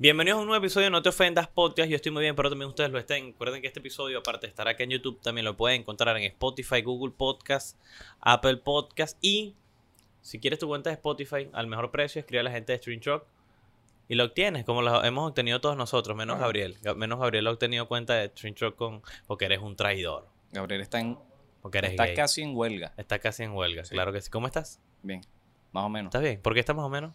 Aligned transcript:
Bienvenidos 0.00 0.38
a 0.38 0.40
un 0.40 0.46
nuevo 0.48 0.64
episodio 0.64 0.86
de 0.86 0.90
No 0.92 1.02
Te 1.02 1.10
Ofendas 1.10 1.46
Podcast. 1.48 1.90
Yo 1.90 1.96
estoy 1.96 2.10
muy 2.10 2.22
bien, 2.22 2.34
pero 2.34 2.48
también 2.48 2.70
ustedes 2.70 2.90
lo 2.90 2.98
estén. 2.98 3.32
Recuerden 3.32 3.60
que 3.60 3.66
este 3.66 3.80
episodio, 3.80 4.20
aparte 4.20 4.46
de 4.46 4.48
estar 4.48 4.66
acá 4.66 4.82
en 4.82 4.88
YouTube, 4.90 5.20
también 5.20 5.44
lo 5.44 5.58
pueden 5.58 5.82
encontrar 5.82 6.16
en 6.16 6.22
Spotify, 6.24 6.80
Google 6.80 7.12
Podcast, 7.14 7.76
Apple 8.20 8.56
Podcast 8.56 9.18
y 9.20 9.54
si 10.22 10.38
quieres 10.38 10.58
tu 10.58 10.68
cuenta 10.68 10.88
de 10.88 10.94
Spotify 10.94 11.50
al 11.52 11.66
mejor 11.66 11.90
precio, 11.90 12.20
escribe 12.20 12.40
a 12.40 12.44
la 12.44 12.50
gente 12.50 12.72
de 12.72 12.78
Stream 12.78 13.00
Truck 13.00 13.24
y 14.08 14.14
lo 14.14 14.24
obtienes, 14.24 14.64
como 14.64 14.80
lo 14.80 15.04
hemos 15.04 15.28
obtenido 15.28 15.60
todos 15.60 15.76
nosotros, 15.76 16.16
menos. 16.16 16.38
Gabriel. 16.38 16.78
Ga- 16.82 16.94
Menos 16.96 17.20
Gabriel 17.20 17.46
ha 17.46 17.50
obtenido 17.50 17.86
cuenta 17.86 18.14
de 18.14 18.28
Stream 18.28 18.54
Truck 18.54 18.76
con, 18.76 19.02
porque 19.26 19.44
eres 19.44 19.58
un 19.60 19.76
traidor, 19.76 20.26
Gabriel 20.50 20.80
está, 20.80 20.98
en, 21.00 21.18
porque 21.60 21.76
eres 21.78 21.90
está 21.90 22.06
gay. 22.06 22.14
casi 22.16 22.40
en 22.40 22.56
huelga. 22.56 22.94
Está 22.96 23.18
casi 23.18 23.42
en 23.42 23.52
huelga, 23.52 23.84
Sí. 23.84 23.90
claro 23.94 24.12
que 24.14 24.22
sí. 24.22 24.30
¿Cómo 24.30 24.46
estás? 24.46 24.80
Bien, 25.02 25.20
más 25.72 25.84
o 25.84 25.90
menos. 25.90 26.08
¿Estás 26.08 26.22
bien? 26.22 26.40
¿Por 26.40 26.54
qué 26.54 26.60
estás 26.60 26.74
más 26.74 26.86
o 26.86 26.90
menos? 26.90 27.12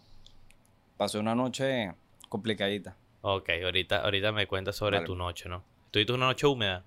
Pasé 0.96 1.18
una 1.18 1.34
noche 1.34 1.92
complicadita. 2.28 2.96
Ok, 3.22 3.50
ahorita, 3.64 3.98
ahorita 4.02 4.32
me 4.32 4.46
cuentas 4.46 4.76
sobre 4.76 4.96
Vale. 4.98 5.06
tu 5.06 5.16
noche, 5.16 5.48
¿no? 5.48 5.64
Tuviste 5.90 6.12
una 6.12 6.26
noche 6.26 6.46
húmeda. 6.46 6.84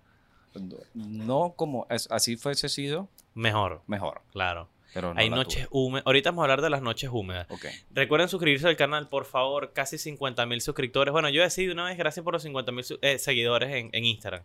No 0.94 1.54
como 1.56 1.86
es, 1.90 2.10
así 2.12 2.36
fuese 2.38 2.70
sido, 2.70 3.08
Mejor, 3.36 3.82
mejor. 3.88 4.22
claro. 4.32 4.70
Pero 4.92 5.14
no 5.14 5.20
Hay 5.20 5.30
noches 5.30 5.68
tuve. 5.68 5.80
húmedas. 5.84 6.08
Ahorita 6.08 6.32
vamos 6.32 6.42
a 6.42 6.44
hablar 6.46 6.62
de 6.64 6.70
las 6.72 6.82
noches 6.82 7.12
húmedas. 7.14 7.46
Ok. 7.52 7.66
Recuerden 7.94 8.28
suscribirse 8.28 8.68
al 8.68 8.76
canal, 8.76 9.08
por 9.08 9.26
favor. 9.26 9.72
Casi 9.72 10.00
50 10.00 10.48
mil 10.48 10.62
suscriptores. 10.62 11.12
Bueno, 11.12 11.30
yo 11.30 11.44
decidí 11.44 11.68
una 11.70 11.84
vez, 11.86 11.96
gracias 11.96 12.24
por 12.24 12.34
los 12.34 12.42
50 12.42 12.72
mil 12.72 12.84
seguidores 13.20 13.70
en, 13.70 13.90
en 13.94 14.06
Instagram. 14.06 14.42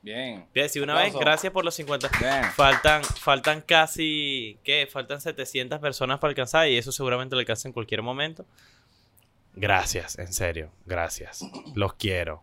Bien. 0.00 0.46
Voy 0.54 0.60
a 0.60 0.62
decir 0.62 0.84
una 0.84 0.94
vez, 0.94 1.12
gracias 1.16 1.52
por 1.52 1.64
los 1.64 1.74
50. 1.74 2.10
Bien. 2.20 2.44
Faltan, 2.54 3.02
faltan 3.02 3.60
casi, 3.60 4.56
¿qué? 4.62 4.86
Faltan 4.88 5.20
700 5.20 5.80
personas 5.80 6.20
para 6.20 6.28
alcanzar 6.30 6.68
y 6.68 6.76
eso 6.76 6.92
seguramente 6.92 7.34
lo 7.34 7.40
alcanza 7.40 7.66
en 7.66 7.72
cualquier 7.72 8.00
momento. 8.02 8.46
Gracias, 9.60 10.18
en 10.18 10.32
serio, 10.32 10.70
gracias. 10.86 11.44
Los 11.74 11.94
quiero. 11.94 12.42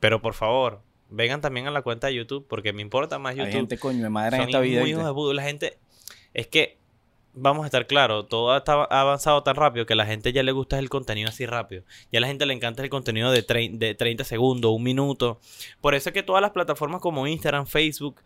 Pero 0.00 0.20
por 0.20 0.34
favor, 0.34 0.82
vengan 1.10 1.40
también 1.40 1.68
a 1.68 1.70
la 1.70 1.82
cuenta 1.82 2.08
de 2.08 2.14
YouTube 2.14 2.46
porque 2.48 2.72
me 2.72 2.82
importa 2.82 3.18
más 3.18 3.32
Hay 3.32 3.38
YouTube. 3.38 3.52
gente 3.52 3.78
coño 3.78 4.02
de 4.02 4.10
madre 4.10 4.36
en 4.36 4.42
esta 4.44 4.60
vida. 4.60 4.82
La 5.34 5.42
gente, 5.42 5.78
es 6.34 6.48
que, 6.48 6.78
vamos 7.34 7.62
a 7.62 7.66
estar 7.66 7.86
claros, 7.86 8.28
todo 8.28 8.56
está- 8.56 8.84
ha 8.90 9.00
avanzado 9.00 9.42
tan 9.44 9.54
rápido 9.56 9.86
que 9.86 9.92
a 9.92 9.96
la 9.96 10.04
gente 10.06 10.32
ya 10.32 10.42
le 10.42 10.52
gusta 10.52 10.78
el 10.78 10.88
contenido 10.88 11.28
así 11.28 11.46
rápido. 11.46 11.84
Ya 12.10 12.18
a 12.18 12.20
la 12.20 12.26
gente 12.26 12.46
le 12.46 12.54
encanta 12.54 12.82
el 12.82 12.90
contenido 12.90 13.30
de, 13.30 13.42
de 13.72 13.94
30 13.94 14.24
segundos, 14.24 14.72
un 14.72 14.82
minuto. 14.82 15.38
Por 15.80 15.94
eso 15.94 16.08
es 16.08 16.12
que 16.14 16.22
todas 16.24 16.42
las 16.42 16.50
plataformas 16.50 17.00
como 17.00 17.26
Instagram, 17.28 17.66
Facebook, 17.66 18.20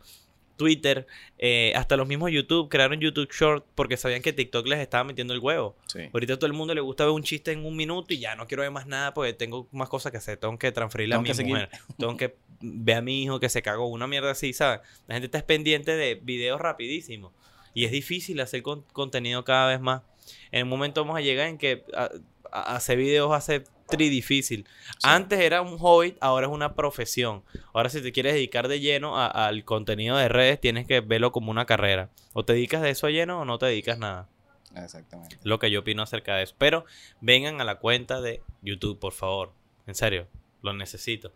Twitter, 0.57 1.07
eh, 1.39 1.73
hasta 1.77 1.97
los 1.97 2.07
mismos 2.09 2.31
YouTube 2.33 2.69
crearon 2.69 2.99
YouTube 3.01 3.31
Short 3.33 3.65
porque 3.75 3.97
sabían 3.97 4.23
que 4.23 4.33
TikTok 4.33 4.67
les 4.67 4.79
estaba 4.81 5.05
metiendo 5.05 5.35
el 5.35 5.41
huevo. 5.41 5.77
Sí. 5.87 6.01
Ahorita 6.13 6.35
a 6.35 6.37
todo 6.39 6.47
el 6.47 6.53
mundo 6.53 6.75
le 6.75 6.81
gusta 6.81 7.05
ver 7.05 7.13
un 7.13 7.23
chiste 7.23 7.53
en 7.53 7.65
un 7.65 7.77
minuto 7.77 8.15
y 8.15 8.19
ya 8.19 8.35
no 8.37 8.47
quiero 8.47 8.63
ver 8.63 8.71
más 8.71 8.87
nada 8.87 9.15
porque 9.15 9.33
tengo 9.33 9.69
más 9.73 9.89
cosas 9.89 10.13
que 10.13 10.19
hacer. 10.19 10.39
Tengo 10.39 10.59
que 10.59 10.73
transferirle 10.73 11.15
a 11.15 11.19
mi 11.21 11.29
mujer. 11.45 11.69
Tengo 11.99 12.17
que 12.17 12.37
ver 12.61 12.97
a 12.97 13.03
mi 13.03 13.23
hijo 13.23 13.39
que 13.41 13.49
se 13.49 13.63
cagó. 13.63 13.87
Una 13.89 14.07
mierda 14.07 14.31
así, 14.31 14.53
¿sabes? 14.53 14.81
La 15.07 15.15
gente 15.15 15.27
está 15.27 15.47
pendiente 15.47 15.95
de 15.97 16.15
videos 16.17 16.61
rapidísimos. 16.61 17.33
Y 17.75 17.85
es 17.85 17.91
difícil 17.93 18.41
hacer 18.41 18.63
con- 18.63 18.83
contenido 18.93 19.45
cada 19.45 19.69
vez 19.69 19.81
más. 19.81 20.03
En 20.51 20.63
un 20.65 20.69
momento 20.71 21.03
vamos 21.03 21.19
a 21.19 21.21
llegar 21.21 21.49
en 21.49 21.59
que 21.59 21.85
a- 21.95 22.11
a- 22.51 22.77
hacer 22.77 22.97
videos 22.97 23.33
hace 23.33 23.65
tri 23.89 24.09
difícil. 24.09 24.67
Antes 25.03 25.41
era 25.41 25.63
un 25.63 25.79
hobby, 25.79 26.17
ahora 26.21 26.47
es 26.47 26.53
una 26.53 26.75
profesión. 26.75 27.43
Ahora 27.73 27.89
si 27.89 28.01
te 28.03 28.13
quieres 28.13 28.35
dedicar 28.35 28.69
de 28.69 28.81
lleno 28.81 29.17
a- 29.19 29.27
al 29.27 29.65
contenido 29.65 30.17
de 30.17 30.29
redes, 30.29 30.61
tienes 30.61 30.87
que 30.87 31.01
verlo 31.01 31.33
como 31.33 31.51
una 31.51 31.67
carrera. 31.67 32.11
O 32.33 32.45
te 32.45 32.53
dedicas 32.55 32.83
de 32.83 32.91
eso 32.91 33.07
a 33.07 33.11
lleno 33.11 33.41
o 33.41 33.45
no 33.45 33.59
te 33.59 33.67
dedicas 33.67 33.99
nada 33.99 34.29
Exactamente. 34.75 35.39
lo 35.45 35.59
que 35.59 35.71
yo 35.71 35.81
opino 35.81 36.03
acerca 36.03 36.37
de 36.37 36.43
eso. 36.45 36.55
Pero 36.59 36.85
vengan 37.21 37.61
a 37.61 37.65
la 37.65 37.77
cuenta 37.77 38.21
de 38.21 38.43
YouTube, 38.63 38.99
por 38.99 39.13
favor. 39.13 39.53
En 39.87 39.95
serio, 39.95 40.27
lo 40.63 40.73
necesito. 40.73 41.33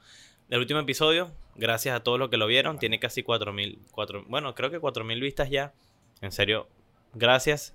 El 0.50 0.58
último 0.58 0.80
episodio, 0.80 1.30
gracias 1.54 1.94
a 1.96 2.00
todos 2.00 2.19
los 2.19 2.28
que 2.30 2.36
lo 2.36 2.46
vieron, 2.48 2.78
tiene 2.78 2.98
casi 2.98 3.22
4000, 3.22 3.78
cuatro- 3.92 4.25
bueno, 4.28 4.54
creo 4.54 4.70
que 4.70 4.80
4000 4.80 5.20
vistas 5.20 5.48
ya. 5.48 5.72
En 6.20 6.32
serio, 6.32 6.66
gracias. 7.14 7.72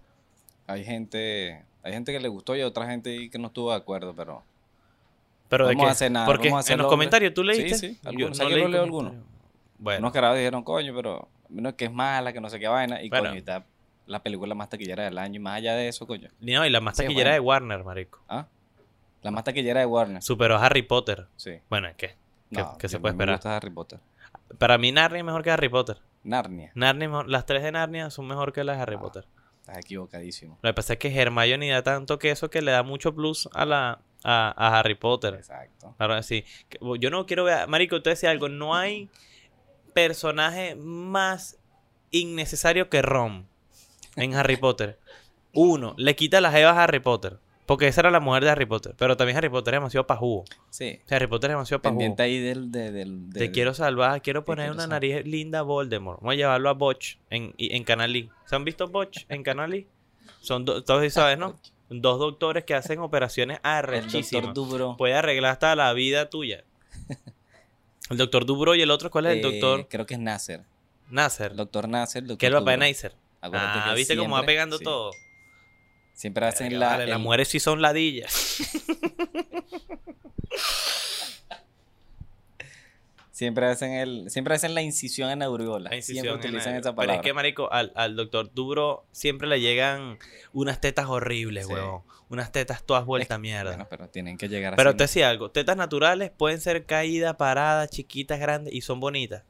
Hay 0.68 0.84
gente, 0.84 1.64
hay 1.84 1.94
gente 1.94 2.12
que 2.12 2.20
le 2.20 2.28
gustó 2.28 2.56
y 2.56 2.62
otra 2.64 2.88
gente 2.88 3.30
que 3.30 3.38
no 3.40 3.48
estuvo 3.48 3.70
de 3.72 3.78
acuerdo, 3.78 4.14
pero 4.16 4.44
Pero 5.50 5.68
de 5.68 5.76
qué? 5.76 5.84
a 5.86 5.90
hacer 5.90 6.12
nada, 6.12 6.26
Porque 6.26 6.50
vamos 6.50 6.70
a 6.70 6.74
en 6.74 6.80
los 6.80 6.88
comentarios 6.88 7.34
tú 7.34 7.44
leíste. 7.44 7.76
Sí, 7.78 7.88
sí, 7.90 8.00
Yo 8.04 8.10
algunos. 8.10 8.38
¿Sabes 8.38 8.50
que 8.50 8.56
leí 8.56 8.64
no 8.64 8.70
leo 8.70 8.84
algunos? 8.84 9.14
Bueno, 9.78 10.00
unos 10.00 10.12
carados 10.14 10.38
dijeron, 10.38 10.64
coño, 10.64 10.94
pero 10.96 11.28
no 11.50 11.76
que 11.76 11.86
es 11.86 11.92
mala, 11.92 12.34
que 12.34 12.42
no 12.42 12.50
sé 12.50 12.60
qué 12.60 12.68
vaina. 12.68 13.02
Y 13.02 13.10
Bueno. 13.10 13.30
coño, 13.30 13.38
está 13.40 13.66
la 14.08 14.22
película 14.24 14.56
más 14.56 14.70
taquillera 14.70 15.04
del 15.04 15.18
año. 15.18 15.36
Y 15.36 15.40
más 15.40 15.56
allá 15.58 15.76
de 15.76 15.88
eso, 15.88 16.08
coño. 16.08 16.30
no, 16.40 16.66
y 16.66 16.70
la 16.70 16.82
más 16.82 16.96
Sí, 16.98 17.04
taquillera 17.04 17.30
bueno. 17.32 17.34
de 17.34 17.40
Warner, 17.42 17.84
marico. 17.84 18.20
¿Ah? 18.28 18.48
La 19.22 19.32
más 19.32 19.44
taquillera 19.44 19.80
de 19.82 19.86
Warner. 19.86 20.22
Superó 20.22 20.56
a 20.56 20.66
Harry 20.66 20.82
Potter. 20.84 21.28
Sí. 21.36 21.60
Bueno, 21.70 21.90
que, 21.98 22.08
¿qué, 22.08 22.16
No, 22.52 22.78
qué 22.78 22.88
se 22.88 22.94
yo- 22.98 23.02
puede 23.02 23.14
me 23.14 23.24
esperar? 23.24 23.36
gusta 23.38 23.58
Harry 23.58 23.70
Potter. 23.72 24.00
Para 24.58 24.78
mí 24.78 24.92
Narnia 24.92 25.20
es 25.20 25.26
mejor 25.26 25.44
que 25.44 25.52
Harry 25.52 25.70
Potter. 25.70 25.98
Narnia. 26.24 26.72
Narnia 26.76 27.08
mejor- 27.10 27.30
las 27.30 27.46
tres 27.46 27.62
de 27.64 27.72
Narnia 27.72 28.10
son 28.10 28.28
mejor 28.28 28.54
que 28.54 28.64
las 28.64 28.78
de 28.78 28.82
Harry 28.84 28.96
Ah. 28.96 29.00
Potter. 29.02 29.26
Estás 29.62 29.78
equivocadísimo. 29.80 30.60
Lo 30.62 30.70
que 30.70 30.74
pasa 30.76 30.94
es 30.94 31.00
que 31.00 31.16
Hermione 31.16 31.70
da 31.72 31.82
tanto 31.82 32.20
queso 32.20 32.50
que 32.52 32.62
le 32.62 32.72
da 32.72 32.84
mucho 32.84 33.16
plus 33.16 33.50
a 33.54 33.66
la 33.66 34.00
a, 34.24 34.54
a 34.56 34.80
Harry 34.80 34.96
Potter. 34.96 35.34
Exacto. 35.36 35.94
Claro 35.98 36.22
sí. 36.24 36.44
Yo 37.00 37.10
no 37.10 37.26
quiero 37.26 37.44
ver. 37.44 37.68
Marico, 37.68 37.98
usted 37.98 38.12
decía 38.12 38.32
algo. 38.32 38.50
No 38.50 38.76
hay 38.76 39.10
personaje 39.94 40.76
más 40.76 41.58
innecesario 42.12 42.90
que 42.90 43.02
Ron 43.02 43.48
en 44.16 44.36
Harry 44.36 44.58
Potter. 44.58 45.00
Uno, 45.54 45.94
le 45.98 46.16
quita 46.16 46.42
las 46.42 46.54
evas 46.56 46.76
a 46.78 46.84
Harry 46.84 47.00
Potter. 47.00 47.38
Porque 47.66 47.88
esa 47.88 48.02
era 48.02 48.12
la 48.12 48.20
mujer 48.20 48.44
de 48.44 48.52
Harry 48.52 48.68
Potter. 48.68 48.94
Pero 48.96 49.18
también 49.18 49.38
Harry 49.38 49.50
Potter 49.50 49.74
es 49.74 49.78
demasiado 49.80 50.06
pajugo. 50.06 50.46
Sí. 50.70 51.00
O 51.04 51.08
sea, 51.08 51.16
Harry 51.18 51.26
Potter 51.26 51.50
es 51.50 51.54
demasiado 51.56 51.82
pajugo. 51.82 51.98
Pendiente 51.98 52.22
ahí 52.22 52.40
del... 52.40 52.72
de- 52.72 52.92
del, 52.92 53.30
Te 53.34 53.40
del- 53.40 53.52
quiero 53.52 53.74
salvar, 53.74 54.22
quiero 54.22 54.46
poner 54.46 54.66
quiero 54.66 54.74
una 54.76 54.84
salvar. 54.84 55.02
nariz 55.02 55.26
linda 55.26 55.60
a 55.60 55.62
Voldemort. 55.64 56.20
Vamos 56.20 56.34
a 56.34 56.36
llevarlo 56.36 56.70
a 56.70 56.74
Botch 56.74 57.16
en, 57.32 57.56
en 57.58 57.84
Canal 57.84 58.16
E. 58.16 58.30
¿Se 58.46 58.56
han 58.56 58.66
visto 58.66 58.88
Botch 58.88 59.26
en 59.30 59.42
Canal 59.42 59.74
E? 59.74 59.88
Son 60.42 60.64
dos, 60.64 60.86
todos 60.86 61.12
sabes, 61.12 61.40
¿no? 61.40 61.60
Dos 61.90 62.20
doctores 62.20 62.64
que 62.64 62.74
hacen 62.74 63.00
operaciones 63.00 63.58
El 63.58 63.64
doctor 63.64 63.78
arrechísimas. 63.96 64.54
Dubro. 64.54 64.98
Puede 64.98 65.14
arreglar 65.14 65.52
hasta 65.52 65.76
la 65.76 65.94
vida 65.94 66.30
tuya. 66.30 66.64
El 68.10 68.18
doctor 68.18 68.46
Dubro 68.46 68.76
y 68.76 68.82
el 68.84 68.92
otro, 68.92 69.10
¿cuál 69.10 69.26
es 69.26 69.32
el 69.34 69.40
eh, 69.40 69.42
doctor? 69.42 69.88
Creo 69.90 70.06
que 70.06 70.14
es 70.14 70.20
Nasser. 70.20 70.62
Nasser. 71.10 71.52
El 71.52 71.58
doctor 71.58 71.88
Nasser. 71.90 72.24
el 72.24 72.38
Que 72.38 72.46
es 72.46 72.50
el 72.50 72.54
doctor 72.54 72.62
papá 72.66 72.72
de. 72.72 72.78
Nasser. 72.78 73.16
Acuérdate 73.42 73.80
Ah, 73.82 73.94
¿viste 73.96 74.16
cómo 74.16 74.36
va 74.36 74.40
siempre- 74.42 74.54
pegando 74.54 74.78
sí, 74.78 74.84
todo? 74.84 75.12
Siempre 76.14 76.46
hacen 76.46 76.70
Verga, 76.70 76.80
la... 76.80 76.92
vale, 76.98 77.08
las 77.08 77.20
mujeres 77.20 77.48
sí 77.48 77.60
son 77.60 77.82
ladillas. 77.82 78.58
Siempre 83.36 83.66
hacen 83.66 83.92
el... 83.92 84.30
Siempre 84.30 84.56
hacen 84.56 84.74
la 84.74 84.82
incisión 84.82 85.30
en 85.30 85.42
aureola. 85.44 85.90
La 85.90 85.98
incisión 85.98 86.24
Siempre 86.24 86.48
utilizan 86.48 86.74
esa 86.76 86.84
Pero 86.92 86.96
palabra. 86.96 87.16
es 87.16 87.22
que, 87.22 87.34
marico, 87.34 87.70
al, 87.70 87.92
al 87.96 88.16
doctor 88.16 88.50
Dubro 88.54 89.06
siempre 89.12 89.46
le 89.50 89.60
llegan 89.60 90.18
unas 90.54 90.80
tetas 90.80 91.08
horribles, 91.08 91.68
Sí. 91.68 91.74
huevón. 91.74 92.04
Unas 92.30 92.54
tetas 92.54 92.84
todas 92.86 93.04
vueltas 93.04 93.36
a 93.36 93.38
mierda. 93.38 93.72
Bueno, 93.72 93.88
pero 93.90 94.08
tienen 94.08 94.38
que 94.38 94.48
llegar 94.48 94.78
Pero 94.78 94.92
así, 94.92 94.98
te 94.98 95.04
decía 95.04 95.30
algo, 95.30 95.52
tetas 95.52 95.76
naturales 95.76 96.32
pueden 96.32 96.62
ser 96.62 96.86
caídas, 96.86 97.36
paradas, 97.36 97.90
chiquitas, 97.90 98.40
grandes 98.40 98.74
y 98.74 98.80
son 98.80 99.02
bonitas. 99.02 99.44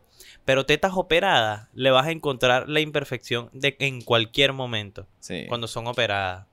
Pero 0.45 0.65
tetas 0.65 0.93
operadas 0.95 1.67
le 1.75 1.91
vas 1.91 2.07
a 2.07 2.11
encontrar 2.11 2.67
la 2.67 2.79
imperfección 2.79 3.51
de, 3.53 3.75
en 3.77 4.01
cualquier 4.01 4.51
momento 4.53 5.05
Sí. 5.19 5.45
cuando 5.47 5.67
son 5.67 5.85
operadas. 5.85 6.47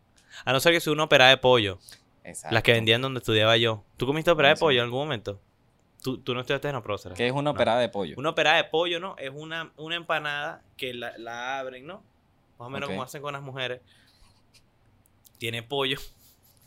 A 0.45 0.53
no 0.53 0.61
ser 0.61 0.75
que 0.75 0.81
sea 0.81 0.93
una 0.93 1.05
operada 1.05 1.31
de 1.31 1.39
pollo, 1.39 1.79
Exacto. 2.25 2.53
las 2.53 2.63
que 2.63 2.73
vendían 2.73 3.01
donde 3.01 3.21
estudiaba 3.21 3.57
yo. 3.57 3.85
¿Tú 3.97 4.05
comiste 4.07 4.31
operada 4.31 4.53
de 4.55 4.61
pollo 4.61 4.81
en 4.81 4.85
algún 4.85 5.01
momento? 5.01 5.41
¿Tú, 6.03 6.19
tú 6.19 6.35
no 6.35 6.41
estudiaste 6.41 6.69
en 6.69 6.83
próstata? 6.83 7.15
Que 7.15 7.27
es 7.27 7.33
una 7.33 7.43
No. 7.43 7.51
operada 7.53 7.81
de 7.81 7.89
pollo. 7.89 8.15
Una 8.19 8.31
operada 8.31 8.57
de 8.57 8.65
pollo, 8.65 8.99
¿no? 9.01 9.17
Es 9.19 9.31
una, 9.33 9.73
una 9.77 9.97
empanada 9.97 10.63
que 10.77 10.95
la, 10.95 11.17
la 11.19 11.59
abren, 11.61 11.87
¿no? 11.87 12.03
Más 12.59 12.67
o 12.67 12.71
menos 12.71 12.89
como 12.89 13.03
hacen 13.03 13.23
con 13.23 13.33
las 13.33 13.43
mujeres. 13.43 13.81
Tiene 15.39 15.63
pollo. 15.63 15.99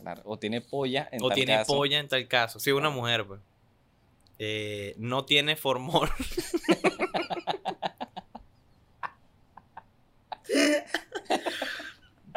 Claro, 0.00 0.22
O 0.24 0.38
tiene 0.38 0.60
polla 0.60 1.08
en 1.12 1.22
o 1.22 1.28
tal 1.28 1.34
tiene 1.36 1.54
caso. 1.54 1.74
polla 1.74 1.98
en 1.98 2.08
tal 2.08 2.28
caso. 2.28 2.58
Sí, 2.60 2.70
una 2.70 2.88
Claro. 2.88 2.94
mujer, 2.96 3.26
pues. 3.26 3.40
Eh, 4.38 4.94
no 4.98 5.24
tiene 5.24 5.56
formol. 5.56 6.10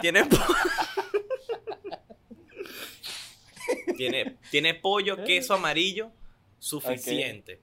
tiene, 0.02 0.26
po- 0.26 0.38
tiene 3.98 4.38
tiene 4.50 4.74
pollo, 4.74 5.24
queso 5.24 5.54
amarillo 5.54 6.12
suficiente 6.60 7.62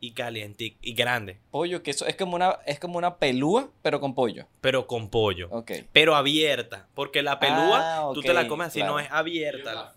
y 0.00 0.12
caliente 0.12 0.76
y 0.80 0.94
grande, 0.94 1.38
Pollo, 1.50 1.82
que 1.82 1.90
eso 1.90 2.06
es 2.06 2.16
como 2.16 2.34
una, 2.36 2.58
es 2.66 2.78
como 2.80 2.98
una 2.98 3.16
pelúa, 3.18 3.70
pero 3.82 4.00
con 4.00 4.14
pollo. 4.14 4.46
pero 4.60 4.86
con 4.86 5.10
pollo. 5.10 5.48
Ok. 5.50 5.72
Pero 5.92 6.16
abierta, 6.16 6.88
porque 6.94 7.22
la 7.22 7.38
pelúa 7.38 7.98
Ah, 7.98 8.10
tú 8.14 8.22
te 8.22 8.32
la 8.34 8.48
comes 8.48 8.68
así, 8.68 8.80
claro. 8.80 8.94
no 8.94 9.00
es 9.00 9.08
abierta. 9.10 9.94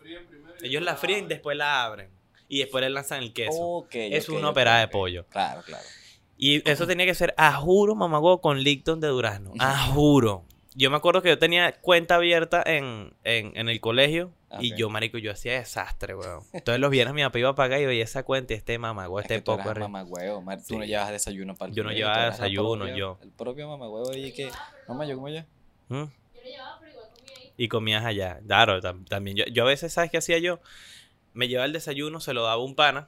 Ellos 0.61 0.83
la 0.83 0.95
fríen, 0.95 1.27
después 1.27 1.57
la 1.57 1.83
abren 1.85 2.09
y 2.47 2.59
después 2.59 2.81
le 2.83 2.89
lanzan 2.89 3.23
el 3.23 3.33
queso. 3.33 3.87
Es 3.91 4.29
una 4.29 4.49
operada 4.49 4.81
de 4.81 4.87
pollo. 4.89 5.25
Claro, 5.29 5.61
claro. 5.63 5.83
Y 6.37 6.67
eso 6.69 6.87
tenía 6.87 7.05
que 7.05 7.13
ser, 7.15 7.33
a 7.37 7.53
juro, 7.53 7.93
mamagüevo, 7.95 8.41
con 8.41 8.61
Licton 8.61 8.99
de 8.99 9.07
durazno. 9.07 9.53
A 9.59 9.77
juro. 9.93 10.43
Yo 10.75 10.89
me 10.89 10.97
acuerdo 10.97 11.21
que 11.21 11.29
yo 11.29 11.37
tenía 11.39 11.73
cuenta 11.81 12.15
abierta 12.15 12.63
en, 12.65 13.13
en, 13.23 13.51
en 13.57 13.67
el 13.69 13.79
colegio 13.81 14.31
y 14.59 14.71
Ok. 14.73 14.77
yo, 14.79 14.89
marico, 14.89 15.17
yo 15.17 15.31
hacía 15.31 15.53
desastre, 15.53 16.15
weón. 16.15 16.43
Entonces 16.53 16.79
los 16.79 16.89
viernes 16.91 17.13
mi 17.13 17.21
papá 17.23 17.39
iba 17.39 17.49
a 17.49 17.55
pagar 17.55 17.79
y 17.81 17.85
veía 17.85 18.03
esa 18.03 18.23
cuenta 18.23 18.53
y 18.53 18.57
este 18.57 18.77
mamagüey, 18.77 19.21
Es 19.23 19.25
este 19.25 19.35
que 19.35 19.41
tú 19.41 19.51
poco. 19.57 19.69
arre- 19.69 19.79
mamagüevo, 19.81 20.41
mar- 20.41 20.59
Tú 20.65 20.77
no 20.79 20.85
llevas 20.85 21.11
desayuno 21.11 21.55
para 21.55 21.69
el 21.69 21.75
Yo 21.75 21.83
no 21.83 21.91
llevaba 21.91 22.25
tú 22.27 22.31
desayuno, 22.31 22.85
propio- 22.85 22.95
yo. 22.95 23.17
El 23.21 23.31
propio 23.31 23.67
mamagüevo 23.69 24.13
y 24.15 24.31
que... 24.33 24.49
Mamá, 24.87 25.05
yo 25.05 25.15
como 25.15 25.29
ya. 25.29 25.45
¿Mm? 25.89 26.03
Y 27.57 27.67
comías 27.67 28.03
allá. 28.05 28.39
Claro, 28.47 28.81
tam- 28.81 29.05
también. 29.07 29.37
Yo, 29.37 29.45
yo 29.45 29.63
a 29.63 29.67
veces, 29.67 29.93
¿sabes 29.93 30.09
qué 30.09 30.17
hacía 30.17 30.39
yo? 30.39 30.59
Me 31.33 31.47
llevaba 31.47 31.65
el 31.65 31.73
desayuno, 31.73 32.19
se 32.19 32.33
lo 32.33 32.43
daba 32.43 32.57
un 32.63 32.75
pana 32.75 33.07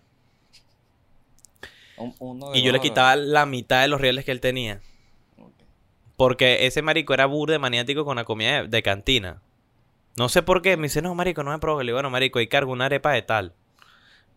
Un- 1.97 2.15
uno 2.19 2.51
de 2.51 2.59
y 2.59 2.61
yo 2.63 2.71
le 2.71 2.79
quitaba 2.79 3.15
la 3.15 3.45
mitad 3.45 3.81
de 3.81 3.87
los 3.87 3.99
reales 4.01 4.25
que 4.25 4.31
él 4.31 4.39
tenía. 4.41 4.81
Porque 6.23 6.65
ese 6.65 6.81
marico 6.81 7.13
era 7.13 7.25
burde 7.25 7.59
maniático 7.59 8.05
con 8.05 8.15
la 8.15 8.23
comida 8.23 8.61
de, 8.61 8.67
de 8.69 8.81
cantina. 8.81 9.41
No 10.15 10.29
sé 10.29 10.41
por 10.41 10.61
qué. 10.61 10.77
Me 10.77 10.83
dice, 10.83 11.01
no, 11.01 11.13
marico, 11.15 11.43
no 11.43 11.51
me 11.51 11.59
provoque. 11.59 11.83
Le 11.83 11.89
digo, 11.89 11.97
bueno, 11.97 12.09
marico, 12.09 12.39
ahí 12.39 12.47
cargo 12.47 12.71
una 12.71 12.85
arepa 12.85 13.11
de 13.11 13.23
tal. 13.23 13.53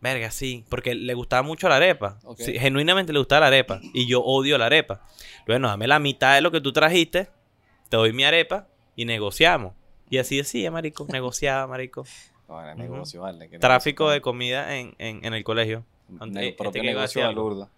Verga, 0.01 0.29
sí. 0.31 0.65
Porque 0.67 0.95
le 0.95 1.13
gustaba 1.13 1.43
mucho 1.43 1.69
la 1.69 1.77
arepa. 1.77 2.19
Sí, 2.37 2.59
genuinamente 2.59 3.13
le 3.13 3.19
gustaba 3.19 3.39
la 3.41 3.47
arepa. 3.47 3.79
Y 3.93 4.05
yo 4.05 4.21
odio 4.21 4.57
la 4.57 4.65
arepa. 4.65 5.01
Bueno, 5.45 5.69
dame 5.69 5.87
la 5.87 5.99
mitad 5.99 6.35
de 6.35 6.41
lo 6.41 6.51
que 6.51 6.59
tú 6.59 6.73
trajiste. 6.73 7.29
Te 7.87 7.95
doy 7.95 8.11
mi 8.11 8.25
arepa 8.25 8.67
y 8.97 9.05
negociamos. 9.05 9.73
Y 10.09 10.17
así 10.17 10.35
decía, 10.35 10.69
marico. 10.71 11.07
Negociaba, 11.09 11.67
marico. 11.67 12.03
No, 12.49 12.61
era 12.61 12.75
vale. 13.21 13.47
Tráfico 13.59 14.09
de 14.09 14.19
comida 14.19 14.75
en, 14.75 14.93
en, 14.97 15.23
en 15.23 15.33
el 15.33 15.45
colegio. 15.45 15.85
ne- 16.09 16.41
eh, 16.41 16.47
este 16.49 16.57
propio 16.57 16.81
que 16.81 16.91
iba 16.91 16.99
negocio. 16.99 17.69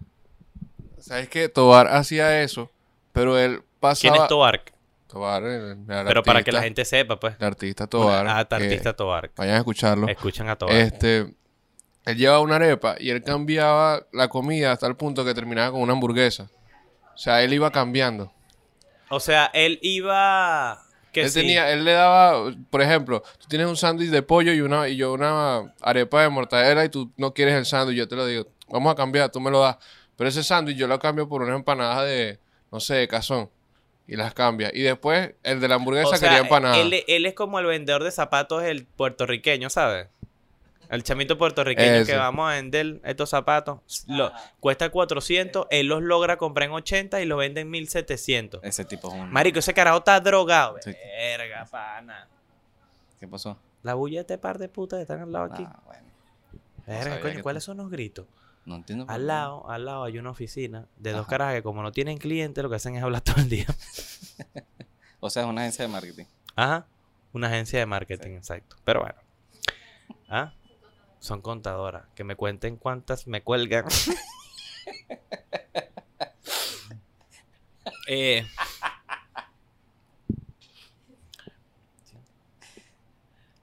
¿Sabes 0.98 1.30
qué? 1.30 1.48
Tobar 1.48 1.88
hacía 1.88 2.42
eso, 2.42 2.72
pero 3.14 3.38
él 3.38 3.62
pasaba... 3.80 4.14
¿Quién 4.14 4.24
es 4.24 4.30
Tobark? 4.30 4.74
Tobar, 5.10 5.42
el, 5.44 5.72
el 5.72 6.06
Pero 6.06 6.22
para 6.22 6.44
que 6.44 6.52
la 6.52 6.62
gente 6.62 6.86
sepa, 6.86 7.20
pues. 7.20 7.36
El 7.40 7.46
artista 7.48 7.88
Tobar. 7.88 8.28
Ah, 8.28 8.48
artista 8.48 8.94
Tobark. 8.94 9.32
Vayan 9.36 9.56
a 9.56 9.58
escucharlo. 9.58 10.08
Escuchan 10.08 10.48
a 10.50 10.56
Tobark. 10.56 10.78
Este, 10.78 11.34
él 12.06 12.18
llevaba 12.18 12.42
una 12.42 12.58
arepa 12.58 12.96
y 13.00 13.10
él 13.10 13.24
cambiaba 13.24 14.06
la 14.12 14.28
comida 14.28 14.72
hasta 14.72 14.86
el 14.86 14.96
punto 14.96 15.26
que 15.26 15.34
terminaba 15.34 15.72
con 15.72 15.82
una 15.82 15.94
hamburguesa. 15.94 16.52
O 17.16 17.18
sea, 17.18 17.42
él 17.44 17.52
iba 17.54 17.72
cambiando. 17.72 18.32
O 19.10 19.20
sea, 19.20 19.48
él 19.48 19.80
iba. 19.82 20.80
Que 21.12 21.24
él 21.24 21.32
sí. 21.32 21.40
tenía, 21.40 21.72
él 21.72 21.86
le 21.86 21.94
daba, 21.94 22.54
por 22.70 22.84
ejemplo, 22.84 23.24
tú 23.40 23.48
tienes 23.48 23.66
un 23.66 23.78
sándwich 23.78 24.12
de 24.12 24.22
pollo 24.22 24.54
y 24.54 24.62
una 24.62 24.88
y 24.90 24.96
yo 24.96 25.12
una 25.12 25.74
arepa 25.82 26.22
de 26.22 26.30
mortadela 26.30 26.86
y 26.86 26.90
tú 26.90 27.12
no 27.18 27.34
quieres 27.34 27.56
el 27.56 27.66
sándwich, 27.66 27.98
yo 27.98 28.08
te 28.08 28.16
lo 28.16 28.28
digo, 28.28 28.46
vamos 28.68 28.92
a 28.94 28.96
cambiar, 28.96 29.32
tú 29.32 29.40
me 29.40 29.50
lo 29.50 29.60
das. 29.60 29.78
Pero 30.16 30.30
ese 30.30 30.44
sándwich 30.44 30.78
yo 30.78 30.86
lo 30.88 31.00
cambio 31.00 31.28
por 31.28 31.42
una 31.42 31.56
empanada 31.56 32.04
de, 32.04 32.40
no 32.72 32.80
sé, 32.80 32.94
de 32.94 33.08
cazón. 33.08 33.50
Y 34.10 34.16
las 34.16 34.34
cambia. 34.34 34.72
Y 34.74 34.82
después 34.82 35.34
el 35.44 35.60
de 35.60 35.68
la 35.68 35.76
hamburguesa 35.76 36.10
O 36.10 36.16
sea, 36.16 36.30
quería 36.30 36.42
empanada. 36.44 36.78
Él, 36.78 37.04
él 37.08 37.26
es 37.26 37.34
como 37.34 37.60
el 37.60 37.66
vendedor 37.66 38.04
de 38.04 38.12
zapatos, 38.12 38.64
el 38.64 38.86
puertorriqueño, 38.86 39.70
¿sabes? 39.70 40.08
El 40.90 41.04
chamito 41.04 41.38
puertorriqueño 41.38 41.92
Ese. 41.98 42.12
que 42.14 42.18
vamos 42.18 42.50
a 42.50 42.56
vender 42.56 43.00
estos 43.04 43.30
zapatos. 43.30 43.80
Lo, 44.08 44.32
cuesta 44.60 44.90
400, 44.90 45.68
él 45.70 45.86
los 45.86 46.02
logra 46.02 46.38
comprar 46.38 46.68
en 46.68 46.74
80 46.74 47.22
y 47.22 47.26
los 47.26 47.38
vende 47.38 47.62
en 47.62 47.70
1700. 47.70 48.62
Ese 48.64 48.86
tipo 48.86 49.10
es 49.10 49.14
un... 49.14 49.32
Marico, 49.32 49.60
ese 49.60 49.76
carajo 49.76 50.00
está 50.00 50.20
drogado. 50.20 50.78
Sí. 50.82 50.92
Verga, 51.20 51.66
pana. 51.70 52.28
¿Qué 53.20 53.28
pasó? 53.28 53.60
La 53.84 53.94
bulla 53.94 54.16
de 54.16 54.22
este 54.22 54.38
par 54.40 54.58
de 54.58 54.68
putas 54.68 54.98
que 54.98 55.02
están 55.04 55.22
al 55.22 55.32
lado 55.32 55.54
aquí. 55.54 55.64
Ah, 55.68 55.80
bueno. 55.86 56.04
Verga, 56.88 57.20
coño, 57.22 57.44
¿cuáles 57.44 57.64
tú- 57.64 57.68
son 57.72 57.78
los 57.78 57.92
gritos? 57.92 58.26
No 58.70 58.76
entiendo. 58.76 59.06
por 59.08 59.16
Al 59.16 59.22
qué. 59.22 59.26
lado, 59.28 59.68
al 59.70 59.86
lado 59.86 60.04
hay 60.04 60.20
una 60.20 60.30
oficina 60.30 60.88
de 60.98 61.12
dos 61.12 61.22
Ajá. 61.22 61.30
carajas 61.32 61.56
que 61.56 61.64
como 61.64 61.82
no 61.82 61.92
tienen 61.92 62.20
clientes, 62.20 62.64
lo 62.64 62.70
que 62.70 62.76
hacen 62.76 62.96
es 62.96 63.02
hablar 63.04 63.22
todo 63.22 63.38
el 63.38 63.50
día. 63.50 63.66
O 65.22 65.30
sea, 65.30 65.44
es 65.44 65.50
una 65.50 65.62
agencia 65.64 65.84
de 65.84 65.92
marketing. 65.92 66.24
Ajá. 66.56 66.88
Una 67.34 67.48
agencia 67.48 67.78
de 67.80 67.86
marketing, 67.86 68.38
exacto. 68.38 68.78
Pero 68.86 69.02
bueno. 69.02 69.20
¿Ah? 70.30 70.54
Son 71.20 71.42
contadoras. 71.42 72.06
Que 72.16 72.24
me 72.24 72.38
cuenten 72.38 72.78
cuántas 72.78 73.28
me 73.28 73.42
cuelgan. 73.42 73.84
eh, 78.08 78.46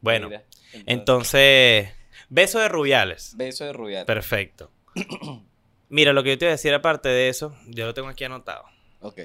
bueno, 0.00 0.29
Mira, 0.29 0.44
entonces. 0.87 1.91
Beso 2.29 2.58
de 2.58 2.69
Rubiales. 2.69 3.35
Beso 3.37 3.64
de 3.64 3.73
Rubial. 3.73 4.05
Perfecto. 4.05 4.70
Mira, 5.88 6.12
lo 6.12 6.22
que 6.22 6.31
yo 6.31 6.38
te 6.38 6.44
iba 6.46 6.50
a 6.50 6.56
decir 6.56 6.75
aparte 6.75 7.08
de 7.08 7.28
eso, 7.28 7.54
yo 7.69 7.87
lo 7.87 7.94
tengo 7.94 8.08
aquí 8.08 8.25
anotado. 8.25 8.64
Ok. 9.00 9.20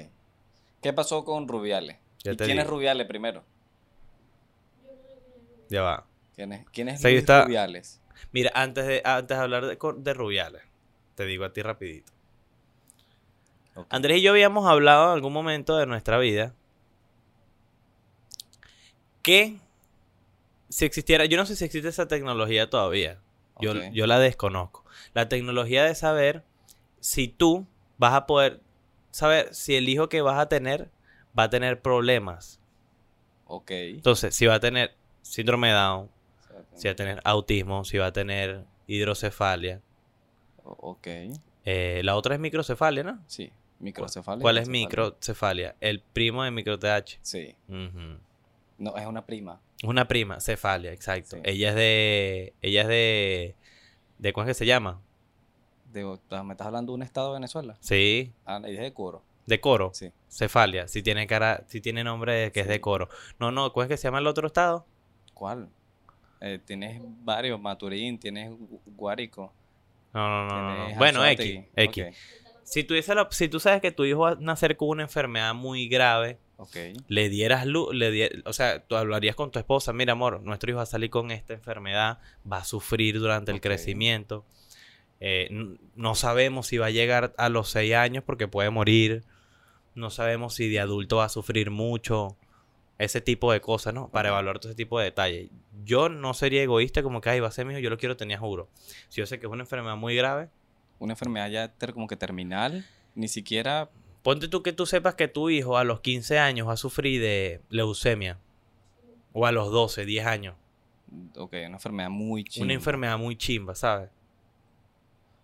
¿Qué 0.80 0.92
pasó 0.92 1.24
con 1.24 1.48
Rubiales? 1.48 1.98
Ya 2.22 2.32
¿Y 2.32 2.36
quién 2.36 2.58
es. 2.58 2.66
Rubiales 2.66 3.06
primero? 3.06 3.44
Ya 5.68 5.82
va. 5.82 6.06
¿Quién 6.34 6.52
es, 6.52 6.66
quién 6.70 6.88
es 6.88 7.04
está. 7.04 7.44
Rubiales? 7.44 8.00
Mira, 8.30 8.50
antes 8.54 8.86
de, 8.86 9.02
antes 9.04 9.36
de 9.36 9.42
hablar 9.42 9.66
de, 9.66 9.78
de 9.96 10.14
Rubiales, 10.14 10.62
te 11.14 11.24
digo 11.24 11.44
a 11.44 11.52
ti 11.52 11.62
rapidito. 11.62 12.12
Andrés 13.88 14.18
y 14.18 14.22
yo 14.22 14.32
habíamos 14.32 14.66
hablado 14.66 15.06
en 15.06 15.12
algún 15.12 15.32
momento 15.32 15.76
de 15.78 15.86
nuestra 15.86 16.18
vida 16.18 16.54
que 19.22 19.56
si 20.68 20.84
existiera, 20.84 21.24
yo 21.24 21.36
no 21.36 21.46
sé 21.46 21.56
si 21.56 21.64
existe 21.64 21.88
esa 21.88 22.08
tecnología 22.08 22.68
todavía, 22.68 23.18
yo, 23.62 23.74
yo 23.92 24.06
la 24.06 24.18
desconozco. 24.18 24.84
La 25.14 25.28
tecnología 25.28 25.84
de 25.84 25.94
saber 25.94 26.44
si 27.00 27.28
tú 27.28 27.66
vas 27.98 28.14
a 28.14 28.26
poder 28.26 28.60
saber 29.10 29.54
si 29.54 29.76
el 29.76 29.88
hijo 29.88 30.08
que 30.08 30.22
vas 30.22 30.38
a 30.38 30.48
tener 30.48 30.90
va 31.38 31.44
a 31.44 31.50
tener 31.50 31.80
problemas. 31.80 32.60
Ok. 33.46 33.70
Entonces, 33.70 34.34
si 34.34 34.46
va 34.46 34.54
a 34.54 34.60
tener 34.60 34.96
síndrome 35.22 35.68
de 35.68 35.74
Down, 35.74 36.10
si 36.74 36.88
va 36.88 36.92
a 36.92 36.96
tener 36.96 37.20
autismo, 37.24 37.84
si 37.84 37.98
va 37.98 38.06
a 38.06 38.12
tener 38.12 38.64
hidrocefalia. 38.86 39.80
Ok. 40.64 41.08
Eh, 41.64 42.00
la 42.02 42.16
otra 42.16 42.34
es 42.34 42.40
microcefalia, 42.40 43.02
¿no? 43.02 43.22
Sí. 43.26 43.52
Microcefalia. 43.78 44.42
¿Cuál 44.42 44.58
es 44.58 44.68
microcefalia. 44.68 45.76
El 45.80 46.00
primo 46.00 46.44
de 46.44 46.50
micro-TH. 46.50 47.18
Sí. 47.22 47.54
No, 48.82 48.96
es 48.96 49.06
una 49.06 49.24
prima. 49.24 49.60
Una 49.84 50.06
prima, 50.08 50.40
cefalia, 50.40 50.92
exacto. 50.92 51.36
Sí. 51.36 51.42
Ella 51.44 51.70
es 51.70 51.74
de. 51.76 52.54
Ella 52.62 52.82
es 52.82 52.88
de. 52.88 53.54
¿De 54.18 54.32
cuál 54.32 54.48
es 54.48 54.50
que 54.56 54.58
se 54.58 54.66
llama? 54.66 55.00
De- 55.92 56.04
¿Me 56.04 56.52
estás 56.52 56.66
hablando 56.66 56.92
de 56.92 56.96
un 56.96 57.02
estado 57.02 57.28
de 57.28 57.34
Venezuela? 57.34 57.76
Sí. 57.80 58.32
Ah, 58.44 58.60
y 58.66 58.74
es 58.74 58.80
de 58.80 58.92
Coro. 58.92 59.22
De 59.46 59.60
coro. 59.60 59.90
Sí. 59.92 60.12
Cefalia. 60.28 60.86
Si 60.88 61.02
tiene 61.02 61.26
cara. 61.26 61.64
Si 61.68 61.80
tiene 61.80 62.02
nombre 62.04 62.50
que 62.52 62.60
es 62.60 62.68
de 62.68 62.80
coro. 62.80 63.08
No, 63.38 63.50
no, 63.52 63.72
¿cuál 63.72 63.86
es 63.86 63.88
que 63.90 63.96
se 63.96 64.04
llama 64.04 64.18
el 64.18 64.26
otro 64.26 64.46
estado? 64.46 64.86
¿Cuál? 65.34 65.68
Eh, 66.40 66.58
tienes 66.64 67.00
varios, 67.24 67.60
Maturín, 67.60 68.18
tienes 68.18 68.50
Gu- 68.50 68.80
Guárico. 68.86 69.52
No, 70.12 70.28
no, 70.28 70.48
no, 70.48 70.60
no, 70.62 70.68
no. 70.70 70.76
tienes 70.86 70.98
Bueno, 70.98 71.24
X. 71.26 71.64
X. 71.76 72.06
Si, 72.64 72.84
tuviese 72.84 73.14
la- 73.14 73.28
si 73.30 73.48
tú 73.48 73.58
sabes 73.60 73.80
que 73.80 73.90
tu 73.92 74.04
hijo 74.04 74.20
va 74.20 74.30
a 74.30 74.34
nacer 74.36 74.76
con 74.76 74.88
una 74.88 75.02
enfermedad 75.02 75.54
muy 75.54 75.88
grave, 75.88 76.38
Le 77.08 77.28
dieras 77.28 77.66
luz, 77.66 77.94
le 77.94 78.10
die- 78.10 78.42
o 78.44 78.52
sea, 78.52 78.84
tú 78.84 78.96
hablarías 78.96 79.34
con 79.36 79.50
tu 79.50 79.58
esposa, 79.58 79.92
mira 79.92 80.12
amor, 80.12 80.40
nuestro 80.42 80.70
hijo 80.70 80.76
va 80.78 80.82
a 80.84 80.86
salir 80.86 81.10
con 81.10 81.30
esta 81.30 81.54
enfermedad, 81.54 82.18
va 82.50 82.58
a 82.58 82.64
sufrir 82.64 83.18
durante 83.18 83.50
el 83.52 83.60
crecimiento, 83.60 84.44
Eh, 85.24 85.48
no 85.94 86.14
sabemos 86.16 86.66
si 86.66 86.78
va 86.78 86.86
a 86.86 86.90
llegar 86.90 87.32
a 87.38 87.48
los 87.48 87.68
seis 87.70 87.94
años 87.94 88.24
porque 88.26 88.48
puede 88.48 88.70
morir, 88.70 89.22
no 89.94 90.10
sabemos 90.10 90.54
si 90.54 90.68
de 90.68 90.80
adulto 90.80 91.18
va 91.18 91.26
a 91.26 91.28
sufrir 91.28 91.70
mucho, 91.70 92.36
ese 92.98 93.20
tipo 93.20 93.52
de 93.52 93.60
cosas, 93.60 93.94
¿no? 93.94 94.08
Para 94.08 94.30
evaluar 94.30 94.58
todo 94.58 94.70
ese 94.70 94.76
tipo 94.76 94.98
de 94.98 95.04
detalles. 95.06 95.48
Yo 95.84 96.08
no 96.08 96.34
sería 96.34 96.62
egoísta 96.64 97.04
como 97.04 97.20
que, 97.20 97.30
ay, 97.30 97.38
va 97.40 97.46
a 97.48 97.52
ser 97.52 97.66
mi 97.66 97.72
hijo, 97.72 97.80
yo 97.80 97.90
lo 97.90 97.98
quiero 97.98 98.16
tener, 98.16 98.38
juro. 98.38 98.68
Si 99.08 99.20
yo 99.20 99.26
sé 99.26 99.38
que 99.38 99.46
es 99.46 99.52
una 99.52 99.62
enfermedad 99.62 99.96
muy 99.96 100.16
grave, 100.16 100.48
Una 100.98 101.12
enfermedad 101.14 101.50
ya 101.50 101.68
ter- 101.68 101.92
como 101.94 102.06
que 102.06 102.16
terminal, 102.16 102.84
ni 103.16 103.26
siquiera... 103.28 103.90
Ponte 104.22 104.48
tú 104.48 104.62
que 104.62 104.72
tú 104.72 104.86
sepas 104.86 105.14
que 105.14 105.28
tu 105.28 105.50
hijo 105.50 105.76
a 105.76 105.84
los 105.84 106.00
15 106.00 106.38
años 106.38 106.68
va 106.68 106.74
a 106.74 106.76
sufrir 106.76 107.20
de 107.20 107.60
leucemia. 107.70 108.38
O 109.32 109.46
a 109.46 109.52
los 109.52 109.70
12, 109.70 110.04
10 110.04 110.26
años. 110.26 110.54
Ok, 111.36 111.52
una 111.66 111.76
enfermedad 111.76 112.10
muy 112.10 112.44
chingada. 112.44 112.64
Una 112.66 112.74
enfermedad 112.74 113.18
muy 113.18 113.36
chimba, 113.36 113.74
¿sabes? 113.74 114.10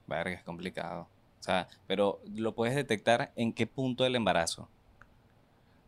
Verga, 0.07 0.37
es 0.37 0.43
complicado. 0.43 1.03
O 1.41 1.43
sea, 1.43 1.69
pero 1.87 2.21
lo 2.35 2.55
puedes 2.55 2.75
detectar 2.75 3.33
en 3.37 3.53
qué 3.53 3.67
punto 3.67 4.05
del 4.05 4.17
embarazo. 4.17 4.69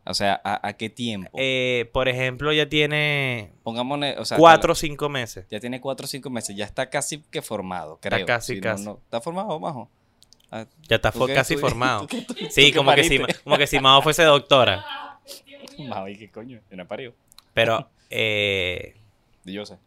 O 0.06 0.14
sea, 0.14 0.40
¿a, 0.44 0.66
a 0.66 0.72
qué 0.72 0.88
tiempo? 0.88 1.30
Eh, 1.34 1.88
por 1.92 2.08
ejemplo, 2.08 2.52
ya 2.52 2.68
tiene 2.68 3.52
Pongámosle, 3.62 4.18
o 4.18 4.24
sea, 4.24 4.38
4 4.38 4.72
o 4.72 4.74
5 4.74 5.08
meses. 5.08 5.46
Ya 5.50 5.60
tiene 5.60 5.80
4 5.80 6.04
o 6.04 6.08
5 6.08 6.30
meses, 6.30 6.56
ya 6.56 6.64
está 6.64 6.88
casi 6.90 7.22
que 7.30 7.42
formado, 7.42 7.98
creo. 8.00 8.26
casi, 8.26 8.54
Si 8.54 8.60
no, 8.60 8.64
casi. 8.64 8.84
no- 8.84 9.00
¿Está 9.04 9.20
formado, 9.20 9.60
majo? 9.60 9.90
Ah, 10.50 10.66
Ya 10.88 10.96
está 10.96 11.12
¿tú 11.12 11.20
fo- 11.20 11.26
qué- 11.26 11.34
casi 11.34 11.54
tú- 11.54 11.60
formado. 11.60 12.06
tú- 12.06 12.16
tú- 12.26 12.34
tú 12.34 12.46
Sí, 12.50 12.72
como 12.72 12.92
que, 12.94 13.04
si, 13.04 13.18
como 13.44 13.56
que 13.56 13.66
si 13.66 13.78
Mao 13.80 14.02
fuese 14.02 14.22
doctora. 14.24 14.84
Majo, 15.78 16.08
¿y 16.08 16.16
qué 16.18 16.30
coño? 16.30 16.60
Yo 16.70 16.76
no 16.76 16.86
parió. 16.86 17.14
Pero, 17.54 17.88
eh, 18.10 18.96
Yo 19.44 19.64
sé. 19.64 19.78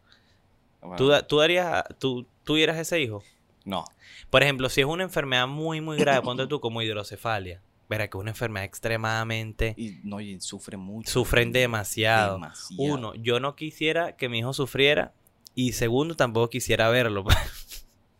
¿tú, 0.96 1.10
tú 1.28 1.38
darías, 1.38 1.84
tú, 1.98 2.26
tú 2.44 2.54
dieras 2.56 2.78
ese 2.78 3.00
hijo? 3.00 3.22
No. 3.64 3.84
Por 4.30 4.42
ejemplo, 4.42 4.68
si 4.68 4.80
es 4.80 4.86
una 4.86 5.02
enfermedad 5.04 5.46
muy, 5.46 5.80
muy 5.80 5.96
grave, 5.98 6.20
ponte 6.22 6.46
tú 6.46 6.60
como 6.60 6.82
hidrocefalia. 6.82 7.60
Verá 7.88 8.08
que 8.08 8.16
es 8.16 8.20
una 8.20 8.30
enfermedad 8.30 8.64
extremadamente... 8.64 9.74
Y 9.76 9.98
no, 10.04 10.20
y 10.20 10.40
sufre 10.40 10.76
mucho. 10.78 11.10
Sufren 11.10 11.52
demasiado. 11.52 12.34
Demasiado. 12.34 12.82
Uno, 12.94 13.14
yo 13.14 13.40
no 13.40 13.54
quisiera 13.56 14.16
que 14.16 14.28
mi 14.30 14.38
hijo 14.40 14.52
sufriera. 14.54 15.12
Y 15.54 15.72
segundo, 15.72 16.16
tampoco 16.16 16.48
quisiera 16.50 16.88
verlo. 16.88 17.24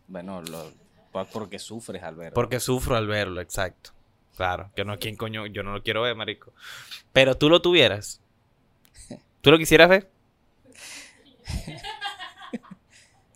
Bueno, 0.07 0.41
lo, 0.43 0.71
pues 1.23 1.27
porque 1.31 1.59
sufres 1.59 2.03
al 2.03 2.15
verlo. 2.15 2.33
Porque 2.33 2.59
sufro 2.59 2.95
al 2.97 3.07
verlo, 3.07 3.39
exacto. 3.39 3.91
Claro, 4.35 4.69
que 4.75 4.83
no, 4.83 4.99
¿quién 4.99 5.15
coño? 5.15 5.45
Yo 5.47 5.63
no 5.63 5.71
lo 5.71 5.81
quiero 5.81 6.01
ver, 6.01 6.13
marico. 6.15 6.51
Pero 7.13 7.37
tú 7.37 7.49
lo 7.49 7.61
tuvieras. 7.61 8.19
¿Tú 9.41 9.49
lo 9.51 9.57
quisieras 9.57 9.87
ver? 9.89 10.09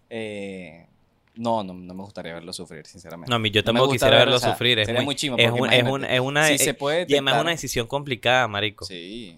Eh, 0.09 0.87
no, 1.35 1.63
no, 1.63 1.73
no 1.73 1.93
me 1.93 2.01
gustaría 2.03 2.33
verlo 2.33 2.51
sufrir, 2.51 2.83
sinceramente. 2.87 3.29
No, 3.29 3.35
a 3.35 3.39
mí 3.39 3.51
yo 3.51 3.61
No 3.61 3.65
tampoco 3.65 3.89
gusta 3.89 4.07
quisiera 4.07 4.17
verlo, 4.17 4.31
verlo 4.33 4.37
o 4.37 4.39
sea, 4.39 4.51
sufrir. 4.53 4.79
Es 4.79 4.87
sería 4.87 5.01
muy, 5.01 5.05
muy 5.05 5.15
chimbo, 5.15 5.37
es, 5.37 5.49
porque 5.51 5.61
un- 5.61 5.67
es, 5.69 5.79
imagínate, 5.79 5.91
un- 5.93 6.05
es 6.05 6.19
una, 6.19 6.47
si 6.47 6.57
se 6.57 6.73
puede 6.73 7.05
y 7.07 7.13
además 7.13 7.35
es 7.35 7.41
una 7.41 7.51
decisión 7.51 7.85
complicada, 7.87 8.47
marico. 8.47 8.85
Sí. 8.85 9.37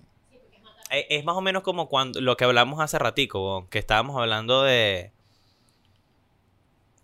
Es, 0.89 1.05
es 1.09 1.25
más 1.25 1.35
o 1.35 1.41
menos 1.41 1.61
como 1.63 1.89
cuando 1.89 2.21
lo 2.21 2.37
que 2.37 2.45
hablamos 2.45 2.79
hace 2.79 2.97
ratico, 2.97 3.67
que 3.69 3.79
estábamos 3.79 4.17
hablando 4.17 4.63
de... 4.63 5.11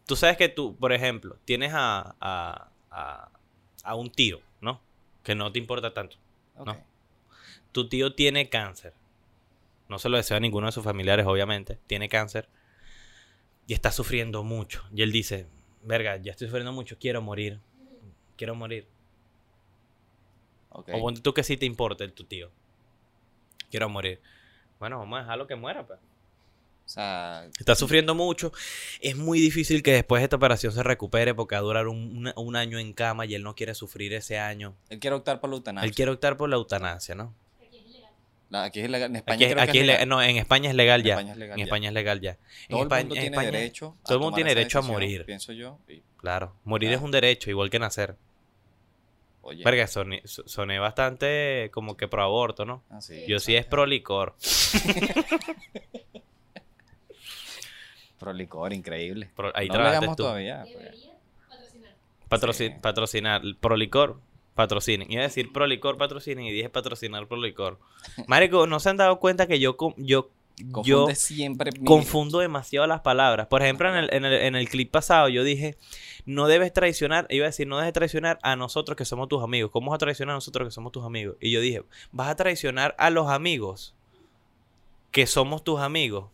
Tú 0.07 0.15
sabes 0.15 0.37
que 0.37 0.49
tú, 0.49 0.75
por 0.75 0.93
ejemplo, 0.93 1.37
tienes 1.45 1.73
a, 1.73 2.15
a, 2.19 2.71
a, 2.89 3.29
a 3.83 3.95
un 3.95 4.09
tío, 4.09 4.39
¿no? 4.61 4.81
Que 5.21 5.35
no 5.35 5.51
te 5.51 5.59
importa 5.59 5.93
tanto. 5.93 6.17
No. 6.65 6.75
Tu 7.71 7.87
tío 7.89 8.15
tiene 8.15 8.49
cáncer. 8.49 8.93
No 9.89 9.99
se 9.99 10.09
lo 10.09 10.17
deseo 10.17 10.37
a 10.37 10.39
ninguno 10.39 10.65
de 10.67 10.71
sus 10.71 10.83
familiares, 10.83 11.25
obviamente. 11.27 11.77
Tiene 11.87 12.09
cáncer. 12.09 12.49
Y 13.67 13.73
está 13.73 13.91
sufriendo 13.91 14.43
mucho. 14.43 14.83
Y 14.93 15.01
él 15.01 15.11
dice, 15.11 15.45
verga, 15.83 16.17
ya 16.17 16.31
estoy 16.31 16.47
sufriendo 16.47 16.71
mucho, 16.71 16.97
quiero 16.97 17.21
morir. 17.21 17.59
Quiero 18.37 18.55
morir. 18.55 18.87
ok. 20.69 20.89
O 20.93 21.01
ponte 21.01 21.21
tú 21.21 21.33
que 21.33 21.43
sí 21.43 21.57
te 21.57 21.65
importa 21.65 22.03
el 22.03 22.13
tu 22.13 22.23
tío. 22.23 22.49
Quiero 23.69 23.89
morir. 23.89 24.21
Bueno, 24.79 24.99
vamos 24.99 25.17
a 25.17 25.21
dejarlo 25.23 25.47
que 25.47 25.55
muera, 25.55 25.85
pues. 25.85 25.99
O 26.87 26.89
sea, 26.89 27.45
Está 27.59 27.75
sufriendo 27.75 28.15
mucho. 28.15 28.53
Es 29.01 29.17
muy 29.17 29.41
difícil 29.41 29.83
que 29.83 29.91
después 29.91 30.21
de 30.21 30.23
esta 30.23 30.37
operación 30.37 30.71
se 30.71 30.81
recupere 30.83 31.33
porque 31.35 31.55
va 31.55 31.59
a 31.59 31.63
durar 31.63 31.87
un, 31.89 32.55
año 32.55 32.79
en 32.79 32.93
cama 32.93 33.25
y 33.25 33.35
él 33.35 33.43
no 33.43 33.55
quiere 33.55 33.75
sufrir 33.75 34.13
ese 34.13 34.39
año. 34.39 34.73
él 34.89 34.97
quiere 34.99 35.15
optar 35.17 35.41
por 35.41 35.49
la 35.49 35.57
eutanasia. 35.57 35.85
Él 35.85 35.93
quiere 35.93 36.11
optar 36.11 36.37
por 36.37 36.49
la 36.49 36.55
eutanasia, 36.55 37.13
¿no? 37.13 37.35
La- 38.49 38.63
aquí 38.63 38.79
es 38.79 38.85
ilegal. 38.87 39.09
En 39.09 39.17
España 39.17 39.35
Aquí, 39.45 39.53
creo 39.53 39.63
aquí 39.63 39.71
que 39.73 39.77
es 39.79 39.81
es 39.81 39.87
le- 39.87 39.93
legal. 39.95 40.07
no, 40.07 40.21
en 40.23 40.37
España 40.37 40.69
es 40.69 40.75
legal 40.77 41.01
En 41.01 41.05
ya. 41.07 41.13
España 41.15 41.31
es 41.33 41.37
legal 41.37 41.51
en 41.51 41.57
ya. 41.57 41.63
España 41.65 41.87
es 41.89 41.93
legal 41.93 42.21
ya. 42.21 42.31
En 42.31 42.37
Todo 42.69 42.79
el 42.79 42.83
España- 42.85 43.01
mundo 43.01 43.15
en 43.15 43.21
tiene 43.21 43.35
España- 43.35 43.51
derecho. 43.51 43.95
a 43.99 44.03
todo 44.05 44.13
el 44.17 44.21
mundo 44.21 44.35
tiene 44.35 44.55
derecho 44.55 44.79
a 44.79 44.81
morir. 44.83 45.25
Pienso 45.25 45.51
yo. 45.51 45.79
y, 45.89 46.01
Claro, 46.15 46.55
morir 46.63 46.93
es 46.93 47.01
un 47.01 47.11
derecho, 47.11 47.49
igual 47.49 47.69
que 47.69 47.79
nacer. 47.79 48.15
oye. 49.41 49.63
Verga, 49.65 49.85
soné, 49.87 50.21
so- 50.23 50.47
soné 50.47 50.79
bastante 50.79 51.69
como 51.73 51.97
que 51.97 52.07
pro 52.07 52.23
aborto, 52.23 52.63
¿no? 52.63 52.83
Ah, 52.89 53.01
sí, 53.01 53.25
Yo 53.27 53.39
sí 53.39 53.53
es 53.57 53.65
pro 53.65 53.85
licor. 53.85 54.35
Pro 58.27 58.33
licor, 58.33 58.73
increíble. 58.73 59.29
Pro- 59.35 59.51
ahí 59.55 59.67
no 59.67 59.75
trabajaste 59.75 60.07
tú. 60.07 60.15
todavía. 60.15 60.65
pues. 60.73 61.07
Sí. 62.53 62.71
Patrocinar, 62.81 63.41
pro 63.61 63.77
licor, 63.77 64.19
patrocinen. 64.53 65.09
Iba 65.09 65.21
a 65.21 65.25
decir 65.27 65.53
pro 65.53 65.65
licor, 65.65 65.97
patrocinen 65.97 66.43
y 66.43 66.51
dije 66.51 66.69
patrocinar 66.69 67.27
pro 67.27 67.37
licor. 67.37 67.79
Marico, 68.27 68.67
¿no 68.67 68.81
se 68.81 68.89
han 68.89 68.97
dado 68.97 69.19
cuenta 69.19 69.47
que 69.47 69.59
yo, 69.61 69.77
siempre. 71.15 71.71
confundo 71.85 72.39
demasiado 72.39 72.85
las 72.85 72.99
palabras? 72.99 73.47
Por 73.47 73.61
ejemplo, 73.61 73.89
en 73.89 73.95
el, 73.95 74.13
en, 74.13 74.25
el, 74.25 74.33
en 74.33 74.55
el 74.55 74.67
clip 74.67 74.91
pasado 74.91 75.29
yo 75.29 75.45
dije, 75.45 75.77
no 76.25 76.47
debes 76.47 76.73
traicionar, 76.73 77.27
iba 77.29 77.45
a 77.45 77.49
decir, 77.49 77.65
no 77.65 77.77
debes 77.77 77.93
traicionar 77.93 78.39
a 78.41 78.57
nosotros 78.57 78.97
que 78.97 79.05
somos 79.05 79.29
tus 79.29 79.41
amigos. 79.41 79.71
¿Cómo 79.71 79.91
vas 79.91 79.95
a 79.95 79.99
traicionar 79.99 80.33
a 80.33 80.37
nosotros 80.37 80.67
que 80.67 80.71
somos 80.71 80.91
tus 80.91 81.05
amigos? 81.05 81.37
Y 81.39 81.51
yo 81.51 81.61
dije, 81.61 81.83
vas 82.11 82.27
a 82.27 82.35
traicionar 82.35 82.93
a 82.97 83.09
los 83.09 83.29
amigos 83.29 83.93
que 85.11 85.25
somos 85.27 85.63
tus 85.63 85.79
amigos. 85.79 86.25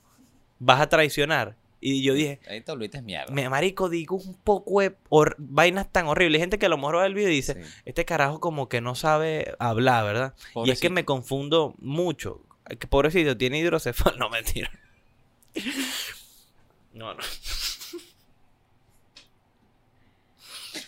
Vas 0.58 0.82
a 0.82 0.90
traicionar. 0.90 1.56
Y 1.86 2.02
yo 2.02 2.14
dije, 2.14 2.40
Ahí 2.48 2.62
te 2.62 2.72
olvides 2.72 3.04
mierda. 3.04 3.34
me 3.34 3.50
marico, 3.50 3.90
digo 3.90 4.16
un 4.16 4.36
poco 4.36 4.80
de 4.80 4.96
vainas 5.38 5.92
tan 5.92 6.08
horribles. 6.08 6.40
Hay 6.40 6.44
gente 6.44 6.58
que 6.58 6.68
a 6.68 6.70
lo 6.70 6.78
mejor 6.78 6.98
ve 6.98 7.06
el 7.08 7.14
video 7.14 7.30
y 7.30 7.36
dice, 7.36 7.62
Sí. 7.62 7.70
este 7.84 8.06
carajo 8.06 8.40
como 8.40 8.70
que 8.70 8.80
no 8.80 8.96
sabe 8.96 9.54
hablar, 9.60 10.06
¿verdad? 10.06 10.34
Y 10.64 10.72
es 10.72 10.80
que 10.80 10.90
me 10.90 11.04
confundo 11.04 11.76
mucho. 11.80 12.42
Que 12.80 12.88
pobrecito, 12.88 13.36
tiene 13.38 13.60
hidrocefalo. 13.60 14.16
No, 14.18 14.30
mentira. 14.30 14.72
No, 16.94 17.14
no. 17.14 17.20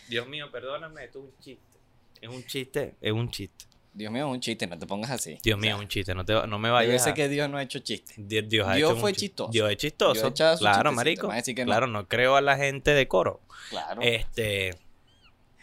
Dios 0.08 0.28
mío, 0.28 0.50
perdóname, 0.52 1.04
esto 1.06 1.20
es 1.20 1.26
un 1.26 1.32
chiste. 1.42 1.78
Es 2.22 2.30
un 2.30 2.46
chiste, 2.46 2.96
es 3.02 3.12
un 3.12 3.30
chiste. 3.30 3.66
Dios 3.98 4.12
mío, 4.12 4.28
es 4.28 4.34
un 4.34 4.40
chiste, 4.42 4.68
no 4.68 4.78
te 4.78 4.86
pongas 4.86 5.10
así. 5.10 5.38
Dios 5.42 5.56
O 5.58 5.62
mío, 5.62 5.72
sea, 5.72 5.78
un 5.82 5.88
chiste. 5.88 6.14
No, 6.14 6.26
te, 6.26 6.34
no 6.48 6.60
me 6.60 6.70
vayas 6.70 7.02
ser 7.02 7.14
a- 7.14 7.16
que 7.16 7.30
Dios 7.30 7.50
no 7.50 7.58
ha 7.58 7.64
hecho 7.64 7.80
chiste. 7.80 8.14
Dios, 8.18 8.44
Dios 8.50 8.68
ha 8.68 8.74
Dios 8.76 8.90
hecho 8.90 8.96
un 8.96 9.02
fue 9.02 9.14
chi- 9.14 9.20
chistoso. 9.22 9.52
Dios 9.52 9.72
es 9.72 9.78
chistoso. 9.78 10.30
Dios 10.32 10.60
claro, 10.60 10.92
marico. 10.92 11.30
que. 11.30 11.56
Claro, 11.66 11.88
no 11.88 12.06
creo 12.08 12.36
a 12.36 12.42
la 12.42 12.58
gente 12.58 12.92
de 12.92 13.08
coro. 13.08 13.40
Claro. 13.70 14.02
Este, 14.02 14.76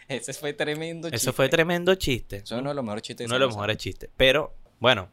Ese 0.07 0.33
fue 0.33 0.53
tremendo 0.53 1.07
chiste. 1.09 1.15
eso 1.17 1.31
fue 1.33 1.47
tremendo 1.47 1.93
chiste. 1.95 2.37
Eso 2.37 2.55
es 2.55 2.61
uno 2.61 2.69
de 2.71 2.75
los 2.75 2.83
mejores 2.83 3.03
chistes. 3.03 3.25
Uno 3.27 3.35
de 3.35 3.39
los 3.39 3.55
mejores 3.55 3.77
chistes. 3.77 4.09
Pero, 4.17 4.55
bueno, 4.79 5.09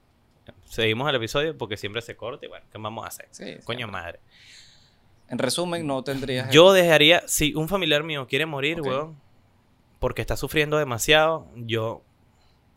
seguimos 0.69 1.09
el 1.11 1.17
episodio 1.17 1.57
porque 1.59 1.77
siempre 1.77 2.01
se 2.03 2.17
corta 2.17 2.47
y 2.47 2.49
bueno, 2.49 2.65
¿qué 2.73 2.79
vamos 2.79 3.05
a 3.05 3.09
hacer? 3.09 3.29
Sí, 3.33 3.45
Coño 3.65 3.81
siempre. 3.81 3.87
madre. 3.87 4.21
En 5.29 5.39
resumen, 5.39 5.87
no 5.87 6.03
tendrías. 6.03 6.51
Yo 6.51 6.73
dejaría, 6.73 7.23
si 7.29 7.55
un 7.55 7.69
familiar 7.69 8.03
mío 8.03 8.27
quiere 8.27 8.47
morir, 8.47 8.81
Ok. 8.81 8.87
weón, 8.87 9.21
porque 9.99 10.23
está 10.23 10.37
sufriendo 10.37 10.79
demasiado, 10.79 11.47
yo 11.55 12.03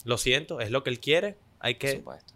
lo 0.03 0.17
siento, 0.17 0.59
es 0.59 0.71
lo 0.71 0.83
que 0.83 0.89
él 0.89 0.99
quiere, 0.99 1.37
hay 1.59 1.75
Por 1.75 1.79
que, 1.81 1.91
supuesto. 1.97 2.33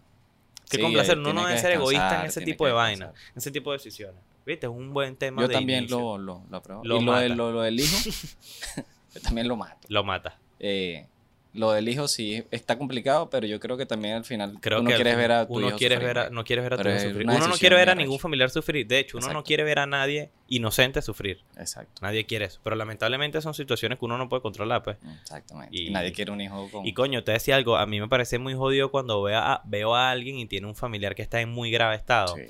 que 0.70 0.76
Sí, 0.76 0.82
complacer. 0.82 1.18
Uno 1.18 1.32
no 1.32 1.46
debe 1.46 1.58
ser 1.58 1.72
egoísta 1.72 2.20
en 2.20 2.26
ese 2.26 2.40
tipo 2.42 2.66
de 2.66 2.72
vaina, 2.72 3.06
descansar. 3.06 3.32
en 3.32 3.38
ese 3.38 3.50
tipo 3.50 3.70
de 3.72 3.78
decisiones. 3.78 4.20
¿Viste? 4.46 4.66
Es 4.66 4.72
un 4.72 4.94
buen 4.94 5.14
tema 5.16 5.42
Yo 5.42 5.48
de 5.48 5.54
también 5.54 5.80
inicio. 5.80 5.98
lo, 5.98 6.18
lo, 6.18 6.42
lo 6.48 6.56
apruebo. 6.56 6.82
Lo 6.84 6.96
y 7.00 7.04
lo, 7.04 7.28
lo, 7.34 7.52
lo 7.52 7.60
del 7.62 7.78
hijo, 7.80 7.96
yo 9.14 9.20
también 9.20 9.46
lo 9.48 9.56
mato. 9.56 9.86
Lo 9.88 10.04
mata. 10.04 10.38
Eh, 10.58 11.06
lo 11.54 11.72
del 11.72 11.88
hijo 11.88 12.06
sí 12.08 12.44
está 12.50 12.76
complicado, 12.78 13.30
pero 13.30 13.46
yo 13.46 13.58
creo 13.58 13.76
que 13.76 13.86
también 13.86 14.14
al 14.14 14.24
final 14.24 14.58
Creo 14.60 14.78
tú 14.78 14.84
no 14.84 14.90
que 14.90 14.96
quieres 14.96 15.16
ver 15.16 15.32
a 15.32 15.46
tu 15.46 15.54
uno 15.54 15.68
hijo 15.68 15.76
quiere 15.78 15.94
sufrir, 15.96 16.06
ver 16.14 16.18
a, 16.26 16.30
no 16.30 16.44
quiere 16.44 16.62
ver 16.62 16.74
a 16.74 16.76
tu 16.76 16.88
hijo 16.88 16.98
sufrir. 16.98 17.26
Uno 17.26 17.48
no 17.48 17.54
quiere 17.54 17.76
ver 17.76 17.90
a 17.90 17.94
ningún 17.94 18.18
familiar 18.18 18.50
sufrir. 18.50 18.86
De 18.86 18.98
hecho, 18.98 19.16
uno 19.18 19.32
no 19.32 19.42
quiere 19.42 19.64
ver 19.64 19.78
a 19.78 19.86
nadie 19.86 20.30
inocente 20.48 21.00
sufrir. 21.02 21.42
Exacto. 21.56 22.00
Nadie 22.02 22.26
quiere 22.26 22.44
eso. 22.44 22.60
Pero 22.62 22.76
lamentablemente 22.76 23.40
son 23.40 23.54
situaciones 23.54 23.98
que 23.98 24.04
uno 24.04 24.18
no 24.18 24.28
puede 24.28 24.42
controlar, 24.42 24.82
pues. 24.82 24.98
Exactamente. 25.22 25.74
Y- 25.76 25.88
Y, 25.88 25.90
nadie 25.90 26.12
quiere 26.12 26.30
un 26.32 26.40
hijo 26.40 26.68
con. 26.70 26.86
Y 26.86 26.92
coño, 26.92 27.24
te 27.24 27.32
decía 27.32 27.56
algo, 27.56 27.76
a 27.76 27.86
mí 27.86 27.98
me 28.00 28.08
parece 28.08 28.38
muy 28.38 28.54
jodido 28.54 28.90
cuando 28.90 29.22
veo 29.22 29.38
a, 29.38 29.62
veo 29.64 29.94
a 29.94 30.10
alguien 30.10 30.38
y 30.38 30.46
tiene 30.46 30.66
un 30.66 30.74
familiar 30.76 31.14
que 31.14 31.22
está 31.22 31.40
en 31.40 31.48
muy 31.48 31.70
grave 31.70 31.96
estado, 31.96 32.36
Sí. 32.36 32.42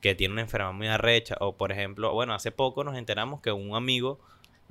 que 0.00 0.14
tiene 0.14 0.32
una 0.32 0.42
enfermedad 0.42 0.72
muy 0.72 0.86
arrecha, 0.86 1.36
o 1.40 1.56
por 1.56 1.72
ejemplo, 1.72 2.12
bueno, 2.12 2.34
hace 2.34 2.52
poco 2.52 2.84
nos 2.84 2.96
enteramos 2.96 3.40
que 3.40 3.50
un 3.52 3.74
amigo 3.74 4.20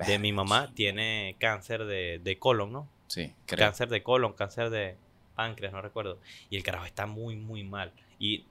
de 0.06 0.18
mi 0.18 0.32
mamá 0.32 0.72
tiene 0.74 1.36
cáncer 1.38 1.84
de, 1.84 2.18
de 2.22 2.38
colon, 2.38 2.72
¿no? 2.72 2.88
Sí, 3.06 3.32
creo. 3.46 3.66
Cáncer 3.66 3.88
de 3.88 4.02
colon, 4.02 4.32
cáncer 4.32 4.70
de 4.70 4.96
páncreas, 5.34 5.72
no 5.72 5.80
recuerdo. 5.82 6.18
Y 6.50 6.56
el 6.56 6.62
carajo 6.62 6.86
está 6.86 7.06
muy, 7.06 7.36
muy 7.36 7.64
mal. 7.64 7.92
Y 8.18 8.44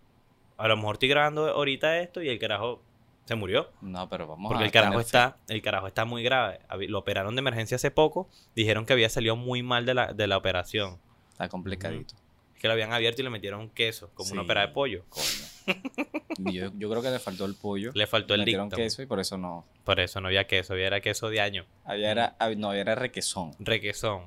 a 0.58 0.68
lo 0.68 0.78
mejor 0.78 0.96
estoy 0.96 1.10
grabando 1.10 1.48
ahorita 1.50 2.00
esto 2.00 2.22
y 2.22 2.30
el 2.30 2.40
carajo 2.40 2.82
se 3.26 3.36
murió. 3.36 3.70
No, 3.82 4.08
pero 4.10 4.28
vamos 4.28 4.50
Porque 4.50 4.64
a 4.64 4.66
el 4.68 4.72
carajo 4.72 5.00
está, 5.00 5.38
el 5.48 5.62
carajo 5.62 5.88
está 5.88 6.06
muy 6.06 6.24
grave. 6.24 6.60
Lo 6.88 7.00
operaron 7.00 7.36
de 7.36 7.40
emergencia 7.40 7.76
hace 7.76 7.90
poco. 7.92 8.30
Dijeron 8.56 8.86
que 8.86 8.94
había 8.94 9.10
salido 9.10 9.36
muy 9.36 9.64
mal 9.64 9.86
de 9.86 9.94
la, 9.94 10.14
de 10.14 10.28
la 10.28 10.38
operación. 10.38 11.00
Está 11.32 11.50
complicadito. 11.50 12.16
que 12.60 12.68
lo 12.68 12.74
habían 12.74 12.94
abierto 12.94 13.22
y 13.22 13.24
le 13.26 13.30
metieron 13.30 13.60
un 13.60 13.70
queso, 13.70 14.10
como 14.14 14.32
una 14.32 14.42
Sí. 14.42 14.46
ópera 14.46 14.62
de 14.62 14.68
pollo. 14.70 15.04
Coño. 15.10 15.26
yo, 16.38 16.72
yo 16.75 16.89
creo 16.89 17.01
que 17.01 17.10
le 17.10 17.20
faltó 17.20 17.46
el 17.46 17.55
pollo. 17.55 17.91
Le 17.93 18.08
faltó 18.08 18.34
el 18.34 18.46
dictamo. 18.46 18.70
queso 18.72 19.01
y 19.01 19.05
por 19.05 19.20
eso 19.20 19.38
no. 19.38 19.65
Por 19.84 20.00
eso 20.00 20.22
no 20.22 20.27
había 20.27 20.48
queso, 20.48 20.74
había 20.74 20.88
era 20.88 21.01
queso 21.01 21.29
de 21.29 21.41
año. 21.41 21.65
Había 21.86 22.12
era, 22.12 22.36
no, 22.58 22.70
había 22.70 22.82
era 22.82 22.96
requesón. 22.96 23.51
Requesón. 23.60 24.24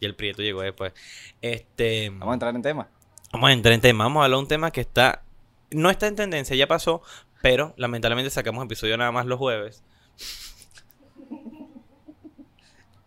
Y 0.00 0.06
el 0.06 0.14
prieto 0.14 0.42
llegó 0.42 0.62
después. 0.62 0.92
Este. 1.40 2.10
Vamos 2.10 2.30
a 2.30 2.34
entrar 2.34 2.54
en 2.54 2.62
tema. 2.62 2.88
Vamos 3.32 3.50
a 3.50 3.52
entrar 3.52 3.74
en 3.74 3.80
tema. 3.80 4.04
Vamos 4.04 4.20
a 4.20 4.24
hablar 4.24 4.36
de 4.38 4.42
un 4.42 4.48
tema 4.48 4.70
que 4.70 4.80
está. 4.80 5.22
No 5.70 5.90
está 5.90 6.06
en 6.06 6.16
tendencia, 6.16 6.56
ya 6.56 6.66
pasó. 6.66 7.02
Pero 7.40 7.74
lamentablemente 7.76 8.30
sacamos 8.30 8.64
episodio 8.64 8.96
nada 8.96 9.12
más 9.12 9.26
los 9.26 9.38
jueves. 9.38 9.82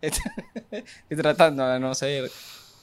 Estoy 0.00 1.16
tratando 1.16 1.66
de 1.66 1.80
no 1.80 1.94
ser. 1.94 2.30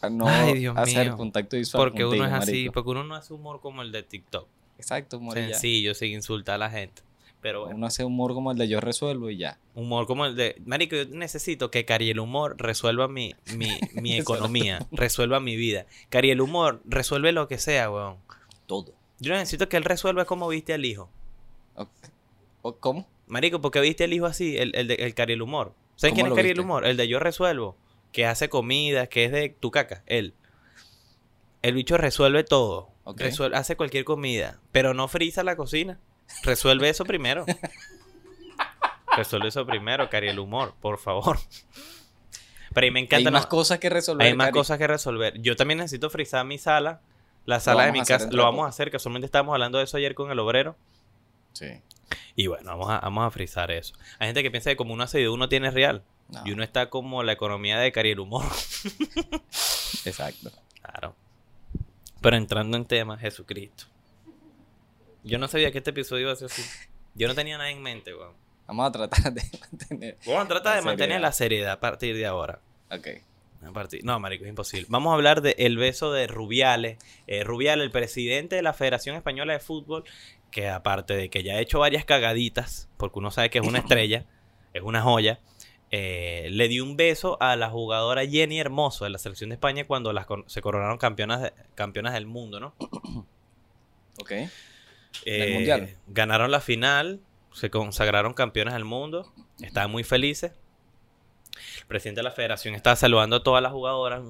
A 0.04 0.10
no 0.10 0.28
Ay, 0.28 0.54
Dios 0.60 0.78
hacer 0.78 1.08
mío. 1.08 1.18
contacto 1.18 1.56
visual. 1.58 1.84
Porque 1.84 2.06
uno 2.06 2.26
es 2.26 2.32
así. 2.32 2.52
marico. 2.52 2.74
Porque 2.74 2.90
uno 2.92 3.04
no 3.04 3.16
hace 3.16 3.34
humor 3.34 3.62
como 3.62 3.82
el 3.82 3.92
de 3.92 4.04
TikTok. 4.04 4.48
Exacto, 4.78 5.18
humor. 5.18 5.34
Sencillo, 5.36 5.94
sin 5.96 6.12
insultar 6.14 6.56
a 6.56 6.58
la 6.58 6.70
gente. 6.70 7.02
Pero 7.42 7.62
bueno. 7.62 7.76
Uno 7.76 7.88
hace 7.88 8.06
humor 8.06 8.34
como 8.34 8.52
el 8.52 8.58
de 8.58 8.68
yo 8.68 8.80
resuelvo 8.80 9.30
y 9.30 9.38
ya. 9.38 9.58
Humor 9.76 10.08
como 10.08 10.26
el 10.26 10.36
de. 10.36 10.56
Marico, 10.66 10.96
yo 10.96 11.06
necesito 11.08 11.72
que 11.72 11.84
Cari 11.86 12.10
el 12.10 12.20
humor 12.20 12.56
resuelva 12.58 13.08
mi, 13.08 13.36
mi, 13.56 13.68
mi 14.02 14.18
economía, 14.18 14.86
resuelva 14.92 15.40
mi 15.40 15.56
vida. 15.56 15.86
Cari 16.10 16.32
el 16.32 16.42
humor 16.42 16.82
resuelve 16.86 17.32
lo 17.34 17.48
que 17.48 17.58
sea, 17.58 17.90
weón. 17.92 18.18
Todo. 18.66 18.94
Yo 19.20 19.34
necesito 19.34 19.68
que 19.70 19.78
él 19.78 19.84
resuelva 19.84 20.26
cómo 20.26 20.48
viste 20.48 20.74
al 20.74 20.86
hijo. 20.86 21.10
¿Cómo? 22.80 23.08
Marico, 23.28 23.62
¿por 23.62 23.72
qué 23.72 23.82
viste 23.82 24.04
al 24.06 24.14
hijo 24.14 24.26
así? 24.26 24.58
El, 24.58 24.76
el 24.76 24.88
de 24.88 24.96
el 24.96 25.14
Cari 25.14 25.34
el 25.34 25.42
humor. 25.42 25.74
¿Sabes 25.96 26.14
¿Cómo 26.14 26.16
quién 26.16 26.26
es 26.28 26.30
lo 26.32 26.36
Cari 26.36 26.50
el 26.50 26.54
viste? 26.56 26.66
humor? 26.66 26.86
El 26.86 26.98
de 26.98 27.08
yo 27.08 27.20
resuelvo. 27.20 27.76
Que 28.14 28.26
hace 28.26 28.48
comida, 28.48 29.08
que 29.08 29.26
es 29.26 29.32
de 29.34 29.50
tu 29.50 29.70
caca, 29.72 30.04
él. 30.06 30.34
El 31.62 31.74
bicho 31.74 31.98
resuelve 31.98 32.46
todo. 32.46 32.90
Resuelve- 33.06 33.58
hace 33.58 33.76
cualquier 33.76 34.06
comida, 34.06 34.60
pero 34.72 34.94
no 34.94 35.10
frisa 35.10 35.44
la 35.44 35.58
cocina. 35.58 36.00
Resuelve 36.44 36.88
eso 36.90 37.04
primero. 37.04 37.46
Resuelve 39.18 39.50
eso 39.50 39.66
primero, 39.66 40.10
Cari, 40.10 40.30
el 40.30 40.40
humor, 40.40 40.74
por 40.82 40.98
favor. 40.98 41.38
Pero 42.74 42.86
a 42.86 42.88
mí 42.88 42.92
me 42.92 43.00
encanta. 43.02 43.30
Hay 43.30 43.34
más 43.34 43.46
cosas 43.46 43.78
que 43.80 43.90
resolver. 43.90 44.26
hay 44.26 44.34
más 44.36 44.48
Cari. 44.48 44.54
cosas 44.58 44.78
que 44.80 44.88
resolver. 44.88 45.40
Yo 45.42 45.56
también 45.56 45.78
necesito 45.80 46.10
frizar 46.10 46.44
mi 46.46 46.58
sala. 46.58 47.02
La 47.46 47.60
sala 47.60 47.86
de 47.86 47.92
mi 47.92 48.02
casa. 48.04 48.30
Lo 48.32 48.44
vamos 48.44 48.66
a 48.66 48.70
hacer. 48.70 48.90
Casualmente 48.90 49.26
estábamos 49.26 49.54
hablando 49.54 49.78
de 49.78 49.84
eso 49.84 49.98
ayer 49.98 50.16
con 50.16 50.32
el 50.32 50.40
obrero. 50.40 50.76
Sí. 51.52 51.68
Y 52.36 52.48
bueno, 52.48 52.72
vamos 52.72 52.90
a, 52.90 53.00
vamos 53.02 53.28
a 53.28 53.30
frizar 53.32 53.70
eso. 53.70 53.94
Hay 54.18 54.28
gente 54.30 54.42
que 54.42 54.50
piensa 54.50 54.72
que 54.72 54.76
como 54.78 54.94
uno 54.94 55.04
hace 55.04 55.20
video, 55.20 55.34
uno 55.34 55.48
tiene 55.50 55.70
real. 55.70 56.04
No, 56.30 56.42
Y 56.46 56.52
uno 56.52 56.64
está 56.64 56.90
como 56.90 57.22
la 57.24 57.34
economía 57.34 57.78
de 57.80 57.92
Cari 57.92 58.12
el 58.12 58.20
humor. 58.20 58.46
Exacto. 60.06 60.52
Claro. 60.82 61.16
Pero 62.22 62.38
entrando 62.38 62.78
en 62.78 62.86
tema, 62.86 63.18
Jesucristo. 63.18 63.86
Yo 65.24 65.38
no 65.38 65.48
sabía 65.48 65.72
que 65.72 65.78
este 65.78 65.92
episodio 65.92 66.24
iba 66.24 66.34
a 66.34 66.36
ser 66.36 66.48
así. 66.48 66.64
Yo 67.16 67.28
no 67.28 67.36
tenía 67.36 67.58
nada 67.58 67.70
en 67.70 67.82
mente, 67.82 68.14
weón. 68.14 68.34
Vamos 68.68 68.88
a 68.88 68.92
tratar 68.92 69.34
de 69.34 69.44
mantener. 69.60 70.18
Vamos 70.26 70.46
a 70.46 70.48
tratar 70.48 70.76
de 70.78 70.82
mantener 70.82 71.22
la 71.22 71.32
seriedad 71.32 71.74
a 71.74 71.80
partir 71.80 72.16
de 72.16 72.26
ahora. 72.26 72.60
Ok. 72.92 73.08
A 73.66 73.72
partir- 73.72 74.04
No, 74.04 74.20
marico, 74.20 74.44
es 74.44 74.50
imposible. 74.50 74.88
Vamos 74.90 75.12
a 75.12 75.14
hablar 75.16 75.42
del 75.42 75.78
beso 75.78 76.12
de 76.12 76.28
Rubiales. 76.28 76.98
Eh, 77.28 77.44
Rubiales, 77.44 77.84
el 77.86 77.92
presidente 77.92 78.56
de 78.58 78.62
la 78.62 78.74
Federación 78.74 79.16
Española 79.16 79.54
de 79.54 79.60
Fútbol, 79.60 80.04
que 80.52 80.70
aparte 80.70 81.16
de 81.16 81.30
que 81.30 81.44
ya 81.44 81.54
ha 81.54 81.60
hecho 81.60 81.80
varias 81.80 82.04
cagaditas, 82.06 82.90
porque 82.98 83.20
uno 83.20 83.32
sabe 83.32 83.50
que 83.50 83.60
es 83.60 83.68
una 83.68 83.80
estrella, 83.80 84.26
es 84.74 84.82
una 84.82 85.02
joya, 85.02 85.40
eh, 85.96 86.48
le 86.50 86.68
dio 86.70 86.84
un 86.84 86.98
beso 86.98 87.38
a 87.40 87.56
la 87.56 87.70
jugadora 87.70 88.26
Jenny 88.26 88.60
Hermoso 88.60 89.04
de 89.04 89.12
la 89.12 89.20
selección 89.20 89.52
de 89.52 89.54
España 89.56 89.86
cuando 89.86 90.12
las 90.12 90.26
se 90.48 90.60
coronaron 90.60 90.98
campeonas, 90.98 91.42
de- 91.44 91.54
campeonas 91.76 92.14
del 92.14 92.26
mundo, 92.26 92.60
¿no? 92.60 92.74
Ok. 94.20 94.32
Eh, 95.26 95.54
Mundial. 95.54 95.96
Ganaron 96.08 96.50
la 96.50 96.62
final, 96.62 97.20
se 97.52 97.70
consagraron 97.70 98.34
campeones 98.34 98.74
del 98.74 98.86
mundo, 98.86 99.32
estaban 99.62 99.92
muy 99.92 100.04
felices. 100.04 100.54
El 101.80 101.86
presidente 101.86 102.20
de 102.20 102.24
la 102.24 102.32
federación 102.32 102.74
estaba 102.74 102.96
saludando 102.96 103.36
a 103.36 103.44
todas 103.44 103.62
las 103.62 103.72
jugadoras, 103.72 104.24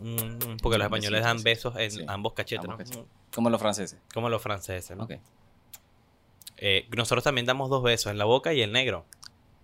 mm, 0.00 0.06
mm, 0.06 0.56
porque 0.62 0.78
los 0.78 0.86
españoles 0.86 1.22
dan 1.22 1.42
besos 1.42 1.76
en 1.76 1.90
Sí, 1.90 2.04
ambos 2.08 2.32
cachetes, 2.32 2.66
ambos 2.68 2.90
¿no? 2.96 3.06
Como 3.34 3.50
los 3.50 3.60
franceses. 3.60 3.98
Como 4.14 4.30
los 4.30 4.40
franceses, 4.40 4.96
¿no? 4.96 5.04
Ok. 5.04 5.12
Eh, 6.56 6.86
nosotros 6.96 7.22
también 7.24 7.46
damos 7.46 7.68
dos 7.68 7.82
besos, 7.82 8.10
en 8.10 8.16
la 8.18 8.24
boca 8.24 8.54
y 8.54 8.62
el 8.62 8.72
negro. 8.72 9.04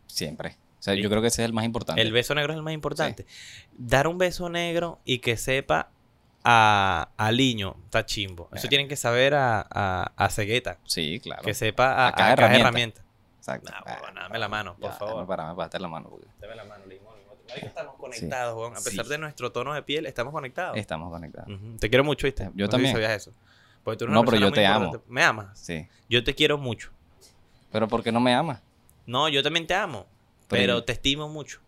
Siempre. 0.07 0.57
Sea, 0.87 1.02
yo 1.02 1.09
creo 1.11 1.21
que 1.23 1.28
ese 1.28 1.43
es 1.43 1.47
el 1.47 1.52
más 1.52 1.64
importante. 1.64 2.00
El 2.02 2.12
beso 2.12 2.35
negro 2.35 2.52
es 2.52 2.57
el 2.57 2.62
más 2.62 2.75
importante. 2.75 3.26
Dar 3.76 4.07
un 4.09 4.19
beso 4.19 4.49
negro 4.49 4.99
y 5.05 5.19
que 5.19 5.37
sepa 5.37 5.90
a, 6.45 7.09
a 7.16 7.33
Liño, 7.33 7.76
está 7.87 8.07
chimbo. 8.07 8.49
Eso 8.55 8.66
Eh. 8.66 8.69
tienen 8.71 8.88
que 8.88 8.97
saber 8.97 9.35
a, 9.35 9.66
a, 9.69 10.12
a 10.16 10.28
Cegueta, 10.31 10.78
Sí, 10.85 11.21
claro. 11.21 11.43
que 11.43 11.55
sepa 11.55 12.07
a, 12.07 12.12
cada 12.12 12.33
herramienta. 12.35 12.61
herramienta. 12.69 13.02
Exacto. 13.38 13.71
Nah, 13.73 13.78
Ah, 13.85 13.99
huevón, 14.00 14.14
dame 14.14 14.38
la 14.38 14.49
mano, 14.49 14.76
por 14.76 14.90
ya, 14.90 14.97
favor. 14.97 15.14
dame 15.16 15.26
Para, 15.26 15.55
para 15.55 15.78
la 15.78 15.88
mano. 15.88 16.09
Porque 16.09 16.26
Dame 16.40 16.55
la 16.57 16.64
mano, 16.64 16.87
limón. 16.87 17.14
estamos 17.57 17.95
conectados, 17.97 18.57
weón. 18.57 18.73
A 18.73 18.81
pesar 18.81 19.05
Sí. 19.05 19.11
de 19.11 19.19
nuestro 19.19 19.50
tono 19.52 19.75
de 19.75 19.83
piel, 19.83 20.07
estamos 20.07 20.33
conectados. 20.33 20.76
estamos 20.76 21.11
conectados. 21.11 21.50
Te 21.81 21.88
quiero 21.90 22.05
mucho, 22.05 22.26
¿viste? 22.26 22.45
Yo 22.45 22.50
No 22.50 22.55
sé 22.55 22.64
si 22.66 22.71
también. 22.71 22.93
sabías 22.93 23.12
eso. 23.12 23.33
Porque 23.83 23.99
tú 23.99 24.05
eres 24.05 24.14
No, 24.14 24.21
una 24.21 24.31
pero 24.31 24.40
yo 24.40 24.52
te 24.52 24.66
amo. 24.66 25.02
¿Me 25.09 25.23
amas? 25.23 25.59
Sí. 25.59 25.87
Yo 26.09 26.23
te 26.25 26.35
quiero 26.35 26.59
mucho. 26.59 26.90
Pero 27.73 27.87
¿por 27.88 28.03
qué 28.03 28.11
no 28.12 28.20
me 28.20 28.35
amas? 28.35 28.61
No, 29.07 29.29
yo 29.29 29.42
también 29.42 29.66
te 29.66 29.75
amo. 29.75 30.07
Pero- 30.48 30.85
te 30.85 30.92
estimo 30.92 31.28
mucho. 31.28 31.61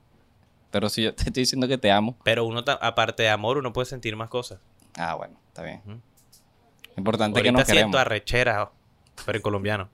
Pero 0.71 0.89
si 0.91 1.03
yo 1.05 1.15
te 1.15 1.23
estoy 1.25 1.43
diciendo 1.43 1.67
que 1.67 1.79
te 1.79 1.91
amo. 1.91 2.17
Pero 2.25 2.45
uno, 2.45 2.63
aparte 2.67 3.23
de 3.23 3.31
amor, 3.31 3.57
uno 3.59 3.73
puede 3.73 3.87
sentir 3.87 4.17
más 4.17 4.29
cosas. 4.29 4.61
Ah, 4.99 5.15
bueno, 5.15 5.39
está 5.49 5.63
bien. 5.63 5.81
Ujú. 5.87 6.01
Importante 6.99 7.41
que 7.41 7.49
Ahorita 7.49 7.53
nos 7.61 7.67
siento 7.67 7.75
queremos. 7.93 8.01
arrechera, 8.01 8.71
pero 9.25 9.39
en 9.39 9.43
colombiano. 9.43 9.89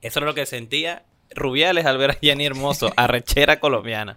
Eso 0.00 0.18
era 0.18 0.26
lo 0.26 0.34
que 0.34 0.44
sentía 0.46 1.04
Rubiales 1.34 1.86
al 1.86 1.98
ver 1.98 2.10
a 2.10 2.14
Jenny 2.14 2.44
Hermoso, 2.46 2.92
arrechera 2.96 3.58
colombiana. 3.58 4.16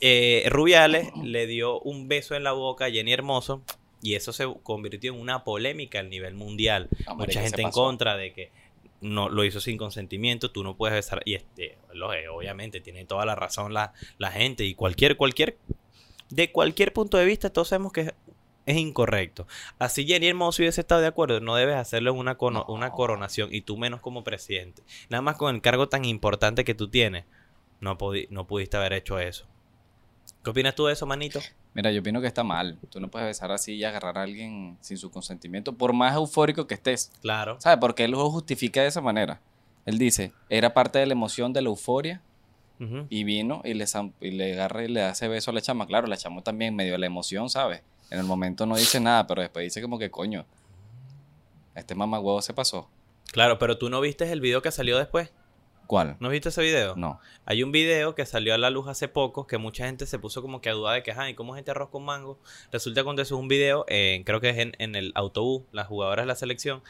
Eh, 0.00 0.44
Rubiales 0.48 1.08
le 1.22 1.46
dio 1.46 1.80
un 1.80 2.08
beso 2.08 2.34
en 2.34 2.44
la 2.44 2.52
boca 2.52 2.86
a 2.86 2.90
Jenny 2.90 3.12
Hermoso 3.12 3.62
y 4.02 4.14
eso 4.14 4.32
se 4.32 4.46
convirtió 4.62 5.12
en 5.14 5.20
una 5.20 5.44
polémica 5.44 6.00
a 6.00 6.02
nivel 6.04 6.34
mundial. 6.34 6.88
No, 7.06 7.16
Mucha 7.16 7.40
gente 7.42 7.62
en 7.62 7.70
contra 7.70 8.16
de 8.16 8.32
que 8.32 8.52
no 9.00 9.28
lo 9.28 9.44
hizo 9.44 9.60
sin 9.60 9.76
consentimiento, 9.76 10.50
tú 10.50 10.62
no 10.64 10.76
puedes 10.76 10.94
besar 10.94 11.22
y 11.24 11.34
este, 11.34 11.72
eh, 11.92 12.28
obviamente 12.28 12.80
tiene 12.80 13.04
toda 13.04 13.24
la 13.26 13.34
razón 13.34 13.74
la, 13.74 13.92
la 14.18 14.30
gente 14.30 14.64
y 14.64 14.74
cualquier 14.74 15.16
cualquier 15.16 15.58
de 16.30 16.50
cualquier 16.50 16.92
punto 16.92 17.16
de 17.18 17.24
vista 17.24 17.50
todos 17.50 17.68
sabemos 17.68 17.92
que 17.92 18.00
es, 18.00 18.14
es 18.66 18.76
incorrecto. 18.76 19.46
Así 19.78 20.06
Jenny 20.06 20.26
Hermoso 20.26 20.60
hubiese 20.62 20.80
estado 20.80 21.00
de 21.00 21.06
acuerdo, 21.06 21.38
no 21.40 21.54
debes 21.54 21.76
hacerlo 21.76 22.10
en 22.10 22.16
una, 22.18 22.36
cono- 22.36 22.64
una 22.68 22.90
coronación 22.90 23.54
y 23.54 23.60
tú 23.60 23.76
menos 23.76 24.00
como 24.00 24.24
presidente. 24.24 24.82
Nada 25.08 25.22
más 25.22 25.36
con 25.36 25.54
el 25.54 25.60
cargo 25.62 25.88
tan 25.88 26.04
importante 26.04 26.64
que 26.64 26.74
tú 26.74 26.88
tienes, 26.88 27.26
no, 27.80 27.96
no 28.30 28.46
pudiste 28.46 28.76
haber 28.76 28.92
hecho 28.94 29.18
eso. 29.20 29.46
¿Qué 30.42 30.50
opinas 30.50 30.74
tú 30.74 30.86
de 30.86 30.94
eso, 30.94 31.06
manito? 31.06 31.40
Mira, 31.76 31.92
yo 31.92 32.00
opino 32.00 32.20
que 32.22 32.26
está 32.26 32.42
mal. 32.42 32.78
Tú 32.90 32.98
no 33.00 33.08
puedes 33.08 33.26
besar 33.28 33.52
así 33.52 33.74
y 33.74 33.84
agarrar 33.84 34.16
a 34.18 34.22
alguien 34.22 34.78
sin 34.80 34.96
su 34.96 35.10
consentimiento, 35.10 35.74
por 35.74 35.92
más 35.92 36.14
eufórico 36.16 36.66
que 36.66 36.74
estés. 36.74 37.12
Claro. 37.20 37.56
¿Sabes? 37.60 37.78
Porque 37.78 38.04
él 38.04 38.12
lo 38.12 38.30
justifica 38.30 38.80
de 38.80 38.88
esa 38.88 39.02
manera. 39.02 39.40
Él 39.84 39.98
dice, 39.98 40.32
era 40.48 40.72
parte 40.72 40.98
de 40.98 41.04
la 41.06 41.12
emoción, 41.12 41.52
de 41.52 41.60
la 41.62 41.68
euforia, 41.68 42.22
y 43.08 43.24
vino 43.24 43.62
y 43.64 43.72
le, 43.74 43.84
zam- 43.84 44.12
y 44.20 44.30
le 44.32 44.52
agarra 44.54 44.84
y 44.84 44.88
le 44.88 45.02
hace 45.02 45.28
beso 45.28 45.50
a 45.50 45.54
la 45.54 45.60
chama. 45.62 45.86
Claro, 45.86 46.06
la 46.08 46.16
chama 46.16 46.42
también 46.42 46.74
medio 46.74 46.92
de 46.92 46.98
la 46.98 47.06
emoción, 47.06 47.48
¿sabes? 47.50 47.82
En 48.10 48.18
el 48.18 48.24
momento 48.24 48.66
no 48.66 48.76
dice 48.76 48.98
nada, 49.00 49.26
pero 49.26 49.40
después 49.42 49.64
dice 49.64 49.80
como 49.82 49.98
que 49.98 50.10
coño, 50.10 50.44
este 51.74 51.94
mamagüevo 51.94 52.40
se 52.42 52.54
pasó. 52.54 52.88
Claro, 53.32 53.58
pero 53.58 53.78
tú 53.78 53.90
no 53.90 54.00
viste 54.00 54.30
el 54.30 54.40
video 54.40 54.62
que 54.62 54.70
salió 54.70 54.98
después. 54.98 55.30
¿Cuál? 55.86 56.16
¿No 56.20 56.28
viste 56.28 56.48
ese 56.48 56.62
video? 56.62 56.96
No. 56.96 57.20
Hay 57.44 57.62
un 57.62 57.70
video 57.70 58.14
que 58.14 58.26
salió 58.26 58.54
a 58.54 58.58
la 58.58 58.70
luz 58.70 58.88
hace 58.88 59.08
poco 59.08 59.46
que 59.46 59.58
mucha 59.58 59.86
gente 59.86 60.06
se 60.06 60.18
puso 60.18 60.42
como 60.42 60.60
que 60.60 60.68
a 60.68 60.72
dudar 60.72 60.94
de 60.94 61.02
que, 61.02 61.12
ay, 61.12 61.34
¿cómo 61.34 61.54
es 61.54 61.60
este 61.60 61.70
arroz 61.70 61.90
con 61.90 62.04
mango? 62.04 62.38
Resulta 62.72 63.04
que 63.04 63.10
eso 63.10 63.22
es 63.22 63.40
un 63.40 63.48
video, 63.48 63.84
eh, 63.88 64.22
creo 64.26 64.40
que 64.40 64.50
es 64.50 64.58
en, 64.58 64.74
en 64.78 64.96
el 64.96 65.12
autobús, 65.14 65.62
las 65.72 65.86
jugadoras 65.86 66.24
de 66.24 66.28
la 66.28 66.34
selección. 66.34 66.82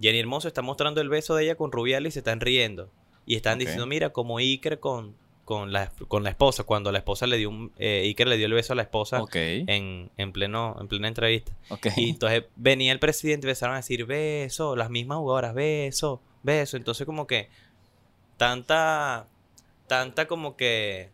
Jenny 0.00 0.18
Hermoso 0.18 0.48
está 0.48 0.62
mostrando 0.62 1.00
el 1.00 1.08
beso 1.08 1.34
de 1.36 1.44
ella 1.44 1.54
con 1.54 1.72
Rubiales 1.72 2.12
y 2.12 2.14
se 2.14 2.18
están 2.20 2.40
riendo. 2.40 2.90
Y 3.26 3.36
están 3.36 3.58
diciendo, 3.58 3.86
mira, 3.86 4.10
como 4.10 4.36
Iker 4.36 4.80
con, 4.80 5.14
con, 5.44 5.72
la, 5.72 5.90
con 6.08 6.24
la 6.24 6.30
esposa, 6.30 6.64
cuando 6.64 6.92
la 6.92 6.98
esposa 6.98 7.26
le 7.26 7.38
dio 7.38 7.48
un, 7.48 7.72
eh, 7.78 8.02
Iker 8.04 8.28
le 8.28 8.36
dio 8.36 8.46
el 8.46 8.52
beso 8.52 8.74
a 8.74 8.76
la 8.76 8.82
esposa 8.82 9.22
en, 9.32 10.10
en, 10.16 10.32
pleno, 10.32 10.76
en 10.78 10.88
plena 10.88 11.08
entrevista. 11.08 11.56
Ok. 11.70 11.86
Y 11.96 12.10
entonces 12.10 12.44
venía 12.56 12.92
el 12.92 12.98
presidente 12.98 13.46
y 13.46 13.48
empezaron 13.48 13.74
a 13.74 13.78
decir 13.78 14.04
beso, 14.04 14.76
las 14.76 14.90
mismas 14.90 15.18
jugadoras, 15.18 15.54
beso, 15.54 16.20
beso. 16.42 16.76
Entonces 16.76 17.06
como 17.06 17.26
que 17.26 17.48
tanta, 18.36 19.26
tanta 19.86 20.26
como 20.26 20.56
que 20.56 21.10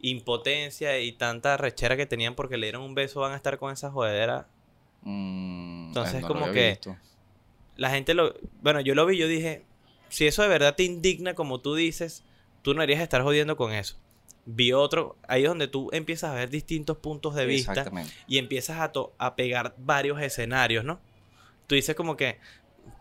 impotencia 0.00 0.98
y 1.00 1.12
tanta 1.12 1.56
rechera 1.56 1.96
que 1.96 2.06
tenían 2.06 2.34
porque 2.34 2.56
le 2.56 2.66
dieron 2.66 2.82
un 2.82 2.94
beso 2.94 3.20
van 3.20 3.32
a 3.32 3.36
estar 3.36 3.58
con 3.58 3.72
esa 3.72 3.90
jodedera. 3.90 4.46
Mm, 5.02 5.88
Entonces, 5.88 6.20
no 6.22 6.28
como 6.28 6.52
que- 6.52 6.70
visto. 6.70 6.96
La 7.76 7.90
gente 7.90 8.12
lo... 8.14 8.34
Bueno, 8.62 8.80
yo 8.80 8.94
lo 8.94 9.06
vi, 9.06 9.16
yo 9.16 9.26
dije, 9.26 9.64
si 10.08 10.26
eso 10.26 10.42
de 10.42 10.48
verdad 10.48 10.74
te 10.76 10.82
indigna 10.84 11.34
como 11.34 11.60
tú 11.60 11.74
dices, 11.74 12.24
tú 12.62 12.74
no 12.74 12.80
deberías 12.80 13.02
estar 13.02 13.22
jodiendo 13.22 13.56
con 13.56 13.72
eso. 13.72 13.96
Vi 14.46 14.72
otro, 14.72 15.16
ahí 15.28 15.42
es 15.44 15.48
donde 15.48 15.68
tú 15.68 15.88
empiezas 15.92 16.30
a 16.30 16.34
ver 16.34 16.50
distintos 16.50 16.98
puntos 16.98 17.34
de 17.34 17.42
vista 17.46 17.84
y 18.26 18.38
empiezas 18.38 18.80
a, 18.80 18.92
to- 18.92 19.12
a 19.18 19.34
pegar 19.36 19.74
varios 19.78 20.20
escenarios, 20.20 20.84
¿no? 20.84 21.00
Tú 21.66 21.74
dices 21.74 21.94
como 21.94 22.16
que 22.16 22.38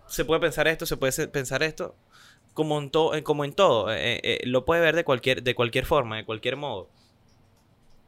se 0.07 0.23
puede 0.25 0.39
pensar 0.41 0.67
esto, 0.67 0.85
se 0.85 0.95
puede 0.97 1.27
pensar 1.27 1.63
esto, 1.63 1.95
como 2.59 2.77
en, 2.79 2.89
to- 2.89 3.15
eh, 3.15 3.23
como 3.23 3.45
en 3.45 3.53
todo, 3.53 3.89
eh, 3.93 4.19
eh, 4.21 4.39
lo 4.43 4.65
puedes 4.65 4.83
ver 4.83 4.93
de 4.97 5.05
cualquier, 5.05 5.43
de 5.43 5.55
cualquier 5.55 5.85
forma, 5.85 6.17
de 6.17 6.25
cualquier 6.25 6.57
modo. 6.57 6.89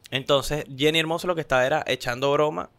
Entonces, 0.10 0.66
Jenny 0.78 1.00
Hermoso 1.00 1.26
lo 1.28 1.36
que 1.36 1.42
estaba 1.42 1.66
era 1.66 1.84
echando 1.88 2.32
broma 2.34 2.70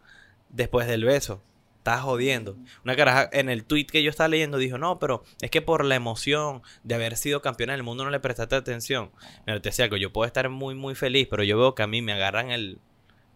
después 0.49 0.87
del 0.87 1.03
beso. 1.03 1.41
Estaba 1.79 1.97
jodiendo. 2.01 2.55
Una 2.85 2.95
caraja 2.95 3.27
en 3.33 3.49
el 3.49 3.65
tweet 3.65 3.87
que 3.87 4.03
yo 4.03 4.09
estaba 4.11 4.27
leyendo 4.27 4.57
dijo, 4.57 4.77
no, 4.77 4.99
pero 4.99 5.23
es 5.41 5.49
que 5.49 5.61
por 5.63 5.83
la 5.83 5.95
emoción 5.95 6.61
de 6.83 6.95
haber 6.95 7.17
sido 7.17 7.41
campeona 7.41 7.73
del 7.73 7.81
mundo 7.83 8.03
no 8.05 8.11
le 8.11 8.19
prestaste 8.19 8.55
atención. 8.55 9.11
Mira, 9.47 9.59
te 9.61 9.69
decía 9.69 9.85
algo, 9.85 9.97
yo 9.97 10.13
puedo 10.13 10.27
estar 10.27 10.47
muy, 10.49 10.75
muy 10.75 10.93
feliz, 10.95 11.27
pero 11.29 11.43
yo 11.43 11.57
veo 11.57 11.73
que 11.75 11.81
a 11.83 11.87
mí 11.87 12.01
me 12.03 12.13
agarran 12.13 12.51
el, 12.51 12.79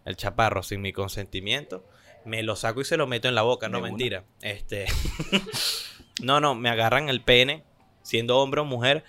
el 0.04 0.16
chaparro 0.16 0.62
sin 0.62 0.80
mi 0.80 0.92
consentimiento, 0.92 1.84
me 2.24 2.42
lo 2.42 2.56
saco 2.56 2.80
y 2.80 2.84
se 2.84 2.96
lo 2.96 3.06
meto 3.06 3.28
en 3.28 3.34
la 3.34 3.42
boca, 3.42 3.68
no 3.68 3.80
mentira. 3.90 4.24
Este 4.40 4.86
No, 6.22 6.40
no, 6.40 6.54
me 6.54 6.68
agarran 6.70 7.08
el 7.08 7.20
pene, 7.20 7.62
siendo 8.08 8.38
hombre 8.38 8.62
o 8.62 8.64
mujer, 8.64 9.04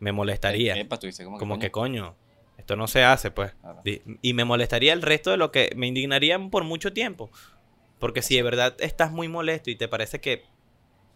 me 0.00 0.12
molestaría. 0.12 0.74
Epa, 0.74 0.98
tú 0.98 1.06
dices 1.06 1.24
como 1.24 1.36
que, 1.36 1.40
Como 1.40 1.54
coño. 1.54 1.60
que 1.60 1.70
coño, 1.70 2.16
esto 2.56 2.76
no 2.76 2.86
se 2.88 3.04
hace, 3.04 3.30
pues. 3.30 3.52
Claro. 3.60 3.82
Y 4.22 4.32
me 4.32 4.44
molestaría 4.44 4.92
el 4.94 5.02
resto 5.02 5.30
de 5.30 5.36
lo 5.36 5.52
que 5.52 5.70
me 5.76 5.86
indignarían 5.86 6.50
por 6.50 6.64
mucho 6.64 6.92
tiempo. 6.92 7.30
Porque 7.98 8.22
si 8.22 8.36
de 8.36 8.42
verdad 8.42 8.74
estás 8.78 9.10
muy 9.12 9.28
molesto 9.28 9.70
y 9.70 9.76
te 9.76 9.88
parece 9.88 10.20
que 10.20 10.44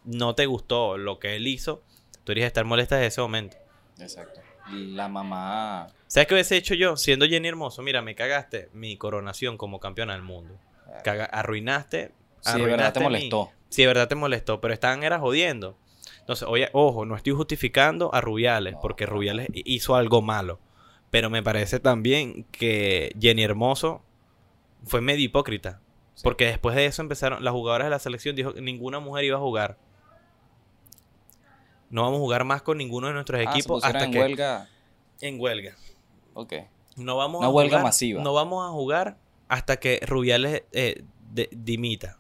no 0.04 0.34
te 0.34 0.46
gustó 0.46 0.98
lo 0.98 1.18
que 1.18 1.36
él 1.36 1.46
hizo, 1.46 1.82
tú 2.12 2.20
deberías 2.32 2.48
estar 2.48 2.64
molesta 2.64 2.96
desde 2.96 3.08
ese 3.08 3.20
momento. 3.20 3.56
Exacto. 3.98 4.40
la 4.70 5.08
mamá. 5.08 5.88
¿Sabes 6.06 6.26
qué 6.28 6.34
hubiese 6.34 6.56
hecho 6.56 6.74
yo? 6.74 6.96
Siendo 6.96 7.26
Jenny 7.26 7.48
Hermoso, 7.48 7.82
mira, 7.82 8.02
me 8.02 8.14
cagaste 8.14 8.68
mi 8.72 8.96
coronación 8.96 9.56
como 9.56 9.80
campeona 9.80 10.12
del 10.12 10.22
mundo. 10.22 10.54
Caga- 11.04 11.24
arruinaste. 11.26 12.12
Sí, 12.40 12.58
de 12.58 12.64
verdad 12.64 12.92
te 12.92 12.98
arruinaste 12.98 13.00
mi- 13.00 13.04
molestó. 13.04 13.50
Sí, 13.70 13.82
de 13.82 13.88
verdad 13.88 14.08
te 14.08 14.14
molestó, 14.14 14.60
pero 14.60 14.74
estaban 14.74 15.02
era 15.02 15.18
jodiendo. 15.18 15.76
Entonces, 16.22 16.48
oye, 16.48 16.68
ojo, 16.72 17.04
no 17.04 17.14
estoy 17.16 17.32
justificando 17.34 18.14
a 18.14 18.20
Rubiales, 18.20 18.74
porque 18.80 19.06
Rubiales 19.06 19.48
hizo 19.52 19.94
algo 19.96 20.22
malo. 20.22 20.58
Pero 21.10 21.28
me 21.30 21.42
parece 21.42 21.78
también 21.78 22.44
que 22.50 23.14
Jenny 23.20 23.42
Hermoso 23.44 24.02
fue 24.84 25.00
medio 25.00 25.24
hipócrita. 25.24 25.80
Sí. 26.14 26.22
Porque 26.24 26.46
después 26.46 26.74
de 26.76 26.86
eso 26.86 27.02
empezaron, 27.02 27.44
las 27.44 27.52
jugadoras 27.52 27.86
de 27.86 27.90
la 27.90 27.98
selección 27.98 28.34
dijo 28.36 28.54
que 28.54 28.60
ninguna 28.62 28.98
mujer 29.00 29.24
iba 29.24 29.36
a 29.36 29.40
jugar. 29.40 29.78
No 31.90 32.02
vamos 32.02 32.16
a 32.18 32.20
jugar 32.20 32.44
más 32.44 32.62
con 32.62 32.78
ninguno 32.78 33.08
de 33.08 33.14
nuestros 33.14 33.40
Ah, 33.44 33.50
equipos 33.50 33.84
hasta 33.84 34.04
en 34.04 34.12
que 34.12 34.18
huelga. 34.20 34.68
en 35.20 35.40
huelga. 35.40 35.76
Ok. 36.34 36.54
No 36.96 37.16
vamos 37.16 37.40
Una 37.40 37.48
a 37.48 37.50
huelga 37.50 37.70
jugar- 37.78 37.84
masiva. 37.84 38.22
No 38.22 38.32
vamos 38.32 38.66
a 38.66 38.70
jugar 38.70 39.18
hasta 39.48 39.76
que 39.78 40.00
Rubiales 40.06 40.62
eh, 40.72 41.02
de- 41.30 41.48
dimita. 41.52 42.18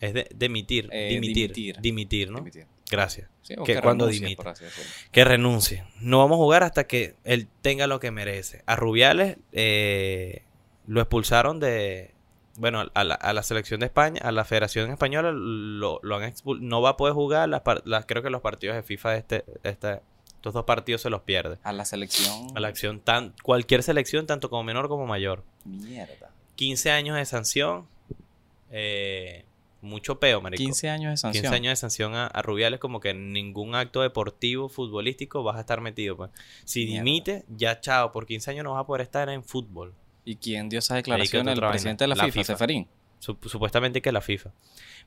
Es 0.00 0.14
de 0.14 0.26
demitir, 0.34 0.88
Eh, 0.92 1.08
dimitir, 1.10 1.52
dimitir. 1.52 1.76
dimitir, 1.80 2.30
¿no? 2.30 2.38
Dimitir. 2.38 2.66
Gracias. 2.90 3.28
Sí, 3.42 3.54
Que 3.64 3.74
que 3.74 3.80
cuando 3.82 4.06
renuncie, 4.06 4.28
decirlo. 4.36 4.84
Que 5.12 5.24
renuncie. 5.24 5.84
No 6.00 6.18
vamos 6.18 6.36
a 6.36 6.38
jugar 6.38 6.62
hasta 6.64 6.86
que 6.86 7.14
él 7.24 7.46
tenga 7.62 7.86
lo 7.86 8.00
que 8.00 8.10
merece. 8.10 8.62
A 8.66 8.74
Rubiales 8.76 9.36
eh, 9.52 10.42
lo 10.86 11.00
expulsaron 11.00 11.60
de. 11.60 12.12
Bueno, 12.56 12.84
a 12.94 13.04
la, 13.04 13.14
a 13.14 13.32
la 13.32 13.42
selección 13.42 13.80
de 13.80 13.86
España, 13.86 14.20
a 14.24 14.32
la 14.32 14.44
Federación 14.44 14.90
Española, 14.90 15.30
lo, 15.32 16.00
lo 16.02 16.16
han 16.16 16.22
expul- 16.24 16.60
No 16.60 16.82
va 16.82 16.90
a 16.90 16.96
poder 16.96 17.14
jugar. 17.14 17.48
Las- 17.48 18.06
creo 18.06 18.22
que 18.22 18.30
los 18.30 18.40
partidos 18.42 18.74
de 18.76 18.82
FIFA, 18.82 19.16
este, 19.16 19.44
este, 19.62 20.00
estos 20.26 20.52
dos 20.52 20.64
partidos 20.64 21.00
se 21.02 21.10
los 21.10 21.22
pierde. 21.22 21.58
A 21.62 21.72
la 21.72 21.84
selección. 21.84 22.48
A 22.56 22.60
la 22.60 22.68
acción, 22.68 23.00
tan, 23.00 23.34
cualquier 23.42 23.82
selección, 23.82 24.26
tanto 24.26 24.50
como 24.50 24.64
menor 24.64 24.88
como 24.88 25.06
mayor. 25.06 25.44
Mierda. 25.64 26.30
15 26.56 26.90
años 26.90 27.16
de 27.16 27.24
sanción. 27.24 27.86
eh, 28.70 29.44
mucho 29.82 30.20
peo, 30.20 30.40
marico. 30.40 30.62
15 30.62 30.88
años 30.90 31.10
de 31.12 31.16
sanción. 31.16 31.42
15 31.42 31.56
años 31.56 31.70
de 31.72 31.76
sanción 31.76 32.14
a, 32.14 32.26
a 32.26 32.42
Rubiales 32.42 32.80
como 32.80 33.00
que 33.00 33.10
en 33.10 33.32
ningún 33.32 33.74
acto 33.74 34.02
deportivo, 34.02 34.68
futbolístico 34.68 35.42
vas 35.42 35.56
a 35.56 35.60
estar 35.60 35.80
metido. 35.80 36.16
Pues. 36.16 36.30
Si 36.64 36.86
Mierda. 36.86 37.04
dimite, 37.04 37.44
ya 37.48 37.80
chao, 37.80 38.12
por 38.12 38.26
15 38.26 38.50
años 38.50 38.64
no 38.64 38.72
vas 38.72 38.82
a 38.82 38.86
poder 38.86 39.02
estar 39.02 39.28
en 39.28 39.42
fútbol. 39.42 39.94
¿Y 40.24 40.36
quién 40.36 40.68
dio 40.68 40.78
esa 40.80 40.94
Dedícate 40.94 41.12
declaración? 41.12 41.48
a 41.48 41.52
El 41.52 41.60
presidente 41.72 42.04
de 42.04 42.08
la, 42.08 42.14
La 42.16 42.24
FIFA, 42.24 42.32
FIFA. 42.40 42.44
Seferín. 42.54 42.88
Sup- 43.20 43.48
supuestamente 43.48 44.00
que 44.02 44.12
la 44.12 44.20
FIFA. 44.20 44.50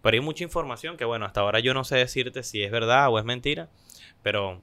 Pero 0.02 0.16
hay 0.16 0.22
mucha 0.22 0.44
información 0.44 0.98
que, 0.98 1.06
bueno, 1.06 1.26
hasta 1.26 1.42
ahora 1.42 1.60
yo 1.60 1.74
no 1.74 1.84
sé 1.84 1.96
decirte 1.98 2.44
si 2.44 2.62
es 2.64 2.72
verdad 2.72 3.10
o 3.10 3.18
es 3.20 3.26
mentira, 3.26 3.70
pero 4.22 4.62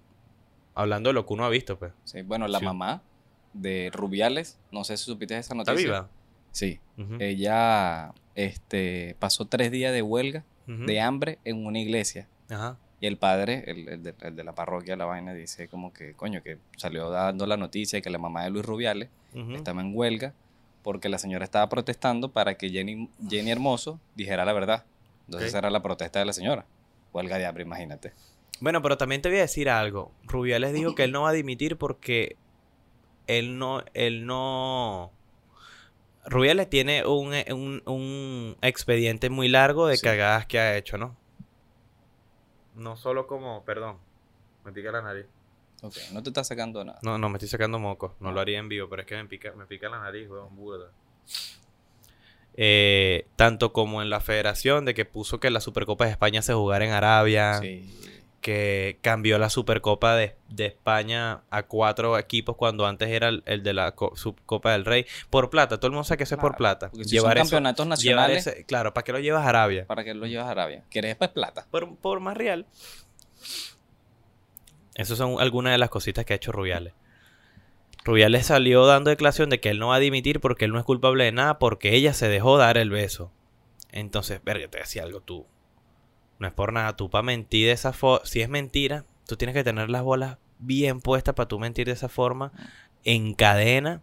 hablando 0.75 1.11
de 1.11 1.15
lo 1.15 1.27
que 1.27 1.33
uno 1.33 1.45
ha 1.45 1.49
visto, 1.49 1.79
pues. 1.79 1.93
Sí, 2.05 2.23
bueno, 2.23 2.47
la 2.49 2.59
Sí. 2.61 2.65
mamá 2.65 3.03
de 3.53 3.91
Rubiales, 3.93 4.59
no 4.71 4.85
sé 4.85 4.97
si 4.97 5.05
supiste 5.05 5.35
esa 5.35 5.55
¿Está 5.55 5.73
noticia. 5.73 5.85
viva? 5.91 6.09
Sí. 6.53 6.79
Ella 7.19 8.13
este, 8.45 9.17
pasó 9.19 9.47
tres 9.47 9.71
días 9.71 9.93
de 9.93 10.03
huelga, 10.03 10.45
de 10.67 11.01
hambre, 11.01 11.39
en 11.45 11.67
una 11.67 11.81
iglesia. 11.81 12.29
Ajá. 12.49 12.79
Y 13.01 13.07
el 13.07 13.17
padre, 13.17 13.65
el, 13.67 13.89
el 13.89 14.03
de, 14.05 14.15
el 14.21 14.37
de 14.37 14.45
la 14.45 14.55
parroquia, 14.55 14.95
la 14.95 15.07
vaina, 15.07 15.35
dice 15.35 15.69
como 15.69 15.93
que, 15.93 16.13
coño, 16.13 16.43
que 16.43 16.59
salió 16.77 17.11
dando 17.11 17.47
la 17.47 17.57
noticia 17.57 17.97
de 17.97 18.03
que 18.03 18.11
la 18.11 18.19
mamá 18.19 18.45
de 18.45 18.51
Luis 18.51 18.65
Rubiales 18.65 19.09
estaba 19.55 19.81
en 19.81 19.97
huelga 19.97 20.35
porque 20.83 21.09
la 21.09 21.19
señora 21.19 21.45
estaba 21.45 21.69
protestando 21.69 22.33
para 22.33 22.55
que 22.57 22.69
Jenny, 22.69 23.09
Jenny 23.29 23.51
Hermoso 23.51 24.01
dijera 24.15 24.45
la 24.45 24.53
verdad. 24.53 24.85
Entonces 25.27 25.49
esa 25.49 25.59
era 25.59 25.71
la 25.71 25.83
protesta 25.83 26.19
de 26.19 26.25
la 26.25 26.33
señora. 26.33 26.67
Huelga 27.13 27.39
de 27.39 27.47
hambre, 27.47 27.63
imagínate. 27.65 28.13
Bueno, 28.61 28.83
pero 28.83 28.99
también 28.99 29.23
te 29.23 29.29
voy 29.29 29.39
a 29.39 29.43
decir 29.43 29.71
algo. 29.71 30.13
Rubiales 30.25 30.73
dijo 30.73 30.95
que 30.95 31.05
él 31.05 31.13
no 31.13 31.23
va 31.23 31.31
a 31.31 31.33
dimitir 31.33 31.77
porque 31.77 32.37
él 33.27 33.59
no, 33.59 33.83
él 33.95 34.27
no. 34.27 35.13
Rubiales 36.27 36.69
tiene 36.69 37.07
un, 37.07 37.33
eh, 37.35 37.47
un, 37.53 37.83
un 37.87 38.57
expediente 38.63 39.31
muy 39.31 39.49
largo 39.49 39.87
de 39.87 39.97
Sí. 39.97 40.05
cagadas 40.05 40.47
que 40.47 40.59
ha 40.59 40.77
hecho, 40.77 40.99
¿no? 40.99 41.17
No 42.75 42.97
solo 42.97 43.27
como, 43.27 43.65
perdón, 43.65 43.99
me 44.65 44.73
pica 44.73 44.93
la 44.93 45.03
nariz. 45.03 45.27
Ok, 45.83 45.95
no 46.13 46.23
te 46.23 46.29
está 46.31 46.45
sacando 46.45 46.85
nada. 46.85 46.99
No, 47.03 47.17
no, 47.19 47.29
me 47.31 47.37
estoy 47.39 47.49
sacando 47.49 47.79
moco. 47.79 48.15
No 48.21 48.33
lo 48.33 48.41
haría 48.41 48.59
en 48.59 48.69
vivo, 48.69 48.89
pero 48.89 49.03
es 49.03 49.09
que 49.09 49.17
me 49.17 49.25
pica, 49.27 49.53
me 49.53 49.65
pica 49.67 49.89
la 49.89 49.99
nariz, 49.99 50.29
weón, 50.29 50.55
burda. 50.55 50.91
Eh, 52.55 53.27
tanto 53.37 53.73
como 53.73 54.03
en 54.03 54.11
la 54.11 54.21
federación, 54.21 54.85
de 54.85 54.93
que 54.95 55.05
puso 55.07 55.41
que 55.41 55.51
la 55.51 55.61
Supercopa 55.61 56.05
de 56.05 56.11
España 56.11 56.43
se 56.43 56.53
jugara 56.53 56.85
en 56.85 56.91
Arabia 56.93 57.55
Sí. 57.55 57.89
Que 58.41 58.99
cambió 59.03 59.39
la 59.39 59.51
Supercopa 59.51 60.17
de, 60.17 60.35
de 60.49 60.67
España 60.67 61.43
a 61.51 61.63
cuatro 61.65 62.19
equipos 62.19 62.57
cuando 62.57 62.87
antes 62.87 63.11
era 63.11 63.29
el, 63.29 63.43
el 63.45 63.63
de 63.63 63.75
la 63.75 63.93
co- 63.93 64.17
Subcopa 64.17 64.73
del 64.73 64.85
Rey. 64.87 65.05
Por 65.29 65.51
plata, 65.51 65.77
todo 65.79 65.89
el 65.89 65.93
mundo 65.93 66.05
sabe 66.05 66.19
que 66.19 66.25
eso 66.25 66.37
es 66.37 66.41
por 66.41 66.57
plata. 66.57 66.91
si 67.05 67.19
son 67.19 67.31
eso- 67.33 67.35
campeonatos 67.35 67.85
llevar 67.87 67.89
nacionales, 68.31 68.47
ese- 68.47 68.65
claro, 68.65 68.95
¿para 68.95 69.05
qué 69.05 69.13
lo 69.13 69.19
llevas 69.19 69.45
a 69.45 69.49
Arabia? 69.51 69.85
¿para 69.87 70.05
qué 70.05 70.15
lo 70.15 70.27
llevas 70.27 70.47
a 70.47 70.53
Arabia? 70.53 70.85
¿Quieres 70.91 71.17
pues 71.17 71.29
plata? 71.31 71.67
Por, 71.71 71.97
por 71.97 72.21
más 72.21 72.37
real. 72.37 72.67
Esas 74.95 75.19
son 75.19 75.37
algunas 75.41 75.73
de 75.73 75.79
las 75.79 75.91
cositas 75.91 76.25
que 76.25 76.33
ha 76.33 76.37
hecho 76.37 76.53
Rubiales. 76.53 76.93
Rubiales 78.05 78.47
salió 78.47 78.87
dando 78.87 79.11
declaración 79.11 79.51
de 79.51 79.61
que 79.61 79.69
él 79.71 79.79
no 79.79 79.89
va 79.89 79.97
a 79.97 80.01
dimitir 80.01 80.41
porque 80.41 80.65
él 80.65 80.73
no 80.73 80.79
es 80.79 80.85
culpable 80.85 81.25
de 81.25 81.33
nada 81.33 81.59
porque 81.59 81.95
ella 81.95 82.15
se 82.15 82.29
dejó 82.29 82.57
dar 82.57 82.79
el 82.79 82.91
beso. 82.91 83.31
Entonces, 83.93 84.41
verga, 84.43 84.69
te 84.69 84.79
decía 84.79 85.03
algo 85.03 85.21
tú. 85.21 85.47
No 86.41 86.49
es 86.49 86.55
por 86.55 86.73
nada, 86.73 86.97
tú 86.97 87.11
para 87.11 87.23
mentir 87.23 87.67
de 87.67 87.73
esa 87.73 87.93
forma, 87.93 88.25
si 88.27 88.41
es 88.41 88.49
mentira, 88.49 89.05
tú 89.27 89.37
tienes 89.37 89.55
que 89.55 89.63
tener 89.63 89.91
las 89.91 90.03
bolas 90.03 90.39
bien 90.59 91.01
puestas 91.03 91.35
para 91.35 91.47
tú 91.47 91.59
mentir 91.59 91.87
de 91.87 91.93
esa 91.93 92.09
forma, 92.09 92.51
en 93.05 93.35
cadena, 93.35 94.03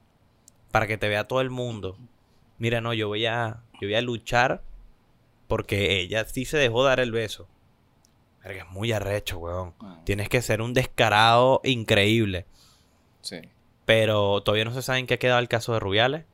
para 0.71 0.85
que 0.85 0.99
te 0.99 1.09
vea 1.09 1.27
todo 1.27 1.41
el 1.41 1.49
mundo. 1.49 1.97
Mira, 2.59 2.79
no, 2.79 2.93
yo 2.93 3.07
voy 3.07 3.25
a, 3.25 3.63
yo 3.81 3.87
voy 3.87 3.95
a 3.95 4.01
luchar 4.01 4.61
porque 5.47 5.99
ella 5.99 6.25
sí 6.25 6.45
se 6.45 6.57
dejó 6.57 6.83
dar 6.83 6.99
el 6.99 7.11
beso. 7.11 7.47
Verga, 8.43 8.63
es 8.63 8.69
muy 8.69 8.91
arrecho, 8.91 9.39
weón. 9.39 9.73
Ah, 9.79 10.01
Tienes 10.03 10.29
que 10.29 10.43
ser 10.43 10.61
un 10.61 10.75
descarado 10.75 11.59
increíble. 11.63 12.45
Sí. 13.21 13.41
Pero 13.85 14.41
todavía 14.43 14.65
no 14.65 14.73
se 14.73 14.83
sabe 14.83 14.99
en 14.99 15.07
qué 15.07 15.15
ha 15.15 15.19
quedado 15.19 15.39
el 15.39 15.47
caso 15.47 15.73
de 15.73 15.79
Rubiales. 15.79 16.25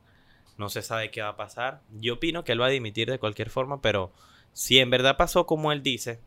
No 0.58 0.68
se 0.68 0.82
sabe 0.82 1.10
qué 1.10 1.22
va 1.22 1.30
a 1.30 1.36
pasar. 1.36 1.80
Yo 1.98 2.14
opino 2.14 2.44
que 2.44 2.52
él 2.52 2.60
va 2.60 2.66
a 2.66 2.70
dimitir 2.70 3.10
de 3.10 3.18
cualquier 3.18 3.48
forma, 3.48 3.80
pero 3.80 4.12
si 4.54 4.78
en 4.78 4.88
verdad 4.88 5.18
pasó 5.18 5.44
como 5.44 5.70
él 5.72 5.82
dice, 5.82 6.18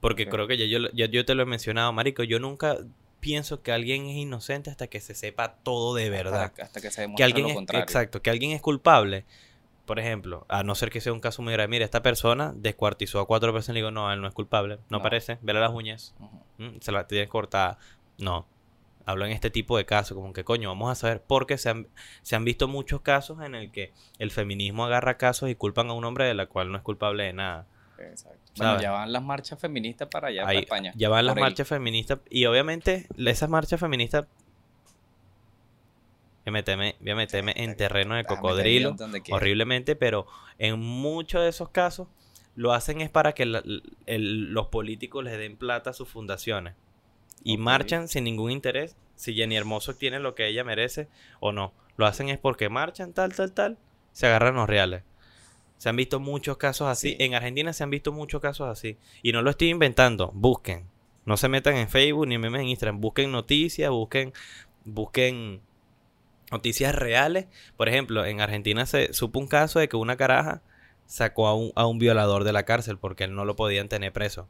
porque 0.00 0.28
creo 0.28 0.46
que 0.46 0.56
ya 0.58 0.66
yo, 0.66 0.88
ya 0.92 1.06
yo 1.06 1.24
te 1.24 1.34
lo 1.34 1.42
he 1.42 1.46
mencionado, 1.46 1.92
Marico, 1.92 2.22
yo 2.24 2.38
nunca 2.38 2.78
pienso 3.20 3.62
que 3.62 3.72
alguien 3.72 4.06
es 4.06 4.16
inocente 4.16 4.68
hasta 4.70 4.86
que 4.86 5.00
se 5.00 5.14
sepa 5.14 5.54
todo 5.62 5.94
de 5.94 6.10
verdad. 6.10 6.44
Hasta, 6.44 6.62
hasta 6.64 6.80
que 6.80 6.90
se 6.90 7.00
demuestre 7.02 7.16
que 7.16 7.24
alguien 7.24 7.44
lo 7.44 7.48
es, 7.50 7.54
contrario. 7.54 7.82
exacto, 7.84 8.20
que 8.22 8.30
alguien 8.30 8.50
es 8.52 8.60
culpable. 8.60 9.24
Por 9.86 9.98
ejemplo, 9.98 10.46
a 10.48 10.62
no 10.62 10.74
ser 10.74 10.90
que 10.90 11.00
sea 11.00 11.12
un 11.12 11.20
caso 11.20 11.42
muy 11.42 11.52
grave, 11.52 11.68
mira, 11.68 11.84
esta 11.84 12.02
persona 12.02 12.52
descuartizó 12.56 13.20
a 13.20 13.26
cuatro 13.26 13.52
personas 13.52 13.76
y 13.76 13.80
digo, 13.80 13.90
no, 13.90 14.10
él 14.12 14.20
no 14.20 14.28
es 14.28 14.34
culpable, 14.34 14.76
no, 14.88 14.98
No. 14.98 15.02
parece, 15.02 15.38
vele 15.42 15.60
las 15.60 15.72
uñas. 15.72 16.14
Mm, 16.58 16.78
se 16.80 16.92
la 16.92 17.06
tiene 17.06 17.28
cortada. 17.28 17.78
No. 18.18 18.46
Hablo 19.06 19.26
en 19.26 19.32
este 19.32 19.50
tipo 19.50 19.76
de 19.76 19.84
casos, 19.84 20.16
como 20.16 20.32
que 20.32 20.44
coño, 20.44 20.68
vamos 20.70 20.90
a 20.90 20.94
saber, 20.94 21.22
porque 21.26 21.58
se 21.58 21.68
han, 21.68 21.86
se 22.22 22.36
han 22.36 22.44
visto 22.44 22.68
muchos 22.68 23.02
casos 23.02 23.42
en 23.42 23.54
el 23.54 23.70
que 23.70 23.92
el 24.18 24.30
feminismo 24.30 24.84
agarra 24.86 25.18
casos 25.18 25.50
y 25.50 25.54
culpan 25.54 25.90
a 25.90 25.92
un 25.92 26.04
hombre 26.04 26.24
de 26.24 26.32
la 26.34 26.46
cual 26.46 26.72
no 26.72 26.78
es 26.78 26.82
culpable 26.82 27.24
de 27.24 27.32
nada. 27.34 27.66
Exacto. 27.98 28.38
Bueno, 28.56 28.80
ya 28.80 28.92
van 28.92 29.12
las 29.12 29.22
marchas 29.22 29.58
feministas 29.60 30.08
para 30.08 30.28
allá, 30.28 30.42
para 30.42 30.52
Ahí- 30.52 30.58
España. 30.60 30.92
ya 30.96 31.08
van 31.08 31.26
las 31.26 31.36
marchas 31.36 31.68
feministas 31.68 32.18
y 32.30 32.46
obviamente 32.46 33.06
esas 33.18 33.50
marchas 33.50 33.78
feministas 33.78 34.26
voy 36.44 36.50
a 36.50 36.52
meterme, 36.52 36.96
voy 37.00 37.10
a 37.10 37.16
meterme 37.16 37.52
en 37.56 37.76
terreno 37.76 38.14
de 38.14 38.22
Déjame 38.22 38.36
cocodrilo 38.40 38.96
horriblemente, 39.30 39.96
pero 39.96 40.26
en 40.58 40.78
muchos 40.80 41.42
de 41.42 41.48
esos 41.48 41.68
casos 41.70 42.08
lo 42.56 42.72
hacen 42.72 43.00
es 43.00 43.10
para 43.10 43.32
que 43.32 43.42
el- 43.42 44.52
los 44.52 44.68
políticos 44.68 45.24
les 45.24 45.36
den 45.38 45.56
plata 45.56 45.90
a 45.90 45.92
sus 45.92 46.08
fundaciones 46.08 46.74
y 47.44 47.58
marchan 47.58 48.08
sin 48.08 48.24
ningún 48.24 48.50
interés 48.50 48.96
si 49.14 49.34
Jenny 49.34 49.56
Hermoso 49.56 49.94
tiene 49.94 50.18
lo 50.18 50.34
que 50.34 50.48
ella 50.48 50.64
merece 50.64 51.08
o 51.38 51.52
no. 51.52 51.72
Lo 51.96 52.06
hacen 52.06 52.28
es 52.28 52.38
porque 52.38 52.68
marchan 52.68 53.12
tal, 53.12 53.34
tal, 53.34 53.52
tal, 53.52 53.78
se 54.12 54.26
agarran 54.26 54.56
los 54.56 54.68
reales. 54.68 55.04
Se 55.76 55.88
han 55.88 55.96
visto 55.96 56.18
muchos 56.18 56.56
casos 56.56 56.88
así. 56.88 57.10
Sí. 57.10 57.16
En 57.20 57.34
Argentina 57.34 57.72
se 57.72 57.84
han 57.84 57.90
visto 57.90 58.12
muchos 58.12 58.40
casos 58.40 58.68
así. 58.68 58.96
Y 59.22 59.32
no 59.32 59.42
lo 59.42 59.50
estoy 59.50 59.68
inventando. 59.68 60.30
Busquen. 60.34 60.86
No 61.26 61.36
se 61.36 61.48
metan 61.48 61.76
en 61.76 61.88
Facebook 61.88 62.26
ni 62.26 62.38
memes 62.38 62.62
en 62.62 62.68
Instagram. 62.68 63.00
Busquen 63.00 63.30
noticias, 63.32 63.90
busquen, 63.90 64.32
busquen 64.84 65.60
noticias 66.50 66.94
reales. 66.94 67.46
Por 67.76 67.88
ejemplo, 67.88 68.24
en 68.24 68.40
Argentina 68.40 68.86
se 68.86 69.12
supo 69.12 69.38
un 69.38 69.46
caso 69.46 69.78
de 69.78 69.88
que 69.88 69.96
una 69.96 70.16
caraja 70.16 70.62
sacó 71.06 71.48
a 71.48 71.54
un, 71.54 71.72
a 71.74 71.86
un 71.86 71.98
violador 71.98 72.44
de 72.44 72.52
la 72.52 72.64
cárcel 72.64 72.98
porque 72.98 73.24
él 73.24 73.34
no 73.34 73.44
lo 73.44 73.56
podían 73.56 73.88
tener 73.88 74.12
preso. 74.12 74.48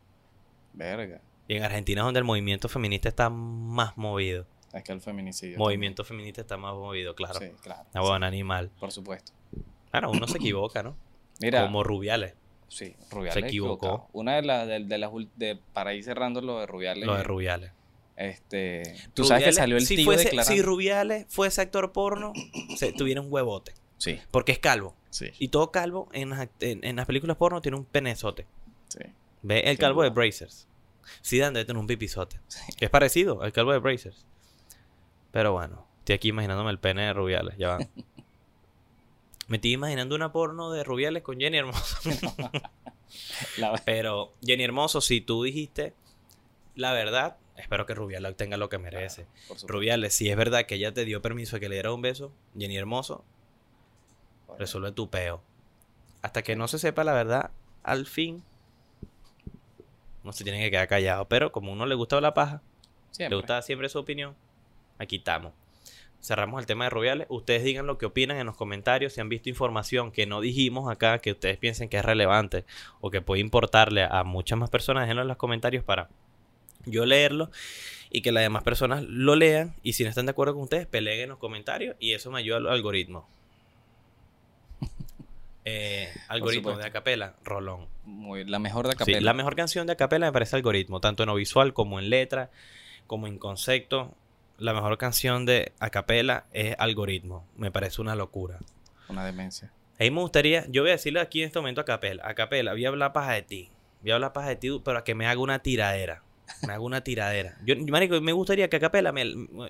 Verga. 0.72 1.20
Y 1.48 1.56
en 1.56 1.62
Argentina 1.62 2.00
es 2.00 2.04
donde 2.04 2.18
el 2.18 2.24
movimiento 2.24 2.68
feminista 2.68 3.08
está 3.08 3.28
más 3.30 3.96
movido. 3.96 4.46
Es 4.72 4.82
que 4.82 4.92
el 4.92 5.00
feminicidio. 5.00 5.58
movimiento 5.58 6.04
feminista 6.04 6.40
está 6.40 6.56
más 6.56 6.74
movido, 6.74 7.14
claro. 7.14 7.38
Sí, 7.38 7.46
claro. 7.62 7.84
Ah, 7.92 8.00
bueno, 8.00 8.26
animal. 8.26 8.70
Por 8.80 8.90
supuesto. 8.92 9.32
Claro, 9.90 10.10
uno 10.10 10.26
se 10.26 10.38
equivoca, 10.38 10.82
¿no? 10.82 10.96
Mira, 11.40 11.62
Como 11.62 11.84
Rubiales. 11.84 12.34
sí, 12.68 12.96
Rubiales 13.10 13.34
se 13.34 13.40
equivocó. 13.48 13.86
equivocado. 13.86 14.08
Una 14.12 14.36
de 14.36 14.42
las 14.42 14.66
de, 14.66 14.80
de 14.84 14.98
las 14.98 15.10
de 15.36 15.58
para 15.72 15.94
ir 15.94 16.02
cerrando 16.02 16.40
lo 16.40 16.58
de 16.60 16.66
Rubiales. 16.66 17.06
Lo 17.06 17.14
de 17.16 17.22
Rubiales. 17.22 17.70
Este, 18.16 18.82
tú 19.14 19.24
sabes 19.24 19.42
que 19.44 19.50
Rubiales, 19.50 19.56
salió 19.56 19.76
el 19.76 19.86
si 19.86 19.96
tío 19.96 20.06
fuese- 20.06 20.24
declarando. 20.24 20.52
Si 20.54 20.62
Rubiales 20.62 21.26
fuese 21.28 21.60
actor 21.60 21.92
porno, 21.92 22.32
se 22.76 22.92
tuviera 22.92 23.20
un 23.20 23.26
huevote. 23.32 23.74
Sí, 23.98 24.18
Porque 24.30 24.52
es 24.52 24.58
calvo. 24.58 24.94
sí, 25.10 25.30
Y 25.38 25.48
todo 25.48 25.70
calvo 25.70 26.08
en 26.12 26.32
en, 26.60 26.84
en 26.84 26.96
las 26.96 27.06
películas 27.06 27.36
porno 27.36 27.60
tiene 27.60 27.76
un 27.78 27.84
penezote. 27.84 28.46
sí. 28.88 29.00
Ve 29.42 29.60
el 29.66 29.76
calvo 29.78 30.02
de. 30.02 30.08
Brazers. 30.10 30.66
Zidane 31.24 31.54
debe 31.54 31.64
tener 31.66 31.80
un 31.80 31.86
pipizote. 31.86 32.40
Que 32.76 32.86
es 32.86 32.90
parecido 32.90 33.42
al 33.42 33.52
calvo 33.52 33.72
de 33.72 33.78
Brazers. 33.78 34.24
Pero 35.32 35.52
bueno, 35.52 35.86
estoy 36.00 36.14
aquí 36.16 36.28
imaginándome 36.28 36.70
el 36.70 36.78
pene 36.78 37.02
de 37.06 37.12
Rubiales. 37.12 37.56
Ya 37.58 37.68
va. 37.68 37.78
Me 39.48 39.56
estoy 39.58 39.72
imaginando 39.72 40.14
una 40.14 40.32
porno 40.32 40.70
de 40.70 40.84
Rubiales 40.84 41.22
con 41.22 41.38
Jenny 41.38 41.58
Hermoso. 41.58 41.96
La- 43.58 43.74
Pero 43.84 44.32
Jenny 44.42 44.64
Hermoso, 44.64 45.00
si 45.00 45.20
tú 45.20 45.42
dijiste 45.42 45.92
la 46.74 46.92
verdad, 46.92 47.36
espero 47.56 47.86
que 47.86 47.94
Rubiales 47.94 48.36
tenga 48.36 48.56
lo 48.56 48.68
que 48.68 48.78
merece. 48.78 49.26
Rubiales, 49.66 50.14
si 50.14 50.28
es 50.30 50.36
verdad 50.36 50.66
que 50.66 50.74
ella 50.76 50.92
te 50.94 51.04
dio 51.04 51.22
permiso 51.22 51.56
de 51.56 51.60
que 51.60 51.68
le 51.68 51.76
diera 51.76 51.92
un 51.92 52.02
beso, 52.02 52.32
Jenny 52.58 52.76
Hermoso, 52.76 53.24
Bueno, 54.46 54.58
resuelve 54.58 54.92
tu 54.92 55.08
peo. 55.10 55.42
Hasta 56.22 56.42
que 56.42 56.56
no 56.56 56.66
se 56.66 56.78
sepa 56.78 57.04
la 57.04 57.12
verdad, 57.12 57.50
al 57.82 58.06
fin, 58.06 58.42
no 60.24 60.32
se 60.32 60.44
tiene 60.44 60.60
que 60.60 60.70
quedar 60.70 60.88
callado. 60.88 61.28
Pero 61.28 61.52
como 61.52 61.70
a 61.70 61.74
uno 61.74 61.86
le 61.86 61.94
gustaba 61.94 62.20
la 62.20 62.34
paja, 62.34 62.62
siempre. 63.10 63.36
le 63.36 63.36
gustaba 63.36 63.62
siempre 63.62 63.88
su 63.88 63.98
opinión, 63.98 64.34
aquí 64.98 65.16
estamos. 65.16 65.52
Cerramos 66.20 66.58
el 66.58 66.66
tema 66.66 66.84
de 66.84 66.90
Rubiales. 66.90 67.26
Ustedes 67.28 67.62
digan 67.64 67.86
lo 67.86 67.98
que 67.98 68.06
opinan 68.06 68.38
en 68.38 68.46
los 68.46 68.56
comentarios. 68.56 69.12
Si 69.12 69.20
han 69.20 69.28
visto 69.28 69.50
información 69.50 70.10
que 70.10 70.24
no 70.24 70.40
dijimos 70.40 70.90
acá, 70.90 71.18
que 71.18 71.32
ustedes 71.32 71.58
piensen 71.58 71.90
que 71.90 71.98
es 71.98 72.04
relevante 72.04 72.64
o 73.02 73.10
que 73.10 73.20
puede 73.20 73.42
importarle 73.42 74.04
a 74.10 74.24
muchas 74.24 74.58
más 74.58 74.70
personas, 74.70 75.02
déjenlo 75.02 75.20
en 75.20 75.28
los 75.28 75.36
comentarios 75.36 75.84
para 75.84 76.08
yo 76.86 77.04
leerlo 77.04 77.50
y 78.10 78.22
que 78.22 78.32
las 78.32 78.42
demás 78.42 78.62
personas 78.62 79.02
lo 79.02 79.36
lean. 79.36 79.74
Y 79.82 79.92
si 79.92 80.02
no 80.02 80.08
están 80.08 80.24
de 80.24 80.30
acuerdo 80.30 80.54
con 80.54 80.62
ustedes, 80.62 80.86
peleen 80.86 81.20
en 81.20 81.28
los 81.28 81.38
comentarios 81.38 81.94
y 82.00 82.14
eso 82.14 82.30
me 82.30 82.38
ayuda 82.38 82.56
al 82.56 82.68
algoritmo. 82.68 83.28
Eh, 85.64 86.08
algoritmo 86.28 86.76
de. 86.76 86.84
Acapela, 86.84 87.34
Rolón. 87.42 87.88
Muy, 88.04 88.44
la 88.44 88.58
mejor 88.58 88.86
de 88.86 88.92
Sí, 88.92 88.96
Acapella. 88.96 89.20
la 89.22 89.32
mejor 89.34 89.56
canción 89.56 89.86
de 89.86 89.94
Acapela 89.94 90.26
me 90.26 90.32
parece 90.32 90.56
Algoritmo, 90.56 91.00
tanto 91.00 91.22
en 91.22 91.28
lo 91.28 91.34
visual 91.36 91.72
como 91.72 91.98
en 91.98 92.10
letra, 92.10 92.50
como 93.06 93.26
en 93.26 93.38
concepto. 93.38 94.14
La 94.58 94.72
mejor 94.74 94.98
canción 94.98 95.46
de 95.46 95.72
Acapela 95.80 96.44
es 96.52 96.76
Algoritmo. 96.78 97.46
Me 97.56 97.70
parece 97.70 98.00
una 98.02 98.14
locura. 98.14 98.58
Una 99.08 99.24
demencia. 99.24 99.72
Ahí 99.98 100.10
me 100.10 100.20
gustaría, 100.20 100.66
yo 100.68 100.82
voy 100.82 100.90
a 100.90 100.94
decirle 100.94 101.20
aquí 101.20 101.40
en 101.40 101.46
este 101.46 101.58
momento 101.58 101.80
a 101.80 101.82
Acapela, 101.82 102.28
Acapela, 102.28 102.72
voy 102.72 102.84
a 102.84 102.88
hablar 102.88 103.12
paja 103.12 103.32
de 103.32 103.42
ti. 103.42 103.70
Voy 104.02 104.10
a 104.10 104.14
hablar 104.16 104.32
paja 104.32 104.48
de 104.48 104.56
ti, 104.56 104.80
pero 104.84 104.98
a 104.98 105.04
que 105.04 105.14
me 105.14 105.26
haga 105.26 105.40
una 105.40 105.60
tiradera. 105.60 106.22
Me 106.66 106.72
haga 106.74 106.80
una 106.82 107.02
tiradera. 107.02 107.56
Yo, 107.64 107.74
marico, 107.88 108.20
me 108.20 108.32
gustaría 108.32 108.68
que 108.68 108.76
Acapela 108.76 109.12
me, 109.12 109.24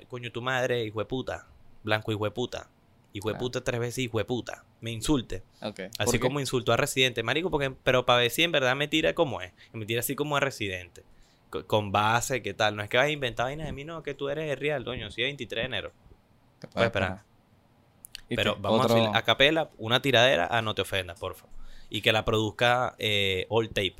coño, 0.08 0.32
tu 0.32 0.42
madre, 0.42 0.84
hijo 0.84 0.98
de 0.98 1.04
puta, 1.04 1.46
blanco 1.82 2.10
hijo 2.10 2.24
de 2.24 2.30
puta, 2.32 2.68
hijo 3.14 3.28
de 3.28 3.34
Claro. 3.34 3.44
puta 3.46 3.64
tres 3.64 3.80
veces 3.80 3.98
hijo 3.98 4.18
de 4.18 4.24
puta, 4.24 4.64
me 4.80 4.90
insulte. 4.90 5.42
Ok. 5.62 5.76
¿Por 5.76 5.88
Así 5.98 6.18
como 6.18 6.40
insultó 6.40 6.72
a 6.72 6.76
Residente, 6.76 7.22
marico, 7.22 7.50
porque, 7.50 7.70
pero 7.70 8.04
para 8.04 8.18
ver 8.18 8.30
si 8.30 8.42
en 8.42 8.52
verdad 8.52 8.74
me 8.76 8.88
tira 8.88 9.14
como 9.14 9.40
es. 9.40 9.52
Me 9.72 9.86
tira 9.86 10.00
así 10.00 10.14
como 10.16 10.36
a 10.36 10.40
Residente. 10.40 11.04
Co- 11.48 11.66
Con 11.66 11.92
base, 11.92 12.42
¿qué 12.42 12.52
tal? 12.54 12.74
No 12.76 12.82
es 12.82 12.88
que 12.90 12.96
vas 12.96 13.06
a 13.06 13.10
inventar 13.10 13.46
vainas 13.46 13.66
de 13.66 13.72
mí, 13.72 13.84
no, 13.84 14.02
que 14.02 14.14
tú 14.14 14.28
eres 14.28 14.50
el 14.50 14.56
real, 14.58 14.82
doño. 14.84 15.10
Sí, 15.12 15.22
23 15.22 15.62
de 15.62 15.66
enero. 15.66 15.92
Voy 16.74 16.82
a 16.82 16.86
esperar. 16.86 17.08
esperar. 17.10 17.24
¿Y 18.28 18.36
Pero 18.36 18.56
vamos 18.58 18.84
Otro- 18.84 18.96
a 18.96 19.00
hacer 19.04 19.16
a 19.16 19.22
capela, 19.22 19.70
una 19.78 20.02
tiradera 20.02 20.46
a 20.50 20.60
No 20.62 20.74
Te 20.74 20.82
Ofendas, 20.82 21.18
porfa. 21.20 21.46
Y 21.90 22.00
que 22.02 22.12
la 22.12 22.24
produzca 22.24 22.96
eh, 22.98 23.46
All 23.48 23.68
Tape. 23.68 23.94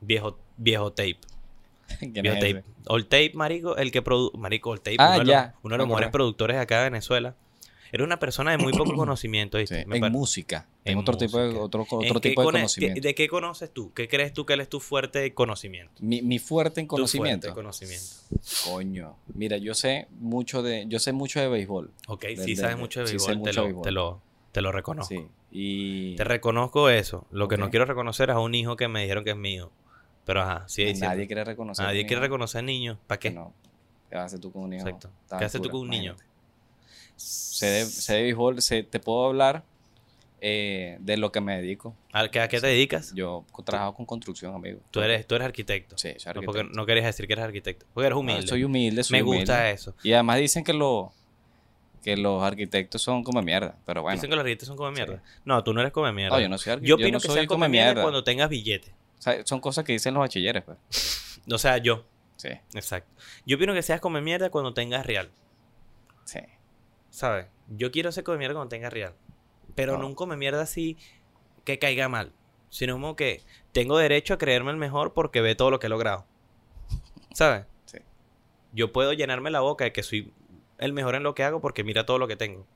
Viejo, 0.00 0.38
viejo 0.56 0.92
tape. 0.92 1.18
¿Quién 1.98 2.12
Viejo 2.14 2.36
tape. 2.36 2.64
All 2.86 3.04
Tape, 3.06 3.32
marico, 3.34 3.76
el 3.76 3.92
que 3.92 4.00
produce. 4.00 4.38
Marico, 4.38 4.70
All 4.70 4.80
Tape, 4.80 4.96
Ah, 4.98 5.08
uno, 5.10 5.12
de 5.18 5.18
los- 5.18 5.28
ya, 5.28 5.54
uno 5.62 5.72
de 5.74 5.76
me 5.76 5.78
los 5.78 5.88
mejores 5.88 6.08
productores 6.10 6.56
de 6.56 6.62
acá 6.62 6.78
de 6.78 6.84
Venezuela. 6.84 7.36
Era 7.92 8.04
una 8.04 8.18
persona 8.18 8.50
de 8.52 8.58
muy 8.58 8.72
poco 8.72 8.92
conocimiento, 8.96 9.58
¿viste? 9.58 9.82
Sí, 9.82 9.86
Me 9.86 9.98
En 9.98 10.10
música. 10.10 10.66
En 10.84 10.92
En 10.94 10.98
otro 10.98 11.16
tipo 11.16 11.38
de, 11.38 11.54
otro, 11.56 11.86
¿En 12.00 12.06
otro 12.08 12.20
tipo 12.20 12.40
de 12.40 12.46
conocimiento. 12.46 13.00
¿De 13.02 13.14
qué 13.14 13.28
conoces 13.28 13.70
tú? 13.70 13.92
¿Qué 13.92 14.08
crees 14.08 14.32
tú 14.32 14.46
que 14.46 14.54
él 14.54 14.60
es 14.62 14.68
tu 14.68 14.80
fuerte 14.80 15.32
conocimiento? 15.34 15.92
Mi, 16.00 16.22
mi 16.22 16.38
fuerte 16.38 16.80
en 16.80 16.88
Tu 16.88 16.96
fuerte 16.96 17.18
conocimiento. 17.18 17.54
conocimiento. 17.54 18.06
Coño. 18.64 19.16
Mira, 19.34 19.58
yo 19.58 19.74
sé 19.74 20.08
mucho 20.18 20.62
de, 20.62 20.86
yo 20.88 20.98
sé 20.98 21.12
mucho 21.12 21.38
de 21.40 21.48
béisbol. 21.48 21.92
Ok, 22.08 22.24
sí 22.44 22.56
sabes 22.56 22.78
mucho 22.78 23.00
de 23.00 23.06
sí 23.06 23.12
béisbol, 23.12 23.26
sé 23.28 23.32
te, 23.34 23.38
mucho 23.38 23.60
lo, 23.60 23.64
béisbol. 23.66 23.82
te, 23.84 23.90
lo, 23.92 24.20
te 24.52 24.60
lo 24.62 24.72
reconozco. 24.72 25.14
Sí. 25.14 25.26
Y 25.52 26.16
Te 26.16 26.24
reconozco 26.24 26.88
eso. 26.88 27.26
Lo 27.30 27.46
que 27.46 27.58
no 27.58 27.68
quiero 27.68 27.84
reconocer 27.84 28.30
es 28.30 28.36
a 28.36 28.38
un 28.40 28.54
hijo 28.54 28.74
que 28.76 28.88
me 28.88 29.02
dijeron 29.02 29.22
que 29.22 29.30
es 29.30 29.36
mío. 29.36 29.70
Pero 30.24 30.40
ajá, 30.40 30.64
sí, 30.68 30.82
nadie 30.84 30.94
siempre- 30.96 31.26
quiere 31.26 31.44
reconocer. 31.44 31.84
nadie 31.84 32.06
quiere 32.06 32.22
reconocer 32.22 32.64
niños. 32.64 32.96
¿Para 33.06 33.18
qué? 33.18 33.30
No. 33.32 33.52
¿Qué 34.08 34.16
hacer 34.16 34.40
tú 34.40 34.50
con 34.52 34.62
un 34.62 34.72
hijo? 34.72 34.86
Exacto. 34.86 35.10
¿Qué 35.38 35.44
haces 35.44 35.60
tú 35.60 35.68
con 35.68 35.80
un 35.80 35.88
niño? 35.90 36.16
Sé 37.22 37.66
de, 37.66 37.84
sé 37.86 38.14
de 38.14 38.22
béisbol, 38.22 38.60
sé- 38.62 38.82
te 38.82 38.98
puedo 38.98 39.26
hablar 39.26 39.62
eh, 40.40 40.96
de 41.00 41.16
lo 41.16 41.30
que 41.30 41.40
me 41.40 41.56
dedico. 41.56 41.94
¿A 42.12 42.26
qué, 42.28 42.40
a 42.40 42.48
qué 42.48 42.60
te 42.60 42.66
dedicas? 42.66 43.12
Yo 43.14 43.44
trabajo 43.64 43.94
con 43.94 44.06
construcción, 44.06 44.54
amigo. 44.54 44.80
Tú 44.90 45.00
eres, 45.00 45.26
tú 45.26 45.36
eres 45.36 45.46
arquitecto. 45.46 45.96
Sí, 45.96 46.14
soy 46.18 46.32
No, 46.34 46.42
porque 46.42 46.60
arquitecto. 46.60 46.80
no 46.80 46.86
querías 46.86 47.06
decir 47.06 47.26
que 47.28 47.32
eres 47.34 47.44
arquitecto. 47.44 47.86
Porque 47.94 48.06
eres 48.06 48.16
No, 48.16 48.20
humilde. 48.20 48.46
soy 48.48 48.64
humilde, 48.64 49.04
soy 49.04 49.18
me 49.18 49.22
gusta 49.22 49.70
eso. 49.70 49.94
Y 50.02 50.12
además 50.14 50.38
dicen 50.38 50.64
que, 50.64 50.72
lo, 50.72 51.12
que 52.02 52.16
los 52.16 52.42
arquitectos 52.42 53.00
son 53.02 53.22
como 53.22 53.40
mierda. 53.42 53.76
Pero 53.86 54.02
bueno, 54.02 54.16
Dicen 54.16 54.28
que 54.30 54.34
los 54.34 54.42
arquitectos 54.42 54.66
son 54.68 54.76
come 54.76 54.90
mierda. 54.96 55.22
No, 55.44 55.62
tú 55.62 55.72
no 55.72 55.80
eres 55.80 55.92
come 55.92 56.10
mierda. 56.12 56.36
No, 56.36 56.42
yo 56.42 56.48
no 56.48 56.58
soy 56.58 56.72
arqui- 56.72 56.80
Yo 56.80 56.86
yo 56.86 56.94
opino 56.96 57.10
no 57.12 57.20
que 57.20 57.26
soy 57.28 57.34
seas 57.36 57.46
come 57.46 57.56
come 57.66 57.68
mierda 57.68 57.86
mierda. 57.90 58.02
cuando 58.02 58.24
tengas 58.24 58.48
billete. 58.48 58.90
o 59.18 59.22
sea, 59.22 59.46
son 59.46 59.60
cosas 59.60 59.84
que 59.84 59.92
dicen 59.92 60.12
los 60.14 60.20
bachilleres. 60.22 60.64
Pues. 60.64 60.78
O 61.52 61.58
sea, 61.58 61.78
yo. 61.78 62.04
Sí, 62.36 62.48
Exacto. 62.74 63.10
Yo 63.46 63.56
opino 63.56 63.74
que 63.74 63.82
seas 63.82 64.00
come 64.00 64.20
mierda 64.20 64.50
cuando 64.50 64.74
tengas 64.74 65.06
real. 65.06 65.30
sí. 66.24 66.40
¿Sabes? 67.12 67.46
Yo 67.68 67.90
quiero 67.92 68.10
ser 68.10 68.24
come 68.24 68.38
mierda 68.38 68.54
cuando 68.54 68.70
tenga 68.70 68.88
real. 68.90 69.12
Pero 69.74 69.98
No. 69.98 70.06
un 70.06 70.14
come 70.14 70.36
mierda 70.36 70.62
así 70.62 70.96
que 71.64 71.78
caiga 71.78 72.08
mal. 72.08 72.32
Sino 72.70 72.94
como 72.94 73.16
que 73.16 73.42
tengo 73.72 73.98
derecho 73.98 74.32
a 74.34 74.38
creerme 74.38 74.70
el 74.70 74.78
mejor 74.78 75.12
porque 75.12 75.42
ve 75.42 75.54
todo 75.54 75.70
lo 75.70 75.78
que 75.78 75.86
he 75.88 75.90
logrado. 75.90 76.24
¿Sabes? 77.34 77.66
Sí. 77.84 77.98
Yo 78.72 78.92
puedo 78.92 79.12
llenarme 79.12 79.50
la 79.50 79.60
boca 79.60 79.84
de 79.84 79.92
que 79.92 80.02
soy 80.02 80.32
el 80.78 80.94
mejor 80.94 81.14
en 81.14 81.22
lo 81.22 81.34
que 81.34 81.44
hago 81.44 81.60
porque 81.60 81.84
mira 81.84 82.06
todo 82.06 82.18
lo 82.18 82.26
que 82.28 82.36
tengo. 82.36 82.66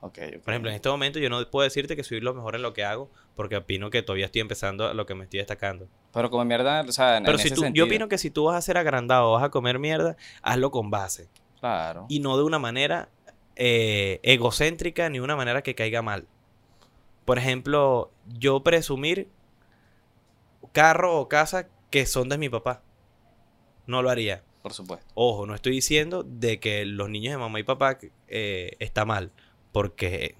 Ok, 0.00 0.18
ok. 0.36 0.42
Por 0.42 0.52
ejemplo, 0.52 0.70
en 0.70 0.74
este 0.76 0.88
momento 0.88 1.18
yo 1.20 1.30
no 1.30 1.48
puedo 1.50 1.62
decirte 1.64 1.94
que 1.96 2.02
soy 2.04 2.20
lo 2.20 2.34
mejor 2.34 2.56
en 2.56 2.62
lo 2.62 2.72
que 2.74 2.84
hago 2.84 3.10
porque 3.36 3.56
opino 3.56 3.90
que 3.90 4.02
todavía 4.02 4.26
estoy 4.26 4.40
empezando 4.42 4.86
a 4.88 4.92
lo 4.94 5.06
que 5.06 5.14
me 5.14 5.24
estoy 5.24 5.38
destacando. 5.38 5.88
Pero 6.12 6.30
como 6.30 6.44
mierda, 6.44 6.82
o 6.82 6.92
sea, 6.92 7.16
en, 7.18 7.24
Pero 7.24 7.36
en 7.36 7.42
si 7.42 7.46
ese 7.46 7.54
tú, 7.54 7.62
sentido. 7.62 7.86
yo 7.86 7.88
opino 7.88 8.08
que 8.08 8.18
si 8.18 8.30
tú 8.30 8.44
vas 8.44 8.56
a 8.56 8.60
ser 8.60 8.76
agrandado 8.76 9.30
o 9.30 9.32
vas 9.34 9.44
a 9.44 9.50
comer 9.50 9.78
mierda, 9.78 10.16
hazlo 10.42 10.70
con 10.72 10.90
base. 10.90 11.28
Claro. 11.64 12.04
y 12.10 12.20
no 12.20 12.36
de 12.36 12.42
una 12.42 12.58
manera 12.58 13.08
eh, 13.56 14.20
egocéntrica 14.22 15.08
ni 15.08 15.18
una 15.18 15.34
manera 15.34 15.62
que 15.62 15.74
caiga 15.74 16.02
mal. 16.02 16.26
Por 17.24 17.38
ejemplo, 17.38 18.12
yo 18.26 18.62
presumir 18.62 19.30
carro 20.72 21.18
o 21.18 21.26
casa 21.26 21.70
que 21.88 22.04
son 22.04 22.28
de 22.28 22.36
mi 22.36 22.50
papá. 22.50 22.82
No 23.86 24.02
lo 24.02 24.10
haría. 24.10 24.44
Por 24.62 24.74
supuesto. 24.74 25.06
Ojo, 25.14 25.46
no 25.46 25.54
estoy 25.54 25.72
diciendo 25.72 26.22
de 26.22 26.60
que 26.60 26.84
los 26.84 27.08
niños 27.08 27.32
de 27.32 27.38
mamá 27.38 27.58
y 27.60 27.62
papá 27.62 27.96
eh, 28.28 28.76
está 28.78 29.06
mal, 29.06 29.32
porque 29.72 30.34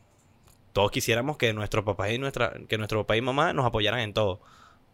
todos 0.74 0.90
quisiéramos 0.90 1.38
que 1.38 1.54
nuestro 1.54 1.86
papá 1.86 2.10
y 2.10 2.18
nuestra, 2.18 2.52
que 2.68 2.76
nuestro 2.76 3.00
papá 3.02 3.16
y 3.16 3.22
mamá 3.22 3.54
nos 3.54 3.64
apoyaran 3.64 4.00
en 4.00 4.12
todo. 4.12 4.42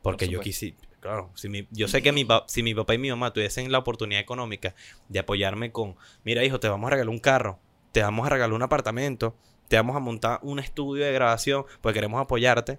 Porque 0.00 0.28
yo 0.28 0.38
quisi, 0.38 0.76
claro, 1.00 1.30
si 1.34 1.48
mi- 1.48 1.66
yo 1.70 1.88
sé 1.88 2.02
que 2.02 2.12
mi, 2.12 2.26
si 2.46 2.62
mi 2.62 2.74
papá 2.74 2.94
y 2.94 2.98
mi 2.98 3.10
mamá 3.10 3.32
tuviesen 3.32 3.70
la 3.72 3.78
oportunidad 3.78 4.20
económica 4.20 4.74
de 5.08 5.18
apoyarme 5.18 5.72
con, 5.72 5.96
mira 6.24 6.44
hijo, 6.44 6.60
te 6.60 6.68
vamos 6.68 6.88
a 6.88 6.90
regalar 6.90 7.10
un 7.10 7.18
carro, 7.20 7.58
te 7.92 8.02
vamos 8.02 8.26
a 8.26 8.30
regalar 8.30 8.54
un 8.54 8.62
apartamento, 8.62 9.36
te 9.68 9.76
vamos 9.76 9.96
a 9.96 10.00
montar 10.00 10.40
un 10.42 10.58
estudio 10.58 11.04
de 11.04 11.12
grabación, 11.12 11.64
pues 11.80 11.94
queremos 11.94 12.20
apoyarte, 12.20 12.78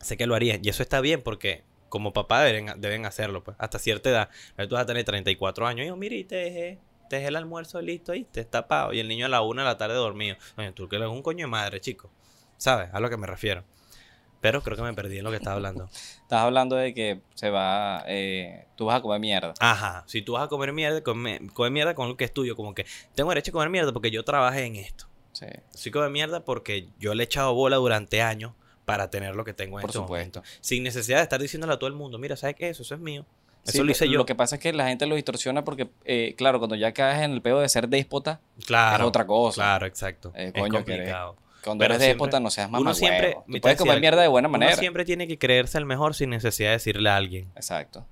sé 0.00 0.16
que 0.16 0.26
lo 0.26 0.34
harían. 0.34 0.60
Y 0.64 0.68
eso 0.68 0.82
está 0.82 1.00
bien 1.00 1.22
porque 1.22 1.64
como 1.88 2.12
papá 2.12 2.42
deben, 2.42 2.80
deben 2.80 3.06
hacerlo, 3.06 3.42
pues, 3.44 3.56
hasta 3.60 3.78
cierta 3.78 4.10
edad. 4.10 4.28
Tú 4.68 4.74
vas 4.74 4.82
a 4.82 4.86
tener 4.86 5.04
34 5.04 5.66
años. 5.66 5.84
Y 5.84 5.88
yo, 5.88 5.96
mira, 5.96 6.14
y 6.16 6.24
te 6.24 6.36
dejé, 6.36 6.78
te 7.08 7.24
el 7.26 7.36
almuerzo 7.36 7.80
listo 7.80 8.12
ahí, 8.12 8.24
te 8.24 8.40
está 8.40 8.62
tapado. 8.62 8.92
Y 8.92 9.00
el 9.00 9.08
niño 9.08 9.26
a 9.26 9.28
la 9.28 9.42
una 9.42 9.62
de 9.62 9.68
la 9.68 9.78
tarde 9.78 9.94
dormido. 9.94 10.36
Oye, 10.56 10.72
tú 10.72 10.88
que 10.88 10.96
eres 10.96 11.08
un 11.08 11.22
coño 11.22 11.46
de 11.46 11.50
madre, 11.50 11.80
chico. 11.80 12.10
¿Sabes? 12.58 12.88
A 12.92 13.00
lo 13.00 13.08
que 13.10 13.16
me 13.16 13.26
refiero. 13.26 13.64
Pero 14.40 14.62
creo 14.62 14.76
que 14.76 14.82
me 14.82 14.92
perdí 14.94 15.18
en 15.18 15.24
lo 15.24 15.30
que 15.30 15.36
estaba 15.36 15.56
hablando. 15.56 15.88
Estás 16.22 16.40
hablando 16.42 16.76
de 16.76 16.92
que 16.94 17.20
se 17.34 17.50
va. 17.50 18.04
Eh, 18.06 18.66
tú 18.76 18.86
vas 18.86 18.96
a 18.96 19.00
comer 19.02 19.20
mierda. 19.20 19.54
Ajá, 19.60 20.04
si 20.06 20.22
tú 20.22 20.32
vas 20.32 20.44
a 20.44 20.48
comer 20.48 20.72
mierda, 20.72 21.02
come, 21.02 21.40
come 21.54 21.70
mierda 21.70 21.94
con 21.94 22.08
lo 22.08 22.16
que 22.16 22.24
es 22.24 22.32
tuyo. 22.32 22.54
Como 22.56 22.74
que 22.74 22.84
tengo 23.14 23.30
derecho 23.30 23.50
a 23.50 23.52
comer 23.52 23.70
mierda 23.70 23.92
porque 23.92 24.10
yo 24.10 24.24
trabajé 24.24 24.64
en 24.64 24.76
esto. 24.76 25.06
Sí, 25.32 25.46
Soy 25.74 25.92
come 25.92 26.08
mierda 26.08 26.44
porque 26.44 26.88
yo 26.98 27.14
le 27.14 27.22
he 27.22 27.26
echado 27.26 27.52
bola 27.54 27.76
durante 27.76 28.22
años 28.22 28.52
para 28.84 29.10
tener 29.10 29.34
lo 29.34 29.44
que 29.44 29.52
tengo 29.52 29.78
en 29.78 29.82
por 29.82 29.90
este 29.90 29.98
supuesto. 30.00 30.42
Sin 30.60 30.82
necesidad 30.82 31.18
de 31.18 31.24
estar 31.24 31.40
diciéndole 31.40 31.72
a 31.74 31.78
todo 31.78 31.88
el 31.88 31.94
mundo, 31.96 32.18
mira, 32.18 32.36
¿sabes 32.36 32.56
qué? 32.56 32.68
Eso, 32.70 32.82
eso 32.82 32.94
es 32.94 33.00
mío. 33.00 33.26
Eso 33.64 33.72
Sí, 33.78 33.82
lo 33.82 33.90
hice 33.90 34.08
yo. 34.08 34.16
Lo 34.18 34.26
que 34.26 34.36
pasa 34.36 34.56
es 34.56 34.62
que 34.62 34.72
la 34.72 34.86
gente 34.86 35.06
lo 35.06 35.16
distorsiona 35.16 35.64
porque, 35.64 35.90
eh, 36.04 36.34
claro, 36.38 36.58
cuando 36.60 36.76
ya 36.76 36.92
caes 36.92 37.22
en 37.24 37.32
el 37.32 37.42
pedo 37.42 37.60
de 37.60 37.68
ser 37.68 37.88
déspota, 37.88 38.40
Claro. 38.64 39.04
es 39.04 39.08
otra 39.08 39.26
cosa. 39.26 39.56
Claro, 39.60 39.86
exacto. 39.86 40.32
Eh, 40.36 40.52
es 40.54 40.60
coño, 40.62 40.84
que 40.84 40.92
eres- 40.94 41.12
complicado. 41.12 41.36
Cuando 41.66 41.82
Pero 41.82 41.94
eres 41.94 42.04
siempre- 42.04 42.24
déspota, 42.24 42.40
no 42.40 42.50
seas 42.50 42.68
uno 42.68 42.78
mamá 42.80 42.94
siempre- 42.94 43.36
Tú 43.46 43.60
puedes 43.60 43.76
comer 43.78 44.00
mierda 44.00 44.22
de 44.22 44.28
buena 44.28 44.48
Uno 44.48 44.58
manera. 44.58 44.76
siempre 44.76 45.04
tiene 45.04 45.26
que 45.26 45.36
creerse 45.38 45.76
el 45.78 45.84
mejor 45.84 46.14
sin 46.14 46.30
necesidad 46.30 46.68
de 46.70 46.74
decirle 46.74 47.10
a 47.10 47.16
alguien. 47.16 47.50
Exacto. 47.56 48.06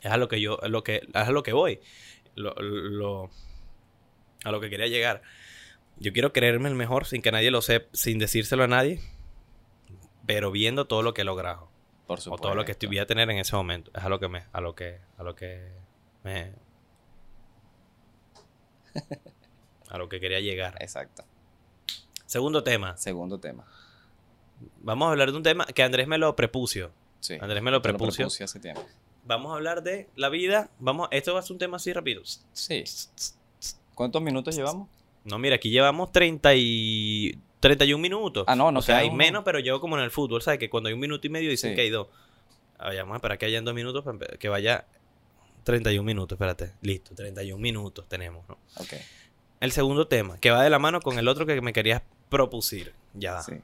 Es 0.00 0.10
a 0.10 0.16
lo 0.16 0.28
que 0.28 0.40
yo, 0.40 0.62
a 0.62 0.68
lo 0.68 0.82
que, 0.82 0.96
es 0.96 1.14
a 1.14 1.30
lo 1.30 1.42
que 1.42 1.52
voy. 1.52 1.80
Lo, 2.34 2.54
lo- 2.54 3.30
a 4.44 4.50
lo 4.50 4.60
que 4.60 4.70
quería 4.70 4.86
llegar. 4.86 5.22
Yo 5.98 6.12
quiero 6.12 6.32
creerme 6.32 6.68
el 6.68 6.74
mejor 6.74 7.06
sin 7.06 7.22
que 7.22 7.32
nadie 7.32 7.50
lo 7.50 7.62
sepa, 7.62 7.88
sin 7.92 8.18
decírselo 8.18 8.64
a 8.64 8.68
nadie, 8.68 9.00
pero 10.26 10.50
viendo 10.50 10.86
todo 10.86 11.02
lo 11.02 11.14
que 11.14 11.22
he 11.22 11.24
logrado. 11.24 11.70
Por 12.06 12.18
O 12.18 12.22
supuesto. 12.22 12.42
todo 12.48 12.54
lo 12.54 12.64
que 12.64 12.72
estoy, 12.72 12.88
voy 12.88 12.98
a 12.98 13.06
tener 13.06 13.28
en 13.30 13.38
ese 13.38 13.56
momento. 13.56 13.90
Es 13.94 14.04
a 14.04 14.08
lo 14.08 14.18
que 14.20 14.28
me, 14.28 14.44
a 14.52 14.60
lo 14.60 14.74
que, 14.74 15.00
a 15.18 15.22
lo 15.22 15.34
que 15.34 15.68
me, 16.22 16.52
a 19.90 19.98
lo 19.98 20.08
que 20.08 20.20
quería 20.20 20.40
llegar. 20.40 20.76
Exacto. 20.80 21.24
Segundo 22.26 22.62
tema. 22.62 22.96
Segundo 22.96 23.38
tema. 23.38 23.64
Vamos 24.80 25.06
a 25.08 25.10
hablar 25.12 25.30
de 25.30 25.36
un 25.36 25.42
tema 25.42 25.66
que 25.66 25.82
Andrés 25.82 26.06
me 26.08 26.18
lo 26.18 26.34
prepuso. 26.36 26.90
Sí. 27.20 27.38
Andrés 27.40 27.62
me 27.62 27.70
lo 27.70 27.80
Te 27.80 27.88
prepuso. 27.90 28.16
propuse 28.16 28.44
hace 28.44 28.60
tiempo. 28.60 28.84
Vamos 29.24 29.52
a 29.52 29.56
hablar 29.56 29.82
de 29.82 30.08
la 30.16 30.28
vida. 30.28 30.70
Vamos, 30.78 31.08
esto 31.10 31.34
va 31.34 31.40
a 31.40 31.42
ser 31.42 31.52
un 31.52 31.58
tema 31.58 31.76
así 31.78 31.92
rápido. 31.92 32.22
Sí. 32.52 32.84
¿Cuántos 33.94 34.22
minutos 34.22 34.54
llevamos? 34.54 34.88
No, 35.24 35.38
mira, 35.38 35.56
aquí 35.56 35.70
llevamos 35.70 36.12
30 36.12 36.54
y 36.54 37.38
31 37.60 38.00
minutos. 38.00 38.44
Ah, 38.46 38.54
no, 38.54 38.70
no 38.70 38.78
O 38.78 38.82
sea, 38.82 38.98
hay 38.98 39.08
uno. 39.08 39.16
menos, 39.16 39.44
pero 39.44 39.58
llevo 39.58 39.80
como 39.80 39.96
en 39.98 40.04
el 40.04 40.10
fútbol, 40.10 40.42
¿sabes? 40.42 40.60
Que 40.60 40.70
cuando 40.70 40.88
hay 40.88 40.94
un 40.94 41.00
minuto 41.00 41.26
y 41.26 41.30
medio 41.30 41.50
dicen 41.50 41.70
Sí. 41.70 41.74
que 41.76 41.82
hay 41.82 41.90
dos. 41.90 42.08
Ah, 42.78 42.92
ya, 42.92 43.00
vamos 43.02 43.14
a 43.14 43.16
esperar 43.16 43.38
que 43.38 43.46
hayan 43.46 43.64
dos 43.64 43.74
minutos 43.74 44.04
para 44.04 44.18
que 44.38 44.48
vaya 44.48 44.84
31 45.64 46.04
minutos, 46.04 46.36
espérate. 46.36 46.74
Listo, 46.82 47.14
31 47.14 47.60
minutos 47.60 48.06
tenemos, 48.08 48.48
¿no? 48.48 48.58
Ok. 48.76 48.92
El 49.58 49.72
segundo 49.72 50.06
tema, 50.06 50.38
que 50.38 50.50
va 50.50 50.62
de 50.62 50.70
la 50.70 50.78
mano 50.78 51.00
con 51.00 51.18
el 51.18 51.26
otro 51.26 51.46
que 51.46 51.60
me 51.62 51.72
querías 51.72 52.02
propusir. 52.28 52.92
Ya. 53.14 53.42
Sí. 53.42 53.54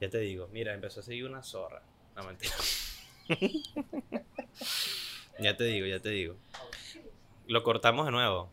ya 0.00 0.08
te 0.08 0.18
digo. 0.18 0.48
Mira, 0.52 0.74
empezó 0.74 1.00
a 1.00 1.02
seguir 1.02 1.24
una 1.26 1.42
zorra. 1.42 1.82
No, 2.16 2.24
mentira. 2.24 2.54
ya 5.40 5.56
te 5.56 5.64
digo, 5.64 5.86
ya 5.86 6.00
te 6.00 6.10
digo. 6.10 6.34
Lo 7.46 7.62
cortamos 7.62 8.06
de 8.06 8.12
nuevo. 8.12 8.48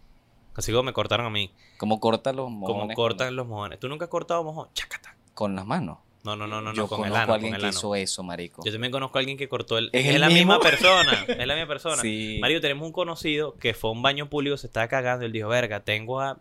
Así 0.56 0.72
como 0.72 0.84
me 0.84 0.94
cortaron 0.94 1.26
a 1.26 1.30
mí. 1.30 1.52
¿Cómo 1.78 2.00
cortan 2.00 2.36
los 2.38 2.46
Como 2.46 2.60
mojones? 2.60 2.96
cortan 2.96 3.36
los 3.36 3.46
mojones. 3.48 3.80
¿Tú 3.80 3.90
nunca 3.90 4.06
has 4.06 4.12
cortado 4.12 4.44
mojón? 4.44 4.70
Chácata. 4.74 5.16
Con, 5.34 5.56
las 5.56 5.66
manos. 5.66 5.98
No, 6.24 6.36
no, 6.36 6.48
no, 6.48 6.62
no, 6.62 6.74
Yo 6.74 6.88
con 6.88 7.00
el 7.06 7.12
conozco 7.12 7.24
ano, 7.24 7.34
a 7.34 7.36
alguien 7.36 7.54
con 7.54 7.62
el 7.62 7.70
que 7.72 7.76
hizo 7.76 7.94
eso, 7.96 8.24
marico. 8.24 8.64
Yo 8.66 8.72
también 8.72 8.92
conozco 8.92 9.18
a 9.18 9.20
alguien 9.20 9.38
que 9.38 9.50
cortó 9.50 9.78
el... 9.78 9.90
¿Es 9.92 10.06
Es, 10.08 10.16
el 10.16 10.22
la 10.22 10.28
mismo? 10.28 10.54
misma 10.54 10.60
persona. 10.60 11.26
Es 11.28 11.46
la 11.46 11.54
misma 11.56 11.68
persona. 11.74 11.98
Sí. 12.02 12.38
Mario, 12.40 12.62
tenemos 12.62 12.86
un 12.86 12.94
conocido 12.94 13.56
que 13.58 13.74
fue 13.74 13.90
a 13.90 13.94
un 13.94 14.02
baño 14.02 14.30
público, 14.30 14.56
se 14.58 14.68
estaba 14.68 14.88
cagando. 14.88 15.26
Él 15.26 15.34
dijo, 15.34 15.50
verga, 15.50 15.82
tengo 15.82 16.22
a, 16.22 16.38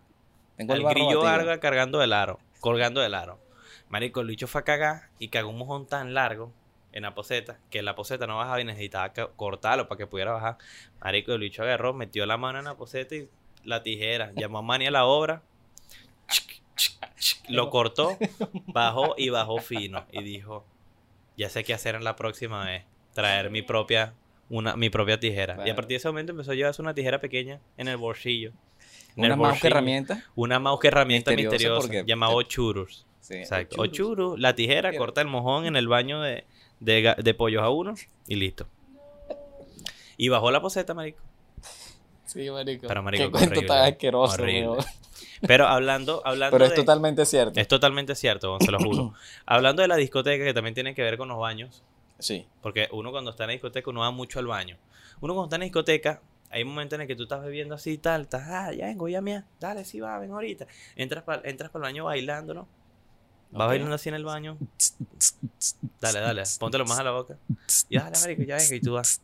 Tengo 0.57 0.75
el 0.75 0.85
grillo 0.85 1.25
larga 1.25 1.59
cargando 1.59 2.01
el 2.03 2.13
aro, 2.13 2.39
colgando 2.65 3.03
del 3.03 3.13
aro. 3.13 3.39
Marico, 3.91 4.23
el 4.23 4.29
bicho 4.29 4.47
fue 4.47 4.63
a 4.63 4.65
cagar 4.65 5.11
y 5.19 5.29
cagó 5.29 5.51
un 5.51 5.59
mojón 5.59 5.87
tan 5.87 6.15
largo 6.15 6.51
en 6.93 7.03
la 7.03 7.15
poseta 7.15 7.61
que 7.69 7.83
la 7.83 7.95
poseta 7.95 8.27
no 8.27 8.39
bajaba 8.39 8.59
y 8.59 8.65
necesitaba 8.65 9.13
cortarlo 9.37 9.87
para 9.87 9.99
que 9.99 10.07
pudiera 10.07 10.33
bajar. 10.33 10.57
Marico, 10.99 11.35
el 11.35 11.41
bicho 11.41 11.63
agarró, 11.63 11.93
metió 11.93 12.25
la 12.25 12.39
mano 12.39 12.61
en 12.61 12.65
la 12.65 12.75
poseta 12.75 13.17
y 13.17 13.29
la 13.65 13.83
tijera. 13.83 14.33
Llamó 14.35 14.59
a 14.59 14.63
Manny 14.63 14.87
a 14.87 14.91
la 14.91 15.05
obra. 15.05 15.43
Lo 17.51 17.69
cortó, 17.69 18.17
bajó 18.69 19.15
y 19.19 19.29
bajó 19.29 19.59
fino. 19.59 20.07
Y 20.11 20.23
dijo, 20.23 20.65
ya 21.37 21.51
sé 21.51 21.65
qué 21.65 21.75
hacer 21.75 21.97
en 21.97 22.05
la 22.05 22.17
próxima 22.17 22.65
vez. 22.65 22.87
Traer 23.13 23.51
mi 23.51 23.61
propia, 23.61 24.15
una, 24.49 24.75
mi 24.75 24.89
propia 24.89 25.21
tijera. 25.21 25.59
Y 25.67 25.69
a 25.69 25.75
partir 25.75 25.91
de 25.91 25.97
ese 25.97 26.09
momento 26.09 26.33
empezó 26.33 26.53
a 26.53 26.55
llevarse 26.55 26.81
una 26.81 26.95
tijera 26.95 27.21
pequeña 27.21 27.61
en 27.77 27.89
el 27.89 27.99
bolsillo. 27.99 28.55
Una 29.17 29.37
mouse 29.37 29.61
que 29.61 29.67
herramienta. 29.69 30.25
Una 30.35 30.59
mouse 30.59 30.81
que 30.81 30.89
herramienta 30.89 31.31
Misteriosa 31.31 31.55
misteriosa, 31.55 31.81
porque 31.89 32.05
llamada 32.07 32.35
Ochurus. 32.35 33.07
Sí. 33.21 33.35
Exacto. 33.37 33.81
ochurus. 33.81 34.39
La 34.39 34.55
tijera, 34.55 34.95
corta 34.97 35.21
el 35.23 35.29
mojón 35.29 35.67
en 35.67 35.77
el 35.77 35.89
baño 35.89 36.21
de, 36.21 36.45
de, 36.81 37.15
de 37.17 37.35
pollos 37.35 37.63
a 37.63 37.71
uno 37.71 37.95
y 38.27 38.35
listo. 38.37 38.67
Y 40.17 40.29
bajó 40.29 40.51
la 40.51 40.61
poseta, 40.61 40.95
marico. 40.95 41.21
Sí, 42.27 42.51
marico. 42.51 42.87
Pero, 42.87 43.03
marico, 43.03 43.25
Qué 43.25 43.31
cuento 43.31 43.51
horrible, 43.61 43.69
tan 43.69 43.85
asqueroso. 43.85 44.37
Pero 45.47 45.67
hablando, 45.67 46.23
hablando 46.25 46.55
Pero 46.57 46.65
es 46.65 46.71
de- 46.71 46.77
totalmente 46.77 47.25
cierto. 47.27 47.61
es 47.61 47.69
totalmente 47.69 48.15
cierto, 48.15 48.59
se 48.61 48.71
lo 48.71 48.79
juro. 48.79 49.15
hablando 49.47 49.83
de 49.83 49.89
la 49.89 49.97
discoteca, 49.97 50.45
que 50.45 50.55
también 50.55 50.75
tiene 50.75 50.95
que 50.95 51.03
ver 51.03 51.17
con 51.19 51.29
los 51.29 51.39
baños, 51.39 51.83
Sí. 52.19 52.47
porque 52.63 52.89
uno 52.93 53.11
cuando 53.11 53.31
está 53.31 53.45
en 53.45 53.49
la 53.49 53.53
discoteca, 53.53 53.91
uno 53.91 54.01
va 54.01 54.11
mucho 54.11 54.39
al 54.39 54.47
baño. 54.47 54.77
Uno 55.21 55.35
cuando 55.35 55.45
está 55.47 55.57
en 55.57 55.61
la 55.61 55.65
discoteca, 55.65 56.23
hay 56.55 56.63
un 56.63 56.69
momento 56.69 56.95
en 56.95 57.01
el 57.01 57.07
que 57.09 57.17
tú 57.17 57.25
estás 57.25 57.43
bebiendo 57.43 57.75
así 57.75 57.91
y 57.91 57.99
tal, 57.99 58.23
estás, 58.23 58.45
ah, 58.49 58.73
ya 58.73 58.87
vengo, 58.87 59.09
ya 59.09 59.21
mía, 59.21 59.45
dale, 59.59 59.85
sí 59.85 59.99
va, 59.99 60.17
ven 60.21 60.31
ahorita. 60.31 60.69
Entras 60.95 61.25
para 61.25 61.43
entras 61.49 61.73
el 61.75 61.81
baño 61.81 62.05
bailándolo. 62.05 62.69
Vas 63.51 63.63
Ok. 63.63 63.69
bailando 63.71 63.95
así 63.97 64.09
en 64.09 64.15
el 64.15 64.25
baño. 64.25 64.57
Dale, 66.01 66.21
dale, 66.21 66.45
póntelo 66.61 66.85
más 66.85 67.01
a 67.01 67.03
la 67.03 67.11
boca. 67.11 67.37
Y 67.89 67.99
dale, 67.99 68.17
marico, 68.21 68.43
ya 68.45 68.55
venga, 68.57 68.75
y 68.77 68.81
tú 68.81 68.93
vas. 68.93 69.21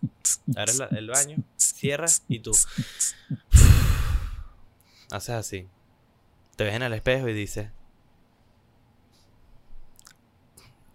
Abres 0.57 0.79
la- 0.79 0.87
el 0.87 1.09
baño, 1.09 1.37
cierras 1.57 2.25
y 2.27 2.41
tú. 2.41 2.51
Haces 5.13 5.31
así. 5.37 5.69
Te 6.57 6.65
ves 6.65 6.75
en 6.75 6.83
el 6.83 6.93
espejo 6.93 7.29
y 7.29 7.33
dices. 7.33 7.69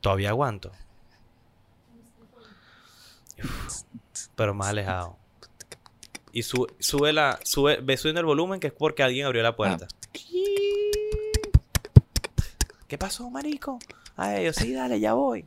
Todavía 0.02 0.30
aguanto. 0.30 0.72
Pero 4.36 4.54
más 4.54 4.70
alejado. 4.70 5.18
Y 6.36 6.44
su- 6.44 6.68
sube 6.80 7.14
la. 7.14 7.40
Sube, 7.44 7.78
ve 7.82 7.96
subiendo 7.96 8.20
el 8.20 8.26
volumen 8.26 8.60
que 8.60 8.68
es 8.68 8.74
porque 8.74 9.04
alguien 9.04 9.26
abrió 9.26 9.42
la 9.42 9.56
puerta. 9.56 9.88
¿Qué 12.88 12.98
pasó, 12.98 13.30
marico? 13.30 13.80
Ay, 14.18 14.44
yo 14.46 14.52
sí, 14.54 14.74
dale, 14.74 15.00
ya 15.00 15.14
voy. 15.14 15.46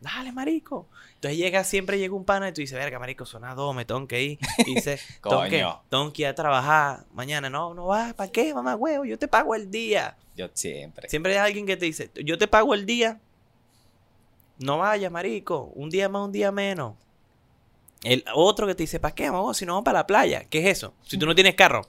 Dale, 0.00 0.32
marico. 0.32 0.86
Entonces 1.16 1.38
llega, 1.38 1.64
siempre 1.64 1.98
llega 1.98 2.14
un 2.14 2.24
pana 2.24 2.48
y 2.48 2.52
tú 2.52 2.60
dices, 2.62 2.78
verga, 2.78 2.98
marico, 2.98 3.24
las 3.40 3.56
dos, 3.56 3.74
me 3.74 3.84
tengo 3.84 4.06
que 4.08 4.22
ir. 4.22 4.38
Y 4.66 4.74
dice, 4.76 4.98
tengo 5.22 5.42
que, 5.44 5.60
Coño. 5.62 5.82
tengo 5.88 6.12
que 6.12 6.22
ir 6.22 6.28
a 6.28 6.34
trabajar 6.34 7.04
mañana. 7.12 7.48
No, 7.50 7.74
no 7.74 7.86
vas, 7.86 8.14
¿para 8.14 8.30
qué, 8.32 8.52
mamá, 8.54 8.74
huevo? 8.74 9.04
Yo 9.04 9.18
te 9.18 9.28
pago 9.28 9.54
el 9.54 9.70
día. 9.70 10.16
Yo 10.34 10.48
siempre. 10.52 11.08
Siempre 11.08 11.32
hay 11.38 11.46
alguien 11.46 11.66
que 11.66 11.76
te 11.76 11.84
dice, 11.86 12.10
yo 12.24 12.36
te 12.38 12.48
pago 12.48 12.74
el 12.74 12.84
día. 12.86 13.20
No 14.58 14.78
vayas, 14.78 15.12
marico. 15.12 15.70
Un 15.74 15.88
día 15.90 16.08
más, 16.08 16.22
un 16.24 16.32
día 16.32 16.50
menos. 16.52 16.94
El 18.02 18.24
otro 18.34 18.66
que 18.66 18.74
te 18.74 18.82
dice, 18.82 19.00
¿para 19.00 19.14
qué, 19.14 19.30
mamá? 19.30 19.54
Si 19.54 19.66
no 19.66 19.72
vamos 19.72 19.84
para 19.84 20.00
la 20.00 20.06
playa. 20.06 20.44
¿Qué 20.48 20.60
es 20.60 20.78
eso? 20.78 20.94
Si 21.02 21.18
tú 21.18 21.26
no 21.26 21.34
tienes 21.34 21.54
carro. 21.54 21.82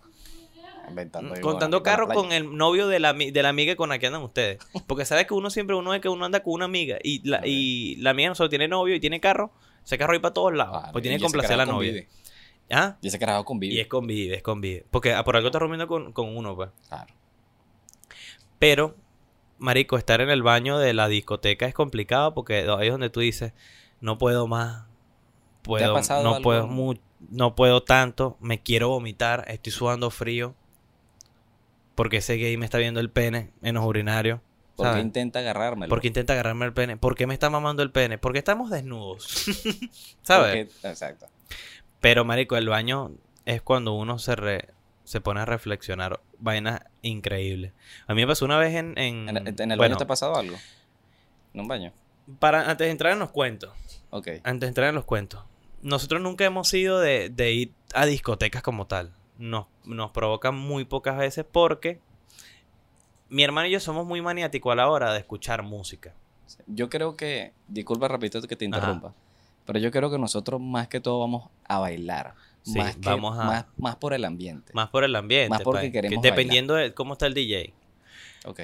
Contando 1.42 1.84
carro 1.84 2.08
con 2.08 2.32
el 2.32 2.56
novio 2.56 2.88
de 2.88 3.00
la, 3.00 3.14
de 3.14 3.44
la 3.44 3.50
amiga 3.50 3.76
con 3.76 3.90
la 3.90 4.00
que 4.00 4.08
andan 4.08 4.22
ustedes. 4.22 4.60
Porque 4.88 5.06
sabes 5.06 5.28
que 5.28 5.34
uno 5.34 5.50
siempre, 5.50 5.76
uno 5.76 5.94
es 5.94 6.02
que 6.02 6.10
uno 6.10 6.26
anda 6.26 6.42
con 6.42 6.54
una 6.54 6.66
amiga 6.66 6.98
y 7.04 7.28
la, 7.28 7.46
y 7.46 7.98
la 7.98 8.12
amiga 8.12 8.30
no 8.30 8.36
solo 8.36 8.50
tiene 8.50 8.68
novio 8.68 8.96
y 8.96 9.00
tiene 9.00 9.20
carro. 9.20 9.52
Ese 9.84 9.98
carro 9.98 10.14
ahí 10.14 10.20
para 10.20 10.34
todos 10.34 10.54
lados. 10.54 10.86
Pues 10.92 11.02
tiene 11.02 11.18
que 11.18 11.24
complacer 11.24 11.54
a 11.54 11.58
la 11.58 11.66
novia. 11.66 11.92
convive. 11.92 12.10
¿Ah? 12.70 12.98
Y 13.02 13.08
ese 13.08 13.20
carajo 13.20 13.46
convive. 13.46 13.76
Y 13.76 13.80
es 13.80 13.88
convive, 13.88 14.36
es 14.36 14.44
convive. 14.44 14.86
Porque 14.92 15.14
ah, 15.14 15.24
por 15.24 15.36
algo 15.36 15.48
estás 15.48 15.62
rompiendo 15.62 15.88
con, 15.88 16.12
con 16.14 16.36
uno, 16.36 16.56
pues. 16.56 16.70
Claro. 16.88 17.14
Pero, 18.60 18.96
marico, 19.58 19.98
estar 19.98 20.22
en 20.22 20.30
el 20.30 20.44
baño 20.44 20.78
de 20.80 20.94
la 20.94 21.08
discoteca 21.08 21.66
es 21.66 21.74
complicado 21.74 22.34
porque 22.34 22.68
ahí 22.70 22.88
es 22.88 22.92
donde 22.92 23.10
tú 23.10 23.20
dices, 23.20 23.54
no 24.02 24.18
puedo 24.18 24.48
más. 24.48 24.86
Puedo, 25.68 25.94
no 26.24 26.42
puedo 26.42 26.68
mu- 26.68 26.96
no 27.30 27.56
puedo 27.56 27.84
tanto, 27.84 28.38
me 28.40 28.62
quiero 28.62 28.90
vomitar, 28.90 29.46
estoy 29.48 29.72
sudando 29.72 30.10
frío. 30.10 30.56
Porque 31.96 32.18
ese 32.18 32.36
gay 32.36 32.58
me 32.58 32.66
está 32.66 32.78
viendo 32.78 33.00
el 33.00 33.10
pene 33.10 33.52
en 33.62 33.76
los 33.76 33.84
urinarios. 33.86 34.40
¿Por 34.76 34.94
qué 34.94 35.00
intenta 35.00 35.40
agarrármelo? 35.40 35.90
Porque 35.90 36.08
intenta 36.08 36.34
agarrarme 36.34 36.66
el 36.66 36.74
pene. 36.74 36.98
¿Por 36.98 37.16
qué 37.16 37.26
me 37.26 37.34
está 37.34 37.50
mamando 37.50 37.82
el 37.82 37.90
pene? 37.92 38.20
Porque 38.20 38.38
estamos 38.38 38.70
desnudos. 38.70 39.26
¿Sabes? 40.22 40.68
Porque- 40.68 40.88
Exacto. 40.90 41.26
Pero, 42.00 42.24
marico, 42.24 42.56
el 42.58 42.70
baño 42.70 43.12
es 43.46 43.64
cuando 43.64 43.94
uno 43.94 44.20
se, 44.20 44.36
re- 44.36 44.70
se 45.04 45.20
pone 45.20 45.40
a 45.40 45.46
reflexionar. 45.46 46.20
Vainas 46.38 46.82
increíbles. 47.02 47.74
A 48.06 48.14
mí 48.14 48.22
me 48.22 48.28
pasó 48.28 48.46
una 48.46 48.60
vez 48.60 48.76
en... 48.76 48.96
En, 49.00 49.28
¿En, 49.30 49.38
en 49.48 49.72
el 49.72 49.78
bueno, 49.80 49.96
baño 49.96 49.98
te 49.98 50.04
ha 50.04 50.08
pasado 50.08 50.36
algo? 50.36 50.56
¿En 51.56 51.62
un 51.62 51.68
baño? 51.68 51.92
para, 52.40 52.70
antes 52.70 52.86
de 52.86 52.92
entrar 52.92 53.14
en 53.14 53.20
los 53.20 53.32
cuentos. 53.32 53.72
Ok. 54.12 54.28
Antes 54.44 54.60
de 54.62 54.68
entrar 54.68 54.90
en 54.90 54.96
los 54.96 55.06
cuentos. 55.06 55.44
Nosotros 55.88 56.22
nunca 56.22 56.44
hemos 56.44 56.68
sido 56.68 57.00
de, 57.00 57.30
de 57.30 57.54
ir 57.54 57.72
a 57.94 58.06
discotecas 58.06 58.62
como 58.62 58.88
tal. 58.88 59.14
Nos, 59.38 59.68
nos 59.86 60.12
provoca 60.12 60.52
muy 60.52 60.84
pocas 60.84 61.18
veces 61.18 61.46
porque 61.50 62.00
mi 63.30 63.44
hermano 63.44 63.68
y 63.68 63.72
yo 63.72 63.80
somos 63.80 64.06
muy 64.06 64.22
maniáticos 64.22 64.74
a 64.74 64.76
la 64.76 64.90
hora 64.90 65.14
de 65.14 65.20
escuchar 65.20 65.64
música. 65.64 66.14
Yo 66.66 66.90
creo 66.90 67.16
que, 67.16 67.54
disculpa, 67.70 68.10
repito 68.10 68.42
que 68.42 68.56
te 68.58 68.66
Ajá. 68.66 68.76
interrumpa, 68.78 69.14
pero 69.66 69.80
yo 69.80 69.90
creo 69.90 70.12
que 70.12 70.18
nosotros 70.18 70.60
más 70.60 70.90
que 70.90 71.00
todo 71.00 71.20
vamos 71.20 71.50
a 71.68 71.80
bailar. 71.80 72.34
Sí, 72.64 72.78
más, 72.80 72.96
que- 72.98 73.10
vamos 73.10 73.40
a- 73.40 73.46
más, 73.46 73.66
más 73.78 73.96
por 73.96 74.14
el 74.14 74.26
ambiente. 74.26 74.74
Más 74.74 74.90
por 74.90 75.06
el 75.06 75.16
ambiente. 75.16 75.50
Más 75.50 75.62
porque 75.62 75.88
pa- 75.88 75.92
queremos 75.94 76.22
Dependiendo 76.22 76.74
de 76.74 76.94
cómo 76.94 77.14
está 77.14 77.28
el 77.28 77.34
DJ. 77.34 77.74
Ok. 78.46 78.60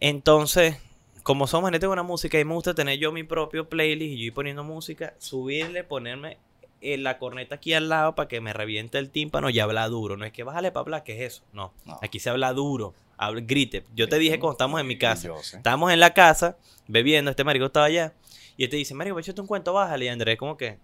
Entonces, 0.00 0.76
como 1.22 1.46
somos 1.46 1.70
gente 1.70 1.78
de 1.84 1.86
buena 1.86 2.02
música 2.02 2.38
y 2.40 2.44
me 2.44 2.54
gusta 2.54 2.74
tener 2.74 2.98
yo 2.98 3.12
mi 3.12 3.22
propio 3.22 3.68
playlist 3.68 4.12
y 4.14 4.18
yo 4.18 4.24
ir 4.26 4.34
poniendo 4.34 4.64
música, 4.64 5.14
subirle, 5.18 5.84
ponerme 5.84 6.38
eh, 6.84 6.98
la 6.98 7.18
corneta 7.18 7.56
aquí 7.56 7.72
al 7.74 7.88
lado 7.88 8.14
para 8.14 8.28
que 8.28 8.40
me 8.40 8.52
reviente 8.52 8.98
el 8.98 9.10
tímpano 9.10 9.50
y 9.50 9.58
habla 9.60 9.88
duro. 9.88 10.16
No 10.16 10.24
es 10.24 10.32
que 10.32 10.42
bájale 10.44 10.70
para 10.70 10.82
hablar, 10.82 11.04
¿qué 11.04 11.14
es 11.14 11.34
eso? 11.34 11.42
No. 11.52 11.72
No. 11.84 11.98
Aquí 12.02 12.18
se 12.18 12.30
habla 12.30 12.52
duro, 12.52 12.94
habla, 13.16 13.40
grite. 13.42 13.84
Yo 13.94 14.08
te 14.08 14.18
dije 14.18 14.38
cuando 14.38 14.52
estamos 14.52 14.80
en 14.80 14.86
mi 14.86 14.98
casa. 14.98 15.28
Estábamos 15.38 15.92
en 15.92 16.00
la 16.00 16.12
casa 16.14 16.56
bebiendo, 16.88 17.30
este 17.30 17.44
marico 17.44 17.66
estaba 17.66 17.86
allá. 17.86 18.12
Y 18.56 18.64
él 18.64 18.70
te 18.70 18.76
dice, 18.76 18.94
marico, 18.94 19.18
échate 19.18 19.40
un 19.40 19.46
cuento, 19.46 19.72
bájale. 19.72 20.04
Y 20.04 20.08
Andrés 20.08 20.38
como 20.38 20.56
que, 20.56 20.78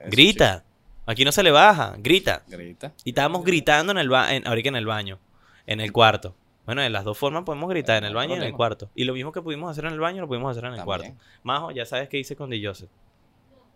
Eso, 0.00 0.10
grita. 0.10 0.64
Aquí 1.04 1.24
no 1.24 1.32
se 1.32 1.42
le 1.42 1.50
baja, 1.50 1.96
grita. 1.98 2.44
Grita. 2.46 2.92
Y 3.04 3.10
estábamos 3.10 3.44
gritando 3.44 3.90
en 3.90 3.98
el 3.98 4.08
ba 4.08 4.34
en, 4.34 4.46
ahorita 4.46 4.68
en 4.68 4.76
el 4.76 4.86
baño, 4.86 5.18
en 5.66 5.80
el 5.80 5.90
cuarto. 5.92 6.36
Bueno, 6.64 6.80
de 6.80 6.90
las 6.90 7.02
dos 7.02 7.18
formas 7.18 7.42
podemos 7.42 7.68
gritar, 7.68 7.96
en 7.98 8.04
el 8.04 8.12
No 8.12 8.18
baño 8.20 8.34
y 8.34 8.38
en 8.38 8.44
el 8.44 8.52
cuarto. 8.52 8.88
Y 8.94 9.02
lo 9.02 9.14
mismo 9.14 9.32
que 9.32 9.42
pudimos 9.42 9.68
hacer 9.70 9.84
en 9.86 9.94
el 9.94 9.98
baño, 9.98 10.20
lo 10.20 10.28
pudimos 10.28 10.52
hacer 10.52 10.64
en 10.64 10.74
el 10.74 10.78
También. 10.78 11.14
cuarto. 11.14 11.24
Majo, 11.42 11.70
ya 11.72 11.84
sabes 11.84 12.08
qué 12.08 12.18
hice 12.18 12.36
con 12.36 12.50
Di 12.50 12.64
Joseph. 12.64 12.88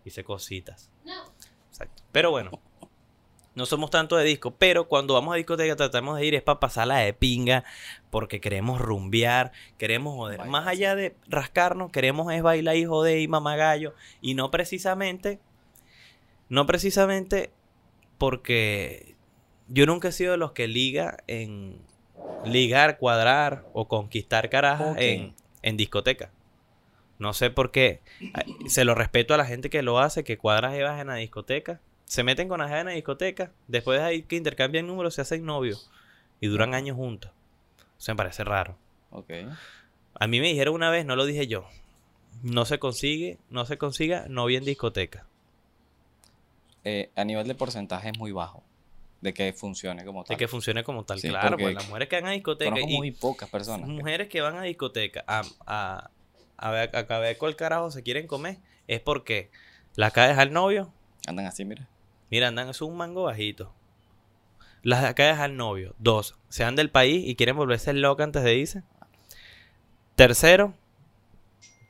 Hice 0.05 0.23
cositas. 0.23 0.89
Exacto. 1.77 2.03
Pero 2.11 2.31
bueno, 2.31 2.51
no 3.53 3.65
somos 3.67 3.91
tanto 3.91 4.15
de 4.15 4.23
disco, 4.23 4.55
pero 4.57 4.87
cuando 4.87 5.13
vamos 5.13 5.33
a 5.33 5.37
discoteca 5.37 5.75
tratamos 5.75 6.17
de 6.17 6.25
ir 6.25 6.33
es 6.33 6.41
para 6.41 6.59
pasarla 6.59 6.97
de 6.97 7.13
pinga, 7.13 7.63
porque 8.09 8.41
queremos 8.41 8.81
rumbear, 8.81 9.51
queremos 9.77 10.15
joder. 10.15 10.39
Bailar, 10.39 10.51
Más 10.51 10.67
allá 10.67 10.95
de 10.95 11.15
rascarnos, 11.27 11.91
queremos 11.91 12.33
es 12.33 12.41
bailar 12.41 12.75
y 12.77 12.85
joder 12.85 13.19
y 13.19 13.27
mamagallo. 13.27 13.93
Y 14.21 14.33
no 14.33 14.49
precisamente, 14.49 15.39
no 16.49 16.65
precisamente 16.65 17.51
porque 18.17 19.15
yo 19.67 19.85
nunca 19.85 20.07
he 20.07 20.11
sido 20.11 20.31
de 20.31 20.37
los 20.37 20.53
que 20.53 20.67
liga 20.67 21.17
en 21.27 21.79
ligar, 22.43 22.97
cuadrar 22.97 23.65
o 23.73 23.87
conquistar 23.87 24.49
carajas 24.49 24.97
en, 24.97 25.35
en 25.61 25.77
discoteca. 25.77 26.31
No 27.19 27.33
sé 27.33 27.49
por 27.49 27.71
qué. 27.71 28.01
Se 28.67 28.85
lo 28.85 28.93
respeto 28.95 29.33
a 29.33 29.37
la 29.37 29.45
gente 29.45 29.69
que 29.69 29.81
lo 29.81 29.99
hace, 29.99 30.23
que 30.23 30.37
cuadra 30.37 30.71
jevas 30.71 31.01
en 31.01 31.07
la 31.07 31.15
discoteca. 31.15 31.79
Se 32.05 32.23
meten 32.23 32.47
con 32.47 32.59
las 32.59 32.67
jevas 32.69 32.81
en 32.81 32.87
la 32.87 32.93
discoteca. 32.93 33.51
Después 33.67 33.99
de 33.99 34.05
ahí 34.05 34.21
que 34.23 34.35
intercambian 34.35 34.85
números, 34.87 35.15
se 35.15 35.21
hacen 35.21 35.45
novios. 35.45 35.89
Y 36.39 36.47
duran 36.47 36.73
años 36.75 36.95
juntos. 36.95 37.31
Eso 37.97 38.11
me 38.11 38.15
parece 38.17 38.43
raro. 38.43 38.77
Ok. 39.09 39.31
A 40.19 40.27
mí 40.27 40.39
me 40.39 40.47
dijeron 40.47 40.75
una 40.75 40.89
vez, 40.91 41.05
no 41.05 41.15
lo 41.15 41.25
dije 41.25 41.47
yo. 41.47 41.67
No 42.43 42.65
se 42.65 42.77
consigue, 42.77 43.39
no 43.49 43.65
se 43.65 43.77
consiga 43.79 44.25
novia 44.29 44.59
en 44.59 44.65
discoteca. 44.65 45.25
Eh, 46.83 47.09
a 47.15 47.25
nivel 47.25 47.47
de 47.47 47.55
porcentaje 47.55 48.09
es 48.09 48.17
muy 48.17 48.31
bajo 48.31 48.63
de 49.21 49.33
que 49.33 49.51
funcione 49.51 50.05
como 50.05 50.21
De 50.23 50.27
tal. 50.29 50.37
que 50.37 50.47
funcione 50.47 50.83
como 50.83 51.03
tal. 51.03 51.19
Sí, 51.19 51.27
claro, 51.29 51.49
porque 51.49 51.63
pues 51.63 51.75
las 51.75 51.87
mujeres 51.87 52.07
que 52.07 52.15
van 52.21 52.25
a 52.27 52.31
discoteca. 52.31 52.79
Y- 52.79 52.97
muy 52.97 53.11
pocas 53.11 53.49
personas. 53.49 53.89
mujeres 53.89 54.29
que 54.29 54.41
van 54.41 54.55
a 54.55 54.61
discoteca 54.61 55.23
a, 55.27 55.41
a, 55.65 56.11
a 56.57 56.71
ver, 56.71 56.91
a 56.95 57.19
ver 57.19 57.37
cuál 57.37 57.55
carajo 57.55 57.91
se 57.91 58.03
quieren 58.03 58.27
comer 58.27 58.57
es 58.87 58.99
porque 58.99 59.51
la 59.95 60.11
caes 60.11 60.37
al 60.37 60.51
novio, 60.53 60.91
Andan 61.27 61.45
así, 61.45 61.65
mira. 61.65 61.87
mira, 62.31 62.47
andan 62.47 62.69
es 62.69 62.81
un 62.81 62.95
mango 62.95 63.23
bajito. 63.23 63.73
Las 64.81 65.13
caes 65.13 65.39
al 65.39 65.57
novio, 65.57 65.93
dos, 65.99 66.35
se 66.47 66.63
van 66.63 66.75
del 66.75 66.89
país 66.89 67.27
y 67.27 67.35
quieren 67.35 67.57
volverse 67.57 67.91
loca 67.91 68.23
antes 68.23 68.43
de 68.43 68.55
irse. 68.55 68.83
Tercero, 70.15 70.73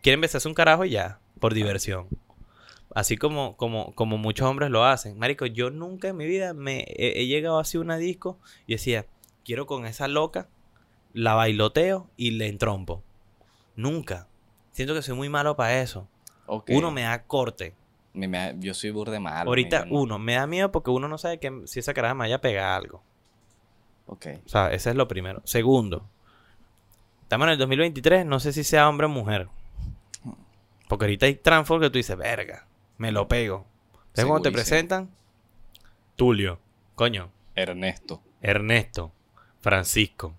quieren 0.02 0.22
besarse 0.22 0.48
un 0.48 0.56
carajo 0.56 0.86
y 0.86 0.92
ya, 0.92 1.20
por 1.40 1.54
diversión. 1.54 2.08
Así 2.96 3.16
como, 3.16 3.56
como, 3.58 3.94
como 3.94 4.18
muchos 4.18 4.48
hombres 4.48 4.72
lo 4.72 4.84
hacen. 4.84 5.20
Marico, 5.20 5.46
yo 5.46 5.70
nunca 5.70 6.08
en 6.08 6.18
mi 6.18 6.26
vida 6.26 6.54
me 6.56 6.80
he, 6.88 7.22
he 7.22 7.28
llegado 7.28 7.60
así 7.60 7.78
a 7.78 7.82
una 7.82 7.98
disco 7.98 8.40
y 8.66 8.74
decía, 8.74 9.06
quiero 9.46 9.68
con 9.68 9.86
esa 9.86 10.08
loca, 10.08 10.50
la 11.14 11.36
bailoteo 11.36 12.10
y 12.18 12.32
le 12.32 12.48
entrompo. 12.48 13.04
Nunca. 13.76 14.28
Siento 14.78 14.94
que 14.94 15.02
soy 15.02 15.16
muy 15.16 15.28
malo 15.28 15.56
para 15.56 15.82
eso. 15.82 16.08
Uno 16.78 16.92
me 16.92 17.02
da 17.02 17.24
corte. 17.24 17.74
Me- 18.14 18.28
me- 18.28 18.54
yo 18.60 18.76
soy 18.76 18.92
burde 18.92 19.20
malo. 19.20 19.50
Ahorita, 19.50 19.88
uno, 19.90 20.20
me 20.20 20.36
da 20.36 20.46
miedo 20.46 20.72
porque 20.72 20.92
uno 20.92 21.08
no 21.08 21.18
sabe 21.18 21.40
que 21.40 21.64
si 21.66 21.80
esa 21.80 21.96
caraja 21.96 22.14
me 22.14 22.20
vaya 22.20 22.36
a 22.36 22.42
pegar 22.42 22.74
algo. 22.80 23.02
Ok. 24.06 24.28
O 24.46 24.48
sea, 24.50 24.72
ese 24.72 24.92
es 24.92 24.96
lo 24.96 25.08
primero. 25.08 25.42
Segundo, 25.46 26.08
estamos 27.24 27.48
en 27.48 27.54
el 27.54 27.58
2023, 27.58 28.24
no 28.28 28.40
sé 28.40 28.54
si 28.54 28.64
sea 28.64 28.88
hombre 28.88 29.08
o 29.08 29.10
mujer. 29.10 29.48
Porque 30.88 31.06
ahorita 31.06 31.26
hay 31.26 31.34
transfer 31.34 31.80
que 31.80 31.90
tú 31.90 31.98
dices, 31.98 32.16
verga, 32.16 32.68
me 33.00 33.12
lo 33.12 33.28
pego. 33.28 33.66
Entonces 33.94 34.26
cuando 34.26 34.44
te 34.44 34.52
presentan, 34.52 35.10
Tulio, 36.16 36.60
coño, 36.94 37.32
Ernesto. 37.56 38.22
Ernesto, 38.44 39.12
Francisco. 39.60 40.36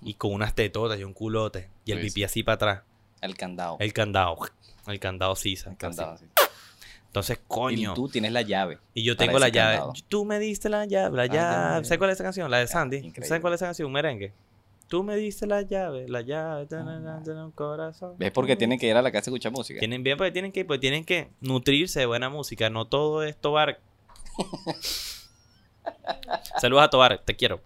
Y 0.00 0.14
con 0.14 0.32
unas 0.32 0.54
tetotas 0.54 0.98
y 0.98 1.04
un 1.04 1.12
culote. 1.12 1.68
Y 1.84 1.92
el 1.92 1.98
pipí 2.00 2.24
así 2.24 2.42
para 2.42 2.54
atrás. 2.54 2.82
El 3.22 3.36
candado. 3.36 3.76
El 3.80 3.92
candado. 3.94 4.36
El 4.86 5.00
candado 5.00 5.34
sisa. 5.36 5.70
El 5.70 5.76
candado, 5.78 6.18
sí. 6.18 6.26
Entonces, 7.06 7.38
coño. 7.46 7.92
Y 7.92 7.94
tú 7.94 8.08
tienes 8.08 8.32
la 8.32 8.42
llave. 8.42 8.78
Y 8.94 9.04
yo 9.04 9.16
tengo 9.16 9.38
la 9.38 9.48
llave. 9.48 9.76
candado. 9.76 9.92
Tú 10.08 10.24
me 10.24 10.38
diste 10.38 10.68
la 10.68 10.84
llave. 10.86 11.16
La 11.16 11.22
Ah, 11.22 11.26
llave. 11.26 11.84
¿Sabes 11.84 11.98
cuál 11.98 12.10
es 12.10 12.16
esa 12.16 12.24
canción? 12.24 12.50
La 12.50 12.58
de 12.58 12.64
Ah, 12.64 12.68
Sandy. 12.68 12.96
increíble. 12.98 13.26
¿Sabes 13.26 13.40
cuál 13.40 13.54
es 13.54 13.58
esa 13.58 13.66
canción? 13.66 13.86
Un 13.86 13.92
merengue. 13.92 14.32
Tú 14.88 15.02
me 15.02 15.16
diste 15.16 15.46
la 15.46 15.62
llave. 15.62 16.08
La 16.08 16.20
llave. 16.22 16.66
ta, 16.66 16.82
na, 16.82 17.22
un 17.44 17.52
corazón. 17.52 18.16
¿Ves 18.18 18.30
por 18.32 18.46
qué 18.46 18.56
tienen 18.56 18.78
que 18.78 18.88
ir 18.88 18.96
a 18.96 19.02
la 19.02 19.10
casa 19.12 19.28
a 19.28 19.30
escuchar 19.30 19.52
música? 19.52 19.78
Tienen 19.78 20.02
bien 20.02 20.18
porque 20.18 20.32
tienen 20.32 20.52
que, 20.52 20.64
pues 20.64 20.80
tienen 20.80 21.04
que 21.04 21.30
nutrirse 21.40 22.00
de 22.00 22.06
buena 22.06 22.28
música. 22.28 22.70
No 22.70 22.86
todo 22.86 23.22
es 23.22 23.36
Tobar. 23.36 23.78
Saludos 26.60 26.84
a 26.84 26.90
Tobar. 26.90 27.18
Te 27.24 27.36
quiero. 27.36 27.60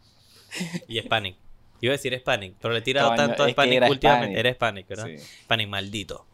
Y 0.88 0.98
Hispanic. 0.98 1.36
Iba 1.80 1.92
a 1.92 1.96
decir 1.96 2.12
Hispanic, 2.12 2.54
pero 2.60 2.72
le 2.72 2.80
he 2.80 2.82
tirado 2.82 3.14
tanto 3.14 3.42
a 3.42 3.46
que 3.46 3.50
Hispanic 3.50 3.74
era 3.74 3.88
últimamente. 3.88 4.40
Era 4.40 4.50
Hispanic, 4.50 4.88
¿verdad? 4.88 5.06
Sí. 5.06 5.14
Hispanic 5.14 5.68
maldito. 5.68 6.26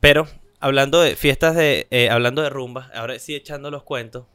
Pero, 0.00 0.26
hablando 0.60 1.00
de 1.00 1.16
fiestas 1.16 1.54
de. 1.54 1.86
eh, 1.90 2.10
hablando 2.10 2.42
de 2.42 2.50
rumbas, 2.50 2.90
ahora 2.94 3.18
sí 3.18 3.34
echando 3.34 3.70
los 3.70 3.82
cuentos. 3.82 4.26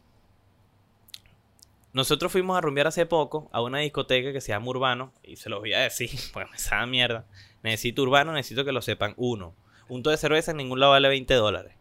Nosotros 1.93 2.31
fuimos 2.31 2.57
a 2.57 2.61
rumbear 2.61 2.87
hace 2.87 3.05
poco 3.05 3.49
a 3.51 3.61
una 3.61 3.79
discoteca 3.79 4.31
que 4.31 4.39
se 4.39 4.53
llama 4.53 4.69
Urbano. 4.69 5.11
Y 5.23 5.35
se 5.35 5.49
los 5.49 5.59
voy 5.59 5.73
a 5.73 5.81
decir, 5.81 6.09
me 6.51 6.57
sabe 6.57 6.87
mierda. 6.87 7.25
Necesito 7.63 8.01
Urbano, 8.03 8.33
necesito 8.33 8.63
que 8.63 8.71
lo 8.71 8.81
sepan. 8.81 9.13
Uno, 9.17 9.55
un 9.89 10.03
to 10.03 10.09
de 10.09 10.17
cerveza 10.17 10.51
en 10.51 10.57
ningún 10.57 10.79
lado 10.79 10.93
vale 10.93 11.09
20 11.09 11.33
dólares. 11.33 11.73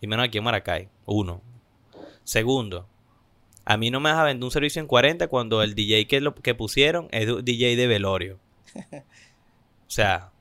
Y 0.00 0.06
menos 0.06 0.26
aquí 0.26 0.38
en 0.38 0.44
Maracay. 0.44 0.88
Uno. 1.04 1.42
Segundo, 2.24 2.88
a 3.64 3.76
mí 3.76 3.90
no 3.90 4.00
me 4.00 4.10
vas 4.10 4.18
a 4.18 4.24
vender 4.24 4.44
un 4.44 4.50
servicio 4.50 4.80
en 4.80 4.86
40 4.86 5.28
cuando 5.28 5.62
el 5.62 5.74
DJ 5.74 6.06
que, 6.06 6.20
lo, 6.20 6.34
que 6.34 6.54
pusieron 6.54 7.08
es 7.10 7.28
un 7.28 7.44
DJ 7.44 7.76
de 7.76 7.86
velorio. 7.86 8.38
O 9.86 9.94
sea, 9.94 10.32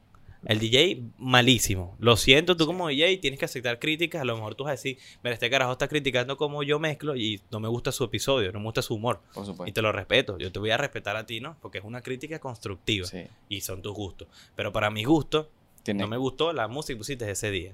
el 0.45 0.59
DJ 0.59 1.03
malísimo. 1.17 1.95
Lo 1.99 2.15
siento, 2.15 2.55
tú 2.55 2.65
como 2.65 2.87
DJ 2.87 3.17
tienes 3.17 3.37
que 3.37 3.45
aceptar 3.45 3.79
críticas. 3.79 4.21
A 4.21 4.25
lo 4.25 4.35
mejor 4.35 4.55
tú 4.55 4.63
vas 4.63 4.69
a 4.69 4.75
decir, 4.75 4.97
mira, 5.23 5.33
este 5.33 5.49
carajo 5.49 5.73
está 5.73 5.89
criticando 5.89 6.37
cómo 6.37 6.63
yo 6.63 6.79
mezclo 6.79 7.17
y 7.17 7.41
no 7.51 7.59
me 7.59 7.67
gusta 7.67 7.91
su 7.91 8.05
episodio, 8.05 8.51
no 8.53 8.59
me 8.59 8.65
gusta 8.65 8.81
su 8.81 8.95
humor. 8.95 9.19
Por 9.33 9.67
Y 9.67 9.73
te 9.73 9.81
lo 9.81 9.91
respeto. 9.91 10.37
Yo 10.37 10.51
te 10.51 10.59
voy 10.59 10.71
a 10.71 10.77
respetar 10.77 11.17
a 11.17 11.25
ti, 11.25 11.41
¿no? 11.41 11.57
Porque 11.61 11.79
es 11.79 11.83
una 11.83 12.01
crítica 12.01 12.39
constructiva 12.39 13.05
Sí. 13.07 13.25
y 13.49 13.59
son 13.61 13.81
tus 13.81 13.93
gustos. 13.93 14.29
Pero 14.55 14.71
para 14.71 14.89
mi 14.89 15.03
gusto, 15.03 15.49
no 15.93 16.07
me 16.07 16.15
gustó 16.17 16.53
la 16.53 16.69
música 16.69 16.93
que 16.95 16.99
pusiste 16.99 17.29
ese 17.29 17.51
día. 17.51 17.73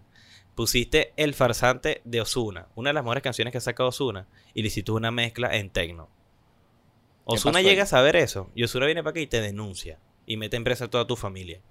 Pusiste 0.58 1.14
El 1.18 1.36
farsante 1.36 2.02
de 2.04 2.20
Osuna, 2.20 2.66
una 2.74 2.90
de 2.90 2.96
las 2.96 3.04
mejores 3.04 3.22
canciones 3.22 3.52
que 3.52 3.60
ha 3.60 3.62
sacado 3.62 3.90
Osuna, 3.90 4.26
y 4.56 4.64
le 4.64 4.70
hiciste 4.70 4.92
una 4.92 5.12
mezcla 5.12 5.56
en 5.56 5.70
tecno. 5.70 6.10
Osuna 7.26 7.60
ahí? 7.60 7.66
llega 7.66 7.84
a 7.84 7.86
saber 7.86 8.16
eso, 8.16 8.50
y 8.56 8.64
Osuna 8.64 8.88
viene 8.88 9.04
para 9.04 9.12
acá 9.12 9.20
y 9.20 9.28
te 9.28 9.40
denuncia, 9.40 10.00
y 10.26 10.36
mete 10.36 10.58
en 10.58 10.64
presa 10.64 10.86
a 10.86 10.90
toda 10.90 11.06
tu 11.06 11.16
familia. 11.16 11.62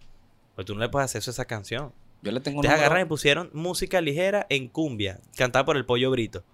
Pues 0.54 0.66
tú 0.68 0.74
no 0.74 0.80
le 0.82 0.88
puedes 0.88 1.06
hacer 1.06 1.18
eso 1.18 1.30
a 1.30 1.32
esa 1.32 1.46
canción. 1.46 1.92
Yo 2.22 2.30
le 2.30 2.38
tengo 2.38 2.62
Te 2.62 2.68
agarran 2.68 3.02
y 3.02 3.04
pusieron 3.06 3.50
música 3.52 4.00
ligera 4.00 4.46
en 4.50 4.68
cumbia, 4.68 5.18
cantada 5.36 5.64
por 5.64 5.76
el 5.76 5.84
pollo 5.84 6.08
brito. 6.12 6.44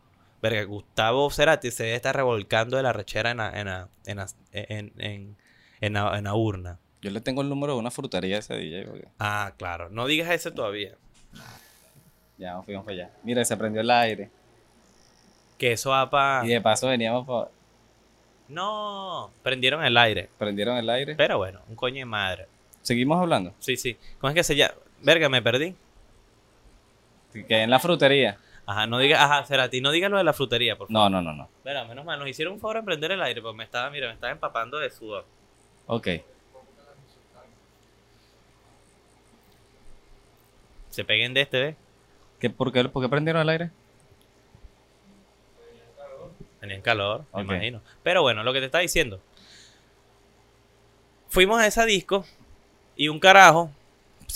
Verga, 0.40 0.64
Gustavo 0.64 1.30
Cerati 1.30 1.70
se 1.70 1.82
debe 1.84 1.96
estar 1.96 2.16
revolcando 2.16 2.78
de 2.78 2.82
la 2.82 2.94
rechera 2.94 3.30
en 3.32 3.36
la, 3.36 3.60
en 3.60 3.66
la- 3.66 3.88
en 4.06 4.16
la- 4.16 4.26
en- 4.52 5.36
en- 5.82 5.92
la- 5.92 6.34
urna. 6.34 6.80
Yo 7.02 7.10
le 7.10 7.20
tengo 7.20 7.42
el 7.42 7.50
número 7.50 7.74
de 7.74 7.78
una 7.78 7.90
frutería 7.90 8.36
a 8.36 8.38
ese 8.38 8.54
DJ. 8.56 8.86
porque 8.86 9.08
Ah, 9.18 9.52
claro. 9.58 9.90
No 9.90 10.06
digas 10.06 10.30
eso 10.30 10.50
todavía. 10.54 10.96
Ya 12.42 12.54
nos 12.54 12.64
fuimos 12.64 12.84
para 12.84 12.96
allá. 12.96 13.10
Mira, 13.22 13.44
se 13.44 13.56
prendió 13.56 13.80
el 13.82 13.90
aire. 13.90 14.28
Que 15.56 15.72
eso 15.72 15.90
va 15.90 16.10
para... 16.10 16.44
Y 16.44 16.48
de 16.48 16.60
paso 16.60 16.88
veníamos 16.88 17.24
para... 17.24 17.48
No, 18.48 19.30
prendieron 19.44 19.84
el 19.84 19.96
aire. 19.96 20.28
Prendieron 20.38 20.76
el 20.76 20.90
aire. 20.90 21.14
Pero 21.14 21.38
bueno, 21.38 21.60
un 21.68 21.76
coño 21.76 21.98
de 21.98 22.04
madre. 22.04 22.48
Seguimos 22.80 23.20
hablando. 23.20 23.54
Sí, 23.60 23.76
sí. 23.76 23.96
¿Cómo 24.18 24.30
es 24.30 24.34
que 24.34 24.42
se 24.42 24.56
llama? 24.56 24.74
Verga, 25.02 25.28
me 25.28 25.40
perdí. 25.40 25.76
Que 27.32 27.62
en 27.62 27.70
la 27.70 27.78
frutería. 27.78 28.38
Ajá, 28.66 28.88
no 28.88 28.98
digas, 28.98 29.20
ajá, 29.20 29.44
Cerati, 29.44 29.80
no 29.80 29.92
digas 29.92 30.10
lo 30.10 30.18
de 30.18 30.24
la 30.24 30.32
frutería, 30.32 30.76
por 30.76 30.88
favor. 30.88 31.10
No, 31.10 31.22
no, 31.22 31.22
no, 31.22 31.32
no. 31.32 31.48
Menos 31.88 32.04
mal, 32.04 32.18
nos 32.18 32.28
hicieron 32.28 32.54
un 32.54 32.60
favor 32.60 32.78
de 32.78 32.82
prender 32.82 33.12
el 33.12 33.22
aire, 33.22 33.40
porque 33.40 33.56
me 33.56 33.64
estaba, 33.64 33.88
mira, 33.88 34.08
me 34.08 34.14
estaba 34.14 34.32
empapando 34.32 34.80
de 34.80 34.90
sudor. 34.90 35.24
Ok. 35.86 36.08
Se 40.88 41.04
peguen 41.04 41.34
de 41.34 41.42
este, 41.42 41.60
¿ves? 41.60 41.76
¿Qué, 42.42 42.50
por, 42.50 42.72
qué, 42.72 42.82
¿Por 42.88 43.00
qué 43.00 43.08
prendieron 43.08 43.40
el 43.42 43.48
aire? 43.50 43.70
Tenían 46.58 46.80
calor, 46.82 47.20
me 47.32 47.42
Ok. 47.42 47.44
imagino. 47.44 47.80
Pero 48.02 48.22
bueno, 48.22 48.42
lo 48.42 48.52
que 48.52 48.58
te 48.58 48.66
estaba 48.66 48.82
diciendo. 48.82 49.20
Fuimos 51.28 51.60
a 51.60 51.66
esa 51.68 51.84
disco 51.86 52.24
y 52.96 53.06
un 53.06 53.20
carajo. 53.20 53.70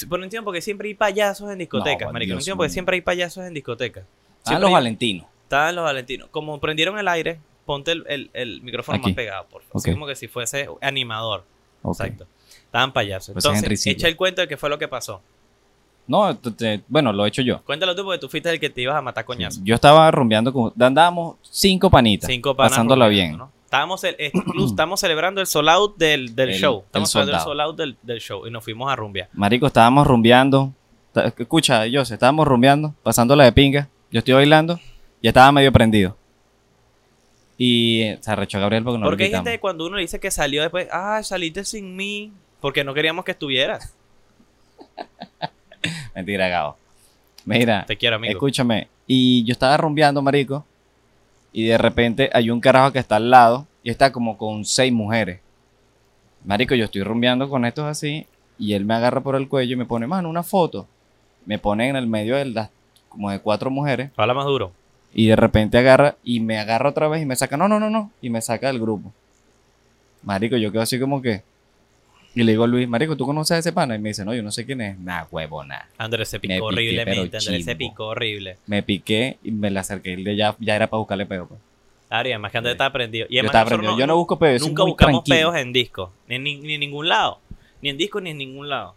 Por 0.09 0.21
un 0.21 0.29
tiempo 0.29 0.47
porque 0.47 0.61
siempre 0.61 0.87
hay 0.87 0.95
payasos 0.95 1.51
en 1.51 1.59
discotecas, 1.59 2.07
No, 2.07 2.13
marico. 2.13 2.31
Por 2.35 2.39
un 2.39 2.45
tiempo 2.45 2.59
porque 2.59 2.69
mío. 2.69 2.73
siempre 2.75 2.95
hay 2.95 3.01
payasos 3.01 3.45
en 3.45 3.55
discotecas. 3.55 4.05
Siempre 4.45 4.61
los 4.61 4.69
hay- 4.69 4.75
Valentinos. 4.75 5.27
Estaban 5.43 5.75
los 5.75 5.85
valentinos. 5.85 6.29
Como 6.31 6.61
prendieron 6.61 6.97
el 7.01 7.09
aire, 7.09 7.41
ponte 7.65 7.91
el, 7.91 8.05
el- 8.09 8.31
el 8.35 8.61
micrófono 8.63 8.99
Aquí. 8.99 9.09
más 9.09 9.15
pegado, 9.17 9.47
por 9.49 9.63
favor. 9.63 9.77
Así 9.79 9.91
Ok. 9.91 9.97
como 9.97 10.07
que 10.07 10.15
si 10.15 10.29
fuese 10.29 10.69
animador. 10.81 11.45
Exacto. 11.85 12.29
Estaban 12.67 12.93
payasos. 12.93 13.33
Pues 13.33 13.45
es 13.45 13.51
Entonces, 13.53 13.87
echa 13.89 14.07
el 14.07 14.15
cuento 14.17 14.43
de 14.43 14.49
qué 14.49 14.57
fue 14.57 14.69
lo 14.71 14.79
que 14.79 14.87
pasó. 14.87 15.21
No, 16.09 16.39
bueno, 16.89 17.13
lo 17.13 17.25
he 17.25 17.29
hecho 17.29 17.43
yo. 17.43 17.63
Cuéntalo 17.65 17.95
tú 17.97 18.05
porque 18.05 18.19
tú 18.19 18.29
fuiste 18.29 18.49
el 18.51 18.61
que 18.61 18.71
te 18.71 18.83
ibas 18.83 18.97
a 18.97 19.03
matar 19.03 19.25
coñazo. 19.25 19.61
Yo 19.65 19.75
estaba 19.75 20.11
rumbeando 20.11 20.53
con. 20.53 20.73
Andábamos 20.81 21.37
cinco 21.43 21.91
panitas. 21.91 22.29
Cinco 22.31 22.55
panas 22.55 22.73
Pasándola 22.73 23.09
bien. 23.09 23.37
¿no? 23.37 23.51
Estábamos, 23.65 24.05
el- 24.05 24.17
incluso 24.33 24.69
estamos 24.69 25.01
celebrando 25.01 25.41
el 25.41 25.47
sold 25.49 25.69
out 25.69 25.97
del, 25.97 26.37
del 26.37 26.51
El- 26.51 26.55
show. 26.61 26.83
Estamos 26.87 27.11
celebrando 27.11 27.39
el 27.39 27.45
sold 27.45 27.61
out 27.61 27.77
del, 27.77 27.97
del 28.03 28.21
show 28.21 28.47
y 28.47 28.51
nos 28.51 28.63
fuimos 28.63 28.91
a 28.91 28.95
rumbear. 28.97 29.29
Marico, 29.33 29.67
estábamos 29.67 30.07
rumbeando. 30.07 30.73
Escucha, 31.39 31.87
yo 31.87 32.03
estábamos 32.03 32.47
rumbeando, 32.47 32.95
pasándola 33.03 33.45
de 33.45 33.53
pinga. 33.53 33.89
Yo 34.13 34.19
estoy 34.19 34.35
bailando. 34.35 34.79
Ya 35.23 35.31
estaba 35.31 35.51
medio 35.51 35.73
prendido. 35.73 36.17
Y 37.59 38.03
eh, 38.03 38.19
se 38.21 38.31
arrechó 38.31 38.61
Gabriel 38.61 38.85
porque 38.85 38.99
no 38.99 39.07
porque 39.07 39.25
lo 39.25 39.27
hay 39.29 39.33
gente 39.35 39.51
que 39.53 39.61
cuando 39.61 39.87
uno 39.87 39.97
dice 39.97 40.21
que 40.21 40.31
salió 40.31 40.61
después, 40.63 40.89
ah, 40.93 41.21
saliste 41.23 41.65
sin 41.65 41.97
mí, 41.97 42.33
porque 42.61 42.85
no 42.85 42.93
queríamos 42.95 43.25
que 43.25 43.33
estuvieras. 43.33 43.97
Mentira, 46.17 46.49
Gabo. 46.49 46.77
Mira, 47.45 47.85
Te 47.87 47.97
quiero, 47.97 48.17
amigo. 48.17 48.33
escúchame. 48.33 48.89
Y 49.07 49.45
yo 49.45 49.53
estaba 49.53 49.77
rumbeando, 49.77 50.23
marico. 50.23 50.65
Y 51.53 51.67
de 51.67 51.77
repente 51.79 52.31
hay 52.33 52.51
un 52.51 52.59
carajo 52.61 52.91
que 52.91 52.99
está 52.99 53.17
al 53.17 53.31
lado. 53.31 53.67
Y 53.83 53.91
está 53.91 54.11
como 54.11 54.37
con 54.39 54.65
seis 54.65 54.93
mujeres. 54.93 55.41
Marico, 56.45 56.75
yo 56.75 56.87
estoy 56.87 57.03
rumbeando 57.03 57.49
con 57.51 57.65
estos 57.67 57.85
así. 57.85 58.27
Y 58.59 58.73
él 58.73 58.87
me 58.87 58.95
agarra 58.95 59.21
por 59.21 59.37
el 59.37 59.47
cuello 59.49 59.75
y 59.75 59.77
me 59.77 59.85
pone, 59.85 60.07
mano, 60.07 60.31
una 60.31 60.43
foto. 60.43 60.89
Me 61.45 61.59
pone 61.59 61.89
en 61.89 61.97
el 61.97 62.07
medio 62.07 62.35
de 62.37 62.47
las 62.47 62.71
como 63.11 63.31
de 63.31 63.39
cuatro 63.39 63.71
mujeres. 63.71 64.11
Habla 64.17 64.35
más 64.35 64.47
duro. 64.47 64.73
Y 65.13 65.27
de 65.29 65.37
repente 65.37 65.79
agarra 65.79 66.17
y 66.25 66.41
me 66.41 66.59
agarra 66.59 66.89
otra 66.91 67.09
vez 67.09 67.23
y 67.23 67.27
me 67.27 67.37
saca, 67.37 67.57
no, 67.57 67.69
no, 67.69 67.79
no, 67.79 67.91
no. 67.91 68.11
Y 68.23 68.31
me 68.31 68.41
saca 68.41 68.67
del 68.69 68.81
grupo. 68.81 69.13
Marico, 70.23 70.57
yo 70.57 70.73
quedo 70.73 70.83
así 70.83 70.99
como 70.99 71.21
que. 71.21 71.43
Y 72.37 72.43
le 72.45 72.53
digo 72.53 72.65
a 72.65 72.67
Luis, 72.67 72.87
Marico, 72.87 73.17
¿tú 73.17 73.25
conoces 73.25 73.53
a 73.53 73.59
ese 73.59 73.73
pana? 73.73 73.97
Y 73.97 73.99
me 73.99 74.11
dice, 74.11 74.23
no, 74.23 74.35
yo 74.35 74.43
no 74.43 74.53
sé 74.53 74.67
quién 74.67 74.81
es. 74.83 74.99
Nah, 74.99 75.25
huevo, 75.31 75.65
nah. 75.65 75.81
Andrés 75.97 76.29
se 76.29 76.39
picó 76.39 76.67
horriblemente. 76.67 77.39
Andrés 77.39 77.65
se 77.65 77.75
picó 77.77 78.09
horrible. 78.09 78.59
Me 78.67 78.83
piqué 78.83 79.39
y 79.43 79.51
me 79.53 79.71
le 79.71 79.81
acerqué. 79.81 80.13
Y 80.13 80.37
ya, 80.37 80.55
ya 80.61 80.77
era 80.77 80.87
para 80.87 80.99
buscarle 80.99 81.25
peo. 81.25 81.49
Pues. 81.49 81.59
Claro, 82.09 82.29
y 82.29 82.33
además 82.33 82.53
que 82.53 82.59
Andrés 82.59 82.73
Sí. 82.73 82.75
está 82.75 82.93
prendido. 82.93 83.27
Y 83.31 83.35
Yo 83.37 83.41
además 83.41 83.49
estaba 83.51 83.65
nosotros 83.65 83.79
aprendiendo. 83.79 84.01
Yo 84.03 84.07
no 84.07 84.17
busco 84.19 84.39
peo, 84.39 84.53
yo 84.53 84.59
soy 84.59 84.69
Nunca 84.69 84.85
buscamos 84.85 85.25
tranquilo. 85.25 85.51
peos 85.51 85.57
en 85.63 85.73
disco. 85.73 86.13
Ni 86.29 86.35
en, 86.37 86.43
ni, 86.45 86.57
ni 86.59 86.75
en 86.75 86.81
ningún 86.81 87.09
lado. 87.09 87.39
Ni 87.81 87.89
en 87.89 87.97
disco 87.97 88.21
ni 88.21 88.31
en 88.31 88.39
ningún 88.39 88.69
lado. 88.69 88.95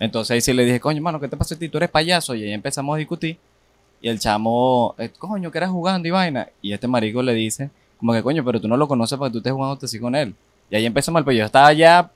Entonces 0.00 0.34
ahí 0.34 0.40
sí 0.40 0.52
le 0.52 0.64
dije, 0.64 0.80
coño, 0.80 1.00
mano, 1.00 1.20
¿qué 1.20 1.28
te 1.28 1.36
pasa 1.36 1.54
a 1.54 1.58
ti? 1.58 1.68
Tú 1.68 1.78
eres 1.78 1.90
payaso. 1.90 2.34
Y 2.34 2.42
ahí 2.42 2.52
empezamos 2.52 2.92
a 2.96 2.98
discutir. 2.98 3.36
Y 4.02 4.08
el 4.08 4.18
chamo, 4.18 4.96
eh, 4.98 5.10
coño, 5.16 5.50
que 5.52 5.58
eras 5.58 5.70
jugando 5.70 6.08
y 6.08 6.10
vaina. 6.10 6.48
Y 6.60 6.72
este 6.72 6.88
marico 6.88 7.22
le 7.22 7.34
dice, 7.34 7.70
como 7.98 8.12
que, 8.14 8.22
coño, 8.22 8.44
pero 8.44 8.60
tú 8.60 8.66
no 8.66 8.76
lo 8.76 8.88
conoces 8.88 9.16
porque 9.16 9.30
tú 9.30 9.38
estés 9.38 9.52
jugando 9.52 9.78
así 9.80 10.00
con 10.00 10.16
él. 10.16 10.34
Y 10.70 10.74
ahí 10.76 10.86
empezamos 10.86 11.20
el 11.20 11.24
peo. 11.24 11.34
Yo 11.34 11.44
estaba 11.44 11.72
ya. 11.72 12.10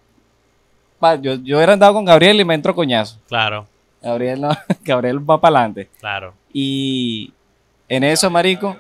Yo, 1.21 1.35
yo 1.37 1.61
era 1.61 1.73
andado 1.75 1.93
con 1.95 2.05
Gabriel 2.05 2.41
y 2.41 2.45
me 2.45 2.55
entró 2.55 2.75
coñazo. 2.75 3.19
Claro, 3.29 3.67
Gabriel 4.03 4.41
no, 4.41 4.51
Gabriel 4.85 5.19
va 5.29 5.41
para 5.41 5.59
adelante. 5.59 5.89
claro. 6.01 6.35
Y 6.53 7.33
en 7.89 8.05
eso, 8.05 8.31
marico, 8.31 8.77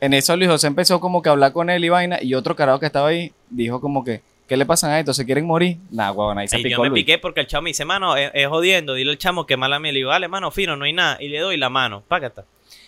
en 0.00 0.14
eso 0.14 0.36
Luis 0.36 0.48
José 0.50 0.66
empezó 0.66 1.00
como 1.00 1.20
que 1.22 1.28
a 1.28 1.32
hablar 1.32 1.52
con 1.52 1.68
él 1.70 1.84
y 1.84 1.88
vaina. 1.88 2.18
Y 2.22 2.34
otro 2.34 2.56
carajo 2.56 2.80
que 2.80 2.86
estaba 2.86 3.08
ahí 3.08 3.32
dijo 3.48 3.80
como 3.80 4.02
que, 4.04 4.22
¿qué 4.48 4.56
le 4.56 4.64
pasan 4.66 4.90
a 4.90 4.98
esto? 4.98 5.12
¿Se 5.12 5.24
quieren 5.26 5.46
morir? 5.46 5.78
Nah, 5.90 6.10
huevón, 6.10 6.38
ahí 6.38 6.48
se 6.48 6.58
Y 6.60 6.70
yo 6.70 6.80
me 6.82 6.88
Luis. 6.88 7.02
piqué 7.02 7.18
porque 7.18 7.40
el 7.40 7.46
chamo 7.46 7.62
me 7.62 7.70
dice, 7.70 7.84
mano, 7.84 8.16
es, 8.16 8.30
es 8.34 8.46
jodiendo. 8.48 8.94
Dile 8.94 9.10
al 9.10 9.18
chamo 9.18 9.46
que 9.46 9.56
mala 9.56 9.78
mía. 9.78 9.92
Le 9.92 9.98
digo, 9.98 10.10
dale, 10.10 10.28
mano, 10.28 10.50
fino, 10.50 10.76
no 10.76 10.84
hay 10.84 10.92
nada. 10.92 11.16
Y 11.20 11.28
le 11.28 11.38
doy 11.38 11.56
la 11.56 11.68
mano, 11.68 12.02
págata. 12.06 12.44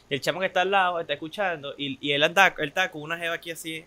Y 0.08 0.14
el 0.14 0.20
chamo 0.20 0.40
que 0.40 0.46
está 0.46 0.62
al 0.62 0.70
lado 0.70 1.00
está 1.00 1.12
escuchando. 1.14 1.74
Y, 1.76 1.98
y 2.06 2.12
él, 2.12 2.22
anda, 2.22 2.54
él 2.58 2.68
está 2.68 2.90
con 2.90 3.02
una 3.02 3.18
jeva 3.18 3.34
aquí 3.34 3.50
así. 3.50 3.84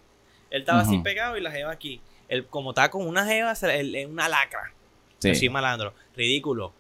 Él 0.52 0.62
estaba 0.62 0.82
así 0.82 0.98
pegado 1.00 1.38
y 1.38 1.42
la 1.42 1.52
jeva 1.52 1.72
aquí. 1.72 2.00
Él, 2.30 2.46
como 2.48 2.72
estaba 2.72 2.90
con 2.90 3.08
una 3.08 3.26
jeva, 3.26 3.52
es 3.52 4.08
una 4.08 4.30
lacra. 4.30 4.72
Sí. 5.20 5.30
Así 5.30 5.50
malandro. 5.50 5.94
Ridículo. 6.16 6.74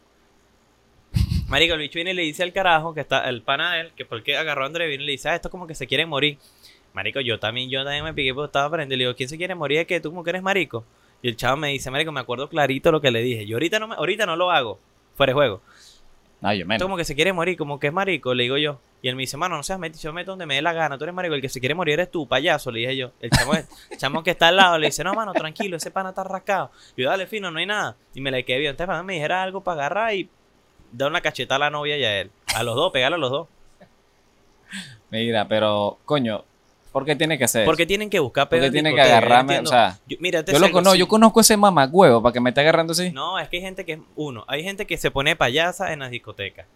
Marico, 1.47 1.73
el 1.73 1.79
bicho 1.79 1.95
viene 1.95 2.11
y 2.11 2.15
le 2.15 2.21
dice 2.23 2.43
al 2.43 2.53
carajo 2.53 2.93
que 2.93 3.01
está 3.01 3.29
el 3.29 3.41
pana 3.41 3.73
de 3.73 3.81
él, 3.81 3.91
que 3.95 4.05
porque 4.05 4.37
agarró 4.37 4.63
a 4.63 4.67
André, 4.67 4.87
viene 4.87 5.03
y 5.03 5.07
le 5.07 5.11
dice, 5.13 5.29
ah, 5.29 5.35
esto 5.35 5.49
como 5.49 5.67
que 5.67 5.75
se 5.75 5.87
quieren 5.87 6.09
morir. 6.09 6.37
Marico, 6.93 7.19
yo 7.19 7.39
también, 7.39 7.69
yo 7.69 7.83
también 7.83 8.03
me 8.03 8.13
piqué 8.13 8.33
porque 8.33 8.47
estaba 8.47 8.65
aprendiendo. 8.65 8.95
Le 8.97 9.03
digo, 9.05 9.15
¿quién 9.15 9.29
se 9.29 9.37
quiere 9.37 9.53
morir? 9.53 9.79
Es 9.79 9.87
que 9.87 9.99
tú 9.99 10.09
como 10.09 10.23
que 10.23 10.29
eres 10.29 10.41
marico. 10.41 10.85
Y 11.21 11.27
el 11.29 11.35
chavo 11.35 11.57
me 11.57 11.69
dice, 11.69 11.89
Marico, 11.89 12.11
me 12.11 12.19
acuerdo 12.19 12.49
clarito 12.49 12.91
lo 12.91 13.01
que 13.01 13.11
le 13.11 13.21
dije. 13.21 13.45
Yo 13.45 13.55
ahorita 13.55 13.79
no 13.79 13.87
me, 13.87 13.95
ahorita 13.95 14.25
no 14.25 14.35
lo 14.35 14.51
hago. 14.51 14.79
Fuera 15.15 15.31
de 15.31 15.33
juego. 15.33 15.61
Yo 16.53 16.59
Esto 16.59 16.67
menos. 16.67 16.83
como 16.83 16.97
que 16.97 17.05
se 17.05 17.15
quiere 17.15 17.33
morir, 17.33 17.57
como 17.57 17.79
que 17.79 17.87
es 17.87 17.93
marico, 17.93 18.33
le 18.33 18.43
digo 18.43 18.57
yo. 18.57 18.79
Y 19.01 19.09
él 19.09 19.15
me 19.15 19.21
dice, 19.21 19.37
mano, 19.37 19.55
no 19.55 19.63
seas 19.63 19.79
metido, 19.79 20.01
yo 20.01 20.13
me 20.13 20.21
meto 20.21 20.31
donde 20.31 20.45
me 20.45 20.55
dé 20.55 20.61
la 20.61 20.73
gana. 20.73 20.97
Tú 20.97 21.03
eres 21.03 21.13
marico, 21.13 21.35
el 21.35 21.41
que 21.41 21.49
se 21.49 21.59
quiere 21.59 21.75
morir 21.75 21.93
eres 21.93 22.09
tú, 22.11 22.27
payaso, 22.27 22.71
le 22.71 22.79
dije 22.79 22.97
yo. 22.97 23.11
El 23.19 23.29
chamo, 23.29 23.53
el 23.91 23.97
chamo 23.97 24.23
que 24.23 24.31
está 24.31 24.47
al 24.47 24.55
lado 24.55 24.77
le 24.77 24.87
dice, 24.87 25.03
no, 25.03 25.13
mano, 25.13 25.33
tranquilo, 25.33 25.77
ese 25.77 25.91
pana 25.91 26.09
está 26.09 26.23
rascado. 26.23 26.71
Y 26.95 27.03
yo, 27.03 27.09
dale, 27.09 27.27
fino, 27.27 27.51
no 27.51 27.59
hay 27.59 27.65
nada. 27.65 27.95
Y 28.13 28.21
me 28.21 28.31
le 28.31 28.43
quedé 28.43 28.59
bien. 28.59 28.71
Entonces, 28.71 29.03
me 29.03 29.13
dijera 29.13 29.43
algo 29.43 29.61
para 29.61 29.81
agarrar 29.81 30.13
y 30.15 30.29
dar 30.91 31.09
una 31.09 31.21
cachetada 31.21 31.55
a 31.57 31.59
la 31.59 31.69
novia 31.69 31.97
y 31.97 32.03
a 32.03 32.21
él. 32.21 32.31
A 32.55 32.63
los 32.63 32.75
dos, 32.75 32.91
pegarle 32.91 33.15
a 33.15 33.19
los 33.19 33.31
dos. 33.31 33.47
Mira, 35.11 35.47
pero, 35.47 35.99
coño, 36.05 36.43
¿por 36.95 37.03
qué 37.03 37.13
tiene 37.17 37.37
que 37.37 37.45
ser 37.45 37.65
Porque 37.65 37.85
tienen 37.85 38.09
que 38.09 38.19
buscar 38.19 38.47
Porque 38.47 38.55
pedo 38.55 38.67
en 38.67 38.71
tiene 38.71 38.95
que 38.95 39.01
agarrarme, 39.01 39.59
o 39.59 39.65
sea, 39.65 39.99
Yo, 40.07 40.15
mira, 40.21 40.45
te 40.45 40.53
Yo, 40.53 40.59
lo 40.59 40.71
conozco, 40.71 40.95
yo 40.95 41.09
conozco 41.09 41.41
ese 41.41 41.57
mamagüevo 41.57 42.21
para 42.21 42.31
que 42.31 42.39
me 42.39 42.51
esté 42.51 42.61
agarrando 42.61 42.93
así. 42.93 43.11
No, 43.11 43.37
es 43.37 43.49
que 43.49 43.57
hay 43.57 43.63
gente 43.63 43.83
que 43.83 43.93
es, 43.93 43.99
uno, 44.15 44.45
hay 44.47 44.63
gente 44.63 44.87
que 44.87 44.95
se 44.95 45.11
pone 45.11 45.35
payasa 45.35 45.91
en 45.91 45.99
las 45.99 46.09
discotecas. 46.09 46.67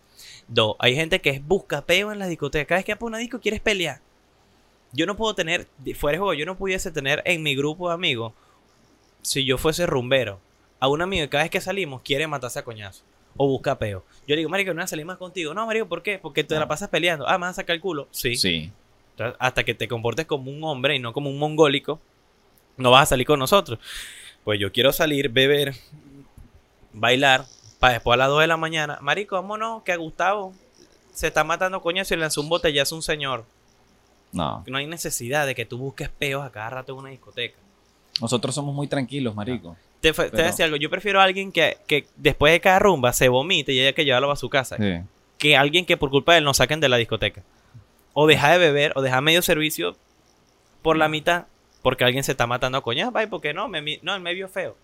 Dos, 0.50 0.76
hay 0.80 0.94
gente 0.94 1.22
que 1.22 1.30
es 1.30 1.48
busca 1.48 1.86
peo 1.86 2.12
en 2.12 2.20
las 2.20 2.28
discotecas. 2.28 2.68
Cada 2.68 2.80
vez 2.80 2.86
que 2.86 2.98
por 2.98 3.08
una 3.08 3.18
disco 3.18 3.40
quieres 3.40 3.62
pelear. 3.62 4.02
Yo 4.92 5.06
no 5.06 5.16
puedo 5.16 5.34
tener, 5.36 5.68
fuera 5.96 6.18
de 6.18 6.20
juego, 6.20 6.34
yo 6.34 6.46
no 6.46 6.58
pudiese 6.58 6.92
tener 6.92 7.22
en 7.24 7.42
mi 7.42 7.56
grupo 7.56 7.88
de 7.88 7.94
amigos, 7.94 8.34
si 9.22 9.46
yo 9.46 9.58
fuese 9.58 9.86
rumbero, 9.86 10.42
a 10.82 10.90
un 10.90 11.02
amigo 11.02 11.24
que 11.24 11.30
cada 11.30 11.46
vez 11.46 11.52
que 11.52 11.62
salimos 11.62 12.02
quiere 12.02 12.28
matarse 12.28 12.60
a 12.60 12.64
coñazo. 12.66 13.06
O 13.38 13.48
busca 13.48 13.80
peo. 13.80 14.04
Yo 14.28 14.36
le 14.36 14.38
digo, 14.38 14.50
marico, 14.50 14.72
no 14.72 14.80
voy 14.80 14.84
a 14.84 14.88
salir 14.88 15.06
más 15.06 15.18
contigo. 15.18 15.54
No, 15.54 15.66
marico, 15.66 15.88
¿por 15.88 16.04
qué? 16.04 16.20
Porque 16.20 16.44
te 16.44 16.60
la 16.60 16.68
pasas 16.68 16.90
peleando. 16.90 17.26
Ah, 17.26 17.38
me 17.38 17.46
vas 17.46 17.52
a 17.52 17.62
sacar 17.62 17.76
el 17.76 17.82
culo. 17.82 18.10
Sí. 18.12 18.36
Sí. 18.36 18.70
Entonces, 19.20 19.36
hasta 19.40 19.64
que 19.64 19.74
te 19.74 19.88
comportes 19.88 20.26
como 20.26 20.50
un 20.50 20.64
hombre 20.64 20.96
y 20.96 21.00
no 21.00 21.12
como 21.14 21.30
un 21.30 21.38
mongólico, 21.38 22.00
no 22.78 22.92
vas 22.92 23.04
a 23.04 23.06
salir 23.08 23.28
con 23.28 23.38
nosotros. 23.40 23.78
Pues 24.46 24.60
yo 24.60 24.72
quiero 24.72 24.92
salir, 24.94 25.30
beber, 25.30 25.76
bailar, 26.94 27.46
para 27.80 27.94
después 27.94 28.14
a 28.16 28.18
las 28.18 28.30
2 28.30 28.42
de 28.42 28.48
la 28.48 28.58
mañana. 28.58 28.98
Marico, 29.02 29.36
vámonos, 29.36 29.84
que 29.84 29.92
a 29.92 29.98
Gustavo 29.98 30.54
se 31.14 31.28
está 31.28 31.44
matando 31.44 31.82
coñazo 31.82 32.14
y 32.14 32.18
le 32.18 32.22
lanzó 32.22 32.42
un 32.42 32.50
botellazo 32.50 32.96
a 32.96 32.98
un 32.98 33.02
señor. 33.02 33.46
No. 34.32 34.64
No 34.68 34.78
hay 34.78 34.88
necesidad 34.88 35.46
de 35.46 35.56
que 35.56 35.66
tú 35.66 35.78
busques 35.78 36.10
peos 36.10 36.46
a 36.46 36.52
cada 36.52 36.70
rato 36.70 36.94
en 36.94 37.00
una 37.00 37.10
discoteca. 37.10 37.58
Nosotros 38.22 38.54
somos 38.54 38.74
muy 38.76 38.88
tranquilos, 38.88 39.34
marico. 39.36 39.76
Te, 40.02 40.14
fue- 40.14 40.26
te 40.26 40.32
Pero- 40.38 40.48
decir 40.48 40.64
algo, 40.66 40.78
yo 40.78 40.90
prefiero 40.90 41.20
a 41.20 41.24
alguien 41.24 41.52
que, 41.52 41.78
que 41.88 42.08
después 42.16 42.54
de 42.54 42.62
cada 42.62 42.80
rumba 42.80 43.12
se 43.12 43.28
vomite 43.28 43.74
y 43.74 43.80
haya 43.82 43.94
que 43.94 44.06
llevarlo 44.06 44.32
a 44.32 44.36
su 44.36 44.50
casa, 44.50 44.78
Sí. 44.78 45.02
que 45.38 45.58
alguien 45.58 45.86
que 45.86 45.98
por 45.98 46.10
culpa 46.10 46.34
de 46.34 46.40
él 46.40 46.44
nos 46.46 46.58
saquen 46.58 46.80
de 46.80 46.90
la 46.90 46.98
discoteca. 46.98 47.44
O 48.22 48.28
deja 48.28 48.52
de 48.52 48.58
beber, 48.58 48.92
o 48.98 49.02
deja 49.02 49.22
medio 49.22 49.42
servicio 49.42 49.96
por 50.82 50.98
la 50.98 51.08
mitad, 51.08 51.46
porque 51.82 52.04
alguien 52.04 52.26
se 52.26 52.34
está 52.34 52.48
matando 52.48 52.78
a 52.78 52.82
coñas. 52.82 53.10
Ay, 53.14 53.28
¿por 53.28 53.40
qué 53.40 53.54
no? 53.54 53.70
Me, 53.70 53.82
no, 54.02 54.14
él 54.14 54.22
me 54.22 54.34
vio 54.34 54.50
feo. 54.50 54.76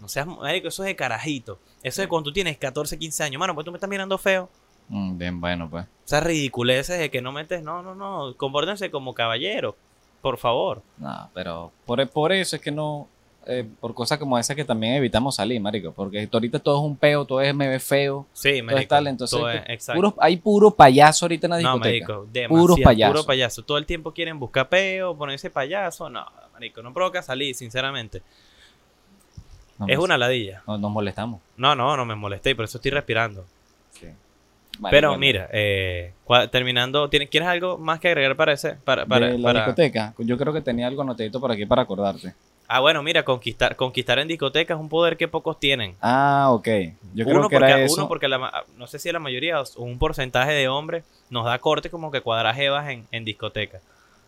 No 0.00 0.08
seas, 0.08 0.26
marico, 0.26 0.66
eso 0.66 0.82
es 0.82 0.88
de 0.88 0.96
carajito. 0.96 1.60
Eso 1.84 2.02
es 2.02 2.08
cuando 2.08 2.30
tú 2.30 2.32
tienes 2.32 2.58
14, 2.58 2.98
15 2.98 3.22
años. 3.22 3.38
Mano, 3.38 3.54
pues 3.54 3.64
tú 3.64 3.70
me 3.70 3.76
estás 3.76 3.88
mirando 3.88 4.18
feo. 4.18 4.50
Mm, 4.88 5.16
bien, 5.16 5.40
bueno, 5.40 5.70
pues. 5.70 5.86
Sea, 6.06 6.18
ridiculeces 6.22 6.98
de 6.98 7.08
que 7.08 7.22
no 7.22 7.30
metes. 7.30 7.62
No, 7.62 7.84
no, 7.84 7.94
no. 7.94 8.36
Compórtense 8.36 8.90
como 8.90 9.14
caballero. 9.14 9.76
Por 10.20 10.36
favor. 10.36 10.82
No, 10.98 11.30
pero 11.34 11.70
por, 11.86 12.04
por 12.08 12.32
eso 12.32 12.56
es 12.56 12.62
que 12.62 12.72
no. 12.72 13.06
Eh, 13.46 13.66
por 13.80 13.94
cosas 13.94 14.18
como 14.18 14.38
esas 14.38 14.54
que 14.56 14.64
también 14.64 14.94
evitamos 14.94 15.36
salir, 15.36 15.60
marico. 15.60 15.92
Porque 15.92 16.28
ahorita 16.32 16.58
todo 16.58 16.78
es 16.78 16.84
un 16.84 16.96
peo, 16.96 17.24
todo 17.24 17.40
es 17.40 17.54
me 17.54 17.68
ve 17.68 17.78
feo. 17.80 18.26
Sí, 18.32 18.48
Todo 18.50 18.54
es 18.58 18.64
marico. 18.64 18.88
tal, 18.88 19.06
entonces. 19.06 19.38
todo 19.38 19.50
es- 19.50 19.86
puros- 19.88 20.14
hay 20.18 20.36
puro 20.36 20.70
payaso 20.70 21.24
ahorita 21.24 21.46
en 21.46 21.50
la 21.50 21.60
No, 21.60 21.74
discoteca. 21.78 22.12
marico, 22.18 22.48
Puros 22.48 22.80
payasos. 22.80 23.12
Puro 23.14 23.26
payaso. 23.26 23.62
Todo 23.62 23.78
el 23.78 23.86
tiempo 23.86 24.12
quieren 24.12 24.38
buscar 24.38 24.68
peo, 24.68 25.16
ponerse 25.16 25.50
payaso. 25.50 26.08
No, 26.10 26.24
marico, 26.52 26.82
no 26.82 26.92
provoca 26.92 27.22
salir, 27.22 27.54
sinceramente. 27.54 28.22
No, 29.78 29.86
es 29.88 29.98
una 29.98 30.16
ladilla. 30.16 30.62
no- 30.66 30.78
nos 30.78 30.90
molestamos. 30.90 31.40
No, 31.56 31.74
no, 31.74 31.96
no 31.96 32.04
me 32.04 32.14
molesté 32.14 32.54
por 32.54 32.64
eso 32.64 32.78
estoy 32.78 32.92
respirando. 32.92 33.44
Sí. 33.90 34.06
Pero 34.90 35.10
Marico, 35.10 35.20
mira, 35.20 35.48
eh, 35.52 36.12
terminando, 36.50 37.08
¿tienes, 37.08 37.28
¿quieres 37.28 37.48
algo 37.48 37.78
más 37.78 38.00
que 38.00 38.08
agregar 38.08 38.34
para 38.36 38.52
ese? 38.52 38.72
Para, 38.84 39.06
para, 39.06 39.28
de 39.28 39.38
la 39.38 39.42
para- 39.48 39.60
discoteca, 39.60 40.14
yo 40.18 40.36
creo 40.36 40.52
que 40.52 40.60
tenía 40.60 40.86
algo 40.88 41.02
anotadito 41.02 41.40
por 41.40 41.52
aquí 41.52 41.64
para 41.66 41.82
acordarte. 41.82 42.34
Ah, 42.76 42.80
bueno, 42.80 43.04
mira, 43.04 43.24
conquistar, 43.24 43.76
conquistar 43.76 44.18
en 44.18 44.26
discoteca 44.26 44.74
es 44.74 44.80
un 44.80 44.88
poder 44.88 45.16
que 45.16 45.28
pocos 45.28 45.60
tienen. 45.60 45.94
Ah, 46.00 46.48
ok. 46.50 46.66
Yo 47.14 47.24
creo 47.24 47.38
uno, 47.38 47.48
que 47.48 47.54
porque, 47.54 47.70
era 47.70 47.80
eso. 47.84 47.94
uno 47.94 48.08
porque 48.08 48.26
la 48.26 48.64
no 48.76 48.88
sé 48.88 48.98
si 48.98 49.12
la 49.12 49.20
mayoría 49.20 49.60
o 49.60 49.84
un 49.84 49.96
porcentaje 49.96 50.50
de 50.50 50.66
hombres 50.66 51.04
nos 51.30 51.44
da 51.44 51.56
corte 51.60 51.88
como 51.88 52.10
que 52.10 52.20
cuadrar 52.20 52.52
jevas 52.56 52.90
en, 52.90 53.06
en 53.12 53.24
discoteca. 53.24 53.80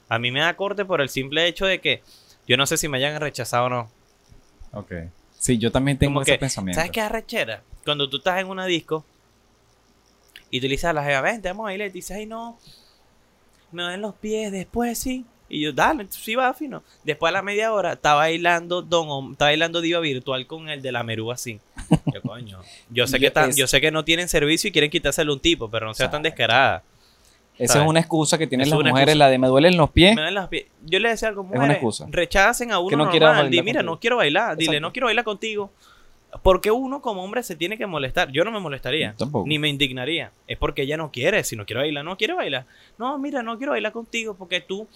A 0.08 0.20
mí 0.20 0.30
me 0.30 0.38
da 0.38 0.54
corte 0.54 0.84
por 0.84 1.00
el 1.00 1.08
simple 1.08 1.44
hecho 1.48 1.66
de 1.66 1.80
que 1.80 2.04
yo 2.46 2.56
no 2.56 2.66
sé 2.66 2.76
si 2.76 2.86
me 2.86 2.98
hayan 2.98 3.20
rechazado 3.20 3.66
o 3.66 3.68
no. 3.68 3.90
Ok. 4.74 4.92
Sí, 5.36 5.58
yo 5.58 5.72
también 5.72 5.98
tengo 5.98 6.12
Como 6.12 6.22
ese 6.22 6.34
que, 6.34 6.38
pensamiento. 6.38 6.78
¿Sabes 6.78 6.92
qué 6.92 7.00
es 7.00 7.06
arrechera? 7.06 7.64
Cuando 7.84 8.08
tú 8.08 8.18
estás 8.18 8.38
en 8.40 8.46
una 8.46 8.64
disco 8.66 9.04
y 10.52 10.86
a 10.86 10.92
la 10.92 11.02
jeva, 11.02 11.20
vente, 11.20 11.48
vamos 11.48 11.64
a 11.64 11.70
bailar, 11.70 11.88
y 11.88 11.90
te 11.90 11.94
dices, 11.94 12.16
ay 12.16 12.26
no, 12.26 12.56
me 13.72 13.82
den 13.82 14.00
los 14.02 14.14
pies 14.14 14.52
después, 14.52 14.96
sí. 14.96 15.26
Y 15.48 15.60
yo, 15.60 15.72
dale, 15.72 16.06
sí 16.10 16.34
va, 16.34 16.52
fino. 16.54 16.82
Después 17.04 17.30
a 17.30 17.32
la 17.34 17.42
media 17.42 17.72
hora, 17.72 17.92
estaba 17.92 18.16
bailando 18.22 18.82
Don, 18.82 19.32
estaba 19.32 19.50
bailando 19.50 19.80
Diva 19.80 20.00
Virtual 20.00 20.46
con 20.46 20.68
el 20.68 20.82
de 20.82 20.90
la 20.92 21.02
Merú 21.04 21.30
así. 21.30 21.60
Yo, 22.12 22.20
coño. 22.22 22.60
Yo 22.90 23.06
sé 23.06 23.20
que 23.20 23.26
es- 23.34 23.56
yo 23.56 23.66
sé 23.66 23.80
que 23.80 23.90
no 23.90 24.04
tienen 24.04 24.28
servicio 24.28 24.68
y 24.68 24.72
quieren 24.72 24.90
quitárselo 24.90 25.32
a 25.32 25.34
un 25.36 25.40
tipo, 25.40 25.70
pero 25.70 25.86
no 25.86 25.94
sea 25.94 26.10
tan 26.10 26.22
descarada. 26.22 26.82
Esa 27.58 27.74
¿sabes? 27.74 27.86
es 27.86 27.90
una 27.90 28.00
excusa 28.00 28.36
que 28.36 28.46
tienen 28.46 28.66
es 28.66 28.70
las 28.70 28.78
una 28.78 28.90
mujeres, 28.90 29.08
excusa. 29.14 29.24
la 29.24 29.30
de 29.30 29.38
me 29.38 29.46
duelen 29.46 29.76
los 29.78 29.88
pies. 29.90 30.14
Me 30.14 30.20
dan 30.22 30.34
las 30.34 30.50
pie- 30.50 30.66
Yo 30.84 30.98
le 30.98 31.08
decía 31.08 31.28
algo, 31.28 31.40
una 31.42 31.52
mujeres, 31.54 31.76
excusa. 31.76 32.06
rechacen 32.10 32.70
a 32.72 32.78
uno 32.80 32.88
Que 32.90 32.96
no 32.96 33.04
normal. 33.04 33.10
quiera 33.12 33.30
bailar 33.30 33.50
Di, 33.50 33.62
mira, 33.62 33.82
no 33.82 33.98
quiero 33.98 34.16
bailar. 34.18 34.56
Dile, 34.58 34.78
no 34.80 34.92
quiero 34.92 35.06
bailar 35.06 35.24
contigo. 35.24 35.70
Porque 36.42 36.70
uno 36.70 37.00
como 37.00 37.24
hombre 37.24 37.42
se 37.42 37.56
tiene 37.56 37.78
que 37.78 37.86
molestar. 37.86 38.30
Yo 38.30 38.44
no 38.44 38.50
me 38.50 38.60
molestaría. 38.60 39.14
Tampoco. 39.16 39.48
Ni 39.48 39.58
me 39.58 39.68
indignaría. 39.70 40.32
Es 40.46 40.58
porque 40.58 40.82
ella 40.82 40.98
no 40.98 41.10
quiere. 41.10 41.42
Si 41.44 41.56
no 41.56 41.64
quiere 41.64 41.80
bailar, 41.80 42.04
no 42.04 42.18
quiere 42.18 42.34
bailar. 42.34 42.66
No, 42.98 43.16
mira, 43.18 43.42
no 43.42 43.56
quiero 43.56 43.72
bailar 43.72 43.92
contigo 43.92 44.34
porque 44.36 44.60
tú 44.60 44.86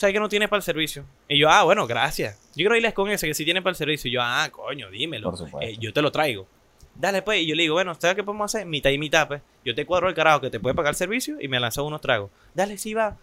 sabes 0.00 0.14
que 0.14 0.20
no 0.20 0.30
tienes 0.30 0.48
para 0.48 0.58
el 0.58 0.62
servicio. 0.62 1.04
Y 1.28 1.38
yo, 1.38 1.50
ah, 1.50 1.62
bueno, 1.62 1.86
gracias. 1.86 2.38
Yo 2.52 2.54
quiero 2.54 2.70
bailar 2.70 2.94
con 2.94 3.10
ese 3.10 3.26
que 3.26 3.34
sí 3.34 3.44
tiene 3.44 3.60
para 3.60 3.72
el 3.72 3.76
servicio. 3.76 4.08
Y 4.08 4.14
yo, 4.14 4.22
ah, 4.22 4.48
coño, 4.50 4.90
dímelo. 4.90 5.28
Por 5.28 5.38
supuesto. 5.38 5.60
Eh, 5.60 5.76
yo 5.78 5.92
te 5.92 6.00
lo 6.00 6.10
traigo. 6.10 6.46
Dale, 6.94 7.20
pues. 7.20 7.42
Y 7.42 7.46
yo 7.46 7.54
le 7.54 7.64
digo, 7.64 7.74
bueno, 7.74 7.94
¿sabes 7.98 8.16
qué 8.16 8.24
podemos 8.24 8.46
hacer? 8.46 8.66
Mitad 8.66 8.88
y 8.88 8.96
mitad, 8.96 9.28
pues. 9.28 9.42
Yo 9.62 9.74
te 9.74 9.84
cuadro 9.84 10.08
el 10.08 10.14
carajo 10.14 10.40
que 10.40 10.48
te 10.48 10.58
puede 10.58 10.74
pagar 10.74 10.92
el 10.92 10.96
servicio 10.96 11.36
y 11.38 11.48
me 11.48 11.60
lanzas 11.60 11.84
unos 11.84 12.00
tragos. 12.00 12.30
Dale, 12.54 12.78
sí 12.78 12.94
va. 12.94 13.18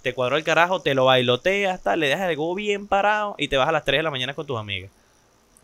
Te 0.00 0.14
cuadro 0.14 0.38
el 0.38 0.44
carajo, 0.44 0.80
te 0.80 0.94
lo 0.94 1.04
bailoteas, 1.04 1.82
tal, 1.82 2.00
le 2.00 2.08
dejas 2.08 2.30
el 2.30 2.36
go 2.36 2.54
bien 2.54 2.86
parado 2.86 3.34
y 3.36 3.48
te 3.48 3.58
vas 3.58 3.68
a 3.68 3.72
las 3.72 3.84
3 3.84 3.98
de 3.98 4.02
la 4.02 4.10
mañana 4.10 4.32
con 4.32 4.46
tus 4.46 4.58
amigas. 4.58 4.90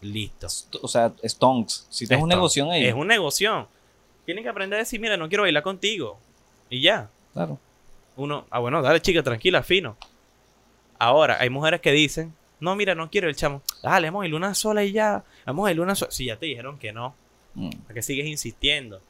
Listo. 0.03 0.49
O 0.83 0.89
sea, 0.89 1.13
stonks. 1.25 1.87
Si 1.89 2.07
tienes 2.07 2.23
un 2.23 2.29
negocio 2.29 2.71
ahí. 2.71 2.85
Es 2.85 2.95
un 2.95 3.07
negocio. 3.07 3.69
Tienen 4.27 4.45
que 4.45 4.51
aprender 4.51 4.77
a 4.77 4.81
decir, 4.81 5.01
mira, 5.01 5.17
no 5.17 5.29
quiero 5.29 5.45
bailar 5.45 5.63
contigo. 5.63 6.19
Y 6.69 6.83
ya. 6.83 7.09
Claro. 7.33 7.59
Uno, 8.17 8.45
ah, 8.51 8.59
bueno, 8.59 8.83
dale, 8.83 9.01
chica, 9.01 9.23
tranquila, 9.23 9.63
fino. 9.63 9.97
Ahora, 10.99 11.39
hay 11.41 11.51
mujeres 11.51 11.81
que 11.81 11.93
dicen, 11.93 12.35
no, 12.61 12.75
mira, 12.75 12.95
no 12.95 13.09
quiero 13.11 13.29
el 13.29 13.37
chamo. 13.37 13.63
Dale, 13.83 14.09
vamos 14.09 14.25
a 14.25 14.27
ir 14.27 14.35
una 14.35 14.55
sola 14.55 14.85
y 14.85 14.93
ya. 14.93 15.23
Vamos 15.47 15.69
a 15.69 15.73
ir 15.73 15.81
una 15.81 15.95
sola. 15.95 16.11
Si 16.11 16.25
ya 16.27 16.37
te 16.37 16.47
dijeron 16.47 16.79
que 16.79 16.93
no, 16.93 17.15
Mm. 17.55 17.71
¿para 17.71 17.95
qué 17.95 18.03
sigues 18.03 18.27
insistiendo? 18.27 19.01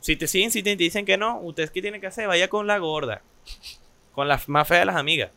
Si 0.00 0.16
te 0.16 0.26
siguen 0.26 0.46
insistiendo 0.46 0.74
y 0.74 0.78
te 0.78 0.84
dicen 0.84 1.04
que 1.04 1.16
no, 1.16 1.38
¿ustedes 1.40 1.70
qué 1.70 1.80
tienen 1.82 2.00
que 2.00 2.06
hacer? 2.08 2.26
Vaya 2.26 2.48
con 2.48 2.66
la 2.66 2.78
gorda. 2.78 3.20
Con 4.12 4.26
la 4.28 4.40
más 4.46 4.66
fea 4.66 4.80
de 4.80 4.86
las 4.86 4.96
amigas. 4.96 5.30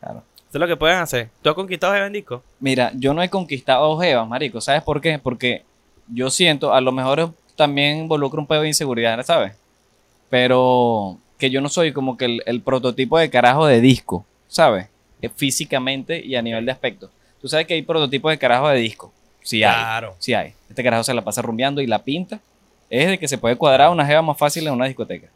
Claro. 0.00 0.22
Eso 0.38 0.58
es 0.58 0.60
lo 0.60 0.66
que 0.66 0.76
pueden 0.76 0.98
hacer. 0.98 1.28
¿Tú 1.42 1.50
has 1.50 1.54
conquistado 1.54 1.92
a 1.92 2.08
Disco? 2.08 2.42
Mira, 2.58 2.90
yo 2.94 3.12
no 3.12 3.22
he 3.22 3.28
conquistado 3.28 3.98
Jevas, 3.98 4.26
marico. 4.28 4.60
¿Sabes 4.60 4.82
por 4.82 5.00
qué? 5.00 5.18
Porque 5.18 5.64
yo 6.08 6.30
siento, 6.30 6.72
a 6.72 6.80
lo 6.80 6.92
mejor 6.92 7.32
también 7.56 7.98
involucra 7.98 8.40
un 8.40 8.46
pedo 8.46 8.62
de 8.62 8.68
inseguridad, 8.68 9.22
¿sabes? 9.24 9.52
Pero 10.28 11.18
que 11.38 11.50
yo 11.50 11.60
no 11.60 11.68
soy 11.68 11.92
como 11.92 12.16
que 12.16 12.24
el, 12.26 12.42
el 12.46 12.62
prototipo 12.62 13.18
de 13.18 13.30
carajo 13.30 13.66
de 13.66 13.80
disco, 13.80 14.24
¿sabes? 14.50 14.88
Eh, 15.22 15.30
Físicamente 15.34 16.20
y 16.22 16.36
a 16.36 16.42
nivel 16.42 16.66
de 16.66 16.72
aspecto. 16.72 17.10
Tú 17.40 17.48
sabes 17.48 17.66
que 17.66 17.74
hay 17.74 17.82
prototipos 17.82 18.30
de 18.30 18.38
carajo 18.38 18.68
de 18.68 18.78
disco. 18.78 19.10
Sí 19.42 19.62
hay. 19.62 19.72
Claro. 19.72 20.14
Sí 20.18 20.34
hay. 20.34 20.52
Este 20.68 20.82
carajo 20.82 21.04
se 21.04 21.14
la 21.14 21.22
pasa 21.22 21.40
rumbeando 21.40 21.80
y 21.80 21.86
la 21.86 22.02
pinta 22.02 22.40
es 22.90 23.08
de 23.08 23.18
que 23.18 23.28
se 23.28 23.38
puede 23.38 23.56
cuadrar 23.56 23.88
una 23.90 24.04
jeva 24.04 24.20
más 24.20 24.36
fácil 24.36 24.66
en 24.66 24.74
una 24.74 24.84
discoteca. 24.84 25.28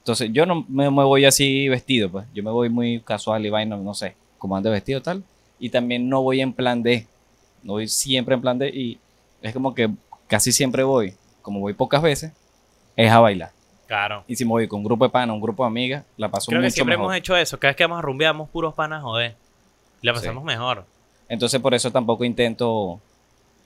Entonces, 0.00 0.30
yo 0.32 0.44
no 0.44 0.66
me, 0.68 0.90
me 0.90 1.04
voy 1.04 1.24
así 1.24 1.68
vestido, 1.68 2.10
pues. 2.10 2.26
Yo 2.34 2.42
me 2.42 2.50
voy 2.50 2.68
muy 2.68 3.00
casual 3.00 3.46
y 3.46 3.50
vaina, 3.50 3.76
no 3.76 3.94
sé, 3.94 4.14
como 4.36 4.56
ande 4.56 4.68
vestido 4.68 5.00
tal. 5.00 5.22
Y 5.58 5.70
también 5.70 6.08
no 6.08 6.22
voy 6.22 6.40
en 6.40 6.52
plan 6.52 6.82
D. 6.82 7.06
No 7.62 7.74
voy 7.74 7.88
siempre 7.88 8.34
en 8.34 8.40
plan 8.40 8.58
D 8.58 8.68
y 8.68 8.98
es 9.40 9.52
como 9.52 9.74
que 9.74 9.90
casi 10.26 10.52
siempre 10.52 10.82
voy, 10.82 11.14
como 11.42 11.60
voy 11.60 11.72
pocas 11.72 12.02
veces, 12.02 12.32
es 12.96 13.10
a 13.10 13.20
bailar. 13.20 13.50
Claro. 13.88 14.22
Y 14.28 14.36
si 14.36 14.44
me 14.44 14.50
voy 14.50 14.68
con 14.68 14.78
un 14.80 14.84
grupo 14.84 15.06
de 15.06 15.10
panas, 15.10 15.34
un 15.34 15.40
grupo 15.40 15.64
de 15.64 15.68
amigas, 15.68 16.04
la 16.18 16.30
paso 16.30 16.50
Creo 16.50 16.60
que 16.60 16.70
siempre 16.70 16.96
mejor. 16.96 17.06
hemos 17.06 17.16
hecho 17.16 17.36
eso. 17.36 17.58
Cada 17.58 17.70
vez 17.70 17.76
que 17.76 17.84
vamos 17.84 17.98
a 17.98 18.02
rumbeamos 18.02 18.48
puros 18.50 18.74
panas, 18.74 19.02
joder. 19.02 19.34
Y 20.02 20.06
la 20.06 20.12
pasamos 20.12 20.44
mejor. 20.44 20.84
Entonces, 21.28 21.58
por 21.60 21.74
eso 21.74 21.90
tampoco 21.90 22.22
intento. 22.24 23.00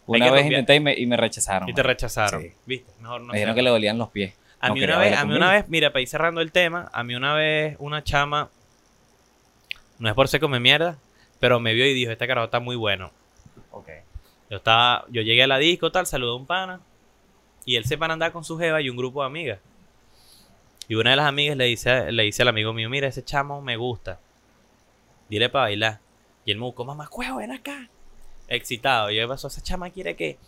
Una 0.06 0.30
vez 0.30 0.46
intenté 0.46 0.76
y 0.76 0.80
me, 0.80 0.94
y 0.94 1.06
me 1.06 1.16
rechazaron. 1.16 1.68
Y 1.68 1.74
te 1.74 1.82
rechazaron. 1.82 2.40
Sí. 2.40 2.52
¿Viste? 2.66 2.90
Mejor 3.00 3.20
no 3.20 3.26
me 3.28 3.34
dijeron 3.34 3.54
que 3.54 3.62
le 3.62 3.70
dolían 3.70 3.98
los 3.98 4.10
pies. 4.10 4.34
A 4.60 4.68
no 4.68 4.74
mí 4.74 4.84
una 4.84 4.96
vez, 4.98 5.18
a 5.18 5.24
mí 5.24 5.34
una 5.34 5.50
vez, 5.50 5.68
mira, 5.68 5.90
para 5.90 6.02
ir 6.02 6.08
cerrando 6.08 6.40
el 6.40 6.52
tema, 6.52 6.88
a 6.92 7.02
mí 7.02 7.16
una 7.16 7.34
vez 7.34 7.76
una 7.80 8.04
chama, 8.04 8.48
no 9.98 10.08
es 10.08 10.14
por 10.14 10.28
ser 10.28 10.40
come 10.40 10.60
mierda, 10.60 10.98
pero 11.40 11.58
me 11.58 11.74
vio 11.74 11.84
y 11.84 11.94
dijo, 11.94 12.12
este 12.12 12.28
carajo 12.28 12.44
está 12.44 12.60
muy 12.60 12.76
bueno. 12.76 13.10
Yo 14.50 14.58
estaba, 14.58 15.04
yo 15.08 15.22
llegué 15.22 15.42
a 15.42 15.46
la 15.46 15.58
disco, 15.58 15.90
tal, 15.90 16.06
saludé 16.06 16.30
a 16.30 16.34
un 16.34 16.46
pana, 16.46 16.80
y 17.64 17.76
él 17.76 17.86
se 17.86 17.96
para 17.98 18.12
andar 18.12 18.30
con 18.32 18.44
su 18.44 18.58
jeva 18.58 18.80
y 18.82 18.90
un 18.90 18.96
grupo 18.96 19.22
de 19.22 19.26
amigas. 19.26 19.58
Y 20.88 20.94
una 20.94 21.10
de 21.10 21.16
las 21.16 21.26
amigas 21.26 21.56
le 21.56 21.64
dice, 21.64 22.12
le 22.12 22.24
dice 22.24 22.42
al 22.42 22.48
amigo 22.48 22.72
mío, 22.72 22.90
mira, 22.90 23.08
ese 23.08 23.24
chamo 23.24 23.60
me 23.62 23.76
gusta. 23.76 24.20
Dile 25.28 25.48
para 25.48 25.66
bailar. 25.66 26.00
Y 26.44 26.50
él 26.50 26.58
me 26.58 26.64
buscó, 26.64 26.84
mamá, 26.84 27.08
cuevo, 27.08 27.38
ven 27.38 27.52
acá. 27.52 27.88
Excitado. 28.48 29.10
Y 29.10 29.16
yo, 29.16 29.22
¿qué 29.22 29.28
pasó? 29.28 29.48
Esa 29.48 29.62
chama 29.62 29.90
quiere 29.90 30.16
que 30.16 30.38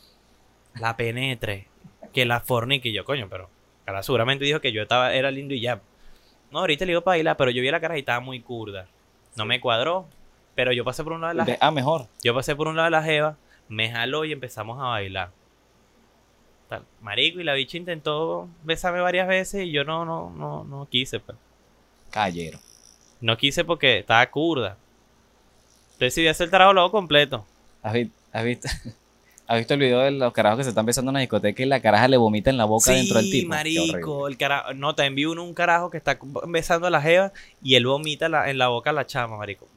la 0.74 0.97
penetre, 0.97 1.68
que 2.12 2.24
la 2.24 2.41
fornique. 2.41 2.89
Y 2.89 2.93
yo, 2.93 3.05
coño, 3.05 3.28
pero 3.30 3.49
cara 3.85 4.03
seguramente 4.03 4.45
dijo 4.45 4.61
que 4.61 4.72
yo 4.72 4.82
estaba, 4.82 5.14
era 5.14 5.30
lindo 5.30 5.55
y 5.55 5.61
ya. 5.61 5.80
No, 6.51 6.61
ahorita 6.61 6.85
le 6.85 6.93
digo 6.93 7.03
para 7.03 7.16
bailar, 7.16 7.37
pero 7.37 7.51
yo 7.51 7.62
vi 7.62 7.70
la 7.70 7.80
cara 7.80 7.97
y 7.97 8.01
estaba 8.01 8.20
muy 8.20 8.41
curda. 8.41 8.87
No 9.37 9.45
me 9.45 9.61
cuadró. 9.61 10.07
Pero 10.55 10.72
yo 10.72 10.85
pasé 10.85 11.03
por 11.03 11.12
un 11.14 11.20
lado 11.20 11.35
de 11.35 11.53
la 11.53 11.59
ah, 11.61 11.70
mejor. 11.70 12.07
yo 12.22 12.35
pasé 12.35 12.55
por 12.55 12.68
un 12.68 12.76
lado 12.76 12.85
de 12.85 12.91
la 12.93 13.03
jeva, 13.03 13.37
me 13.68 13.91
jaló 13.91 14.24
y 14.24 14.32
empezamos 14.32 14.78
a 14.80 14.85
bailar. 14.85 15.30
Tal, 16.68 16.82
Marico, 17.02 17.40
y 17.40 17.44
la 17.44 17.54
bicha 17.54 17.76
intentó 17.76 18.48
besarme 18.62 19.00
varias 19.00 19.28
veces 19.28 19.64
y 19.66 19.70
yo 19.70 19.84
no, 19.84 20.04
no, 20.04 20.30
no, 20.30 20.64
no 20.64 20.86
quise, 20.90 21.20
pues. 21.20 21.36
Callero. 22.10 22.58
No 23.20 23.36
quise 23.36 23.64
porque 23.64 23.98
estaba 23.98 24.24
curda. 24.30 24.76
Entonces 25.94 25.98
decidí 26.14 26.28
hacer 26.28 26.44
el 26.46 26.50
trabajo 26.50 26.72
luego 26.72 26.90
completo. 26.90 27.44
¿Has, 27.82 27.92
vi- 27.92 28.10
has 28.32 28.44
visto, 28.44 28.68
¿Has 29.46 29.58
visto 29.58 29.74
el 29.74 29.80
video 29.80 30.00
de 30.00 30.10
los 30.10 30.32
carajos 30.32 30.58
que 30.58 30.64
se 30.64 30.70
están 30.70 30.86
besando 30.86 31.10
en 31.10 31.14
una 31.14 31.20
discoteca 31.20 31.62
y 31.62 31.66
la 31.66 31.80
caraja 31.80 32.08
le 32.08 32.16
vomita 32.16 32.48
en 32.48 32.56
la 32.56 32.64
boca 32.64 32.92
dentro 32.92 33.18
del 33.18 33.30
tipo? 33.30 33.48
Marico, 33.50 34.26
el 34.28 34.38
carajo. 34.38 34.72
No, 34.72 34.94
te 34.94 35.04
envío 35.04 35.32
uno 35.32 35.44
un 35.44 35.52
carajo 35.52 35.90
que 35.90 35.98
está 35.98 36.18
besando 36.48 36.86
a 36.86 36.90
la 36.90 37.02
jeva 37.02 37.30
y 37.62 37.74
él 37.74 37.86
vomita 37.86 38.28
la- 38.30 38.48
en 38.50 38.56
la 38.56 38.68
boca 38.68 38.88
a 38.90 38.92
la 38.94 39.06
chama, 39.06 39.36
marico. 39.36 39.68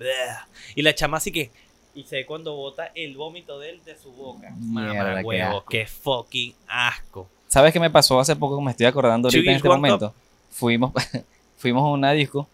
Y 0.75 0.81
la 0.83 0.95
chama 0.95 1.17
así 1.17 1.31
que... 1.33 1.51
Y 1.97 2.03
sé 2.03 2.27
cuando 2.27 2.55
bota 2.55 2.91
el 2.93 3.17
vómito 3.17 3.57
de 3.57 3.71
él 3.71 3.81
de 3.83 3.97
su 3.97 4.11
boca. 4.11 4.53
Mierda, 4.59 5.03
Mamá, 5.03 5.19
qué 5.21 5.25
huevo, 5.25 5.57
asco. 5.57 5.69
qué 5.69 5.87
fucking 5.87 6.53
asco. 6.67 7.27
¿Sabes 7.47 7.73
qué 7.73 7.79
me 7.79 7.89
pasó 7.89 8.19
hace 8.19 8.35
poco 8.35 8.55
que 8.59 8.63
me 8.63 8.69
estoy 8.69 8.85
acordando 8.85 9.29
ahorita 9.29 9.49
en 9.49 9.55
este 9.57 9.67
momento? 9.67 10.13
Fuimos, 10.51 10.91
fuimos 11.57 11.81
a 11.81 11.87
una 11.87 12.11
disco, 12.11 12.47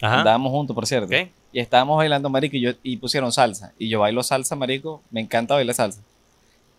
Ajá. 0.00 0.20
andábamos 0.20 0.52
juntos, 0.52 0.74
por 0.74 0.86
cierto. 0.86 1.14
Y 1.52 1.60
estábamos 1.60 1.98
bailando, 1.98 2.30
marico, 2.30 2.56
y, 2.56 2.62
yo, 2.62 2.70
y 2.82 2.96
pusieron 2.96 3.30
salsa. 3.30 3.74
Y 3.78 3.90
yo 3.90 4.00
bailo 4.00 4.22
salsa, 4.22 4.56
marico. 4.56 5.02
Me 5.10 5.20
encanta 5.20 5.52
bailar 5.52 5.74
salsa. 5.74 6.00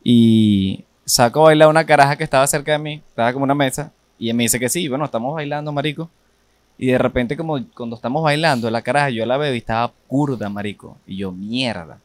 Y 0.03 0.85
saco 1.05 1.41
a 1.41 1.43
bailar 1.45 1.67
una 1.67 1.85
caraja 1.85 2.15
que 2.15 2.23
estaba 2.23 2.47
cerca 2.47 2.71
de 2.71 2.79
mí. 2.79 3.03
Estaba 3.09 3.31
como 3.33 3.43
una 3.43 3.53
mesa. 3.55 3.91
Y 4.17 4.29
él 4.31 4.35
me 4.35 4.43
dice 4.43 4.59
que 4.59 4.69
sí. 4.69 4.87
Bueno, 4.87 5.05
estamos 5.05 5.35
bailando, 5.35 5.71
marico. 5.71 6.09
Y 6.81 6.87
de 6.87 6.97
repente, 6.97 7.35
como 7.35 7.59
cuando 7.75 7.97
estamos 7.97 8.23
bailando, 8.23 8.71
la 8.71 8.81
caraja, 8.81 9.09
yo 9.09 9.25
la 9.25 9.35
veo 9.35 9.53
y 9.53 9.57
estaba 9.57 9.91
curda, 10.07 10.47
marico. 10.49 10.97
Y 11.05 11.17
yo, 11.17 11.31
mierda. 11.33 11.99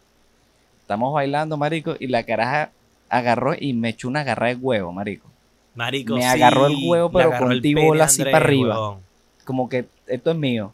Estamos 0.81 1.15
bailando, 1.15 1.57
marico. 1.57 1.95
Y 2.01 2.09
la 2.09 2.25
caraja 2.25 2.71
agarró 3.09 3.55
y 3.59 3.73
me 3.73 3.91
echó 3.91 4.09
una 4.09 4.25
garra 4.25 4.49
de 4.49 4.57
huevo, 4.57 4.93
marico. 4.93 5.29
Marico, 5.77 6.17
Me 6.17 6.23
sí, 6.23 6.27
agarró 6.27 6.67
el 6.67 6.77
huevo, 6.85 7.11
pero 7.11 7.29
agarró 7.29 7.45
con 7.47 7.53
el 7.53 7.63
tibola 7.63 7.89
pene 7.91 8.03
a 8.03 8.05
así 8.07 8.25
para 8.25 8.37
arriba. 8.39 8.75
huevón. 8.81 8.99
como 9.45 9.69
que 9.69 9.87
esto 10.09 10.33
es 10.33 10.37
mío. 10.37 10.73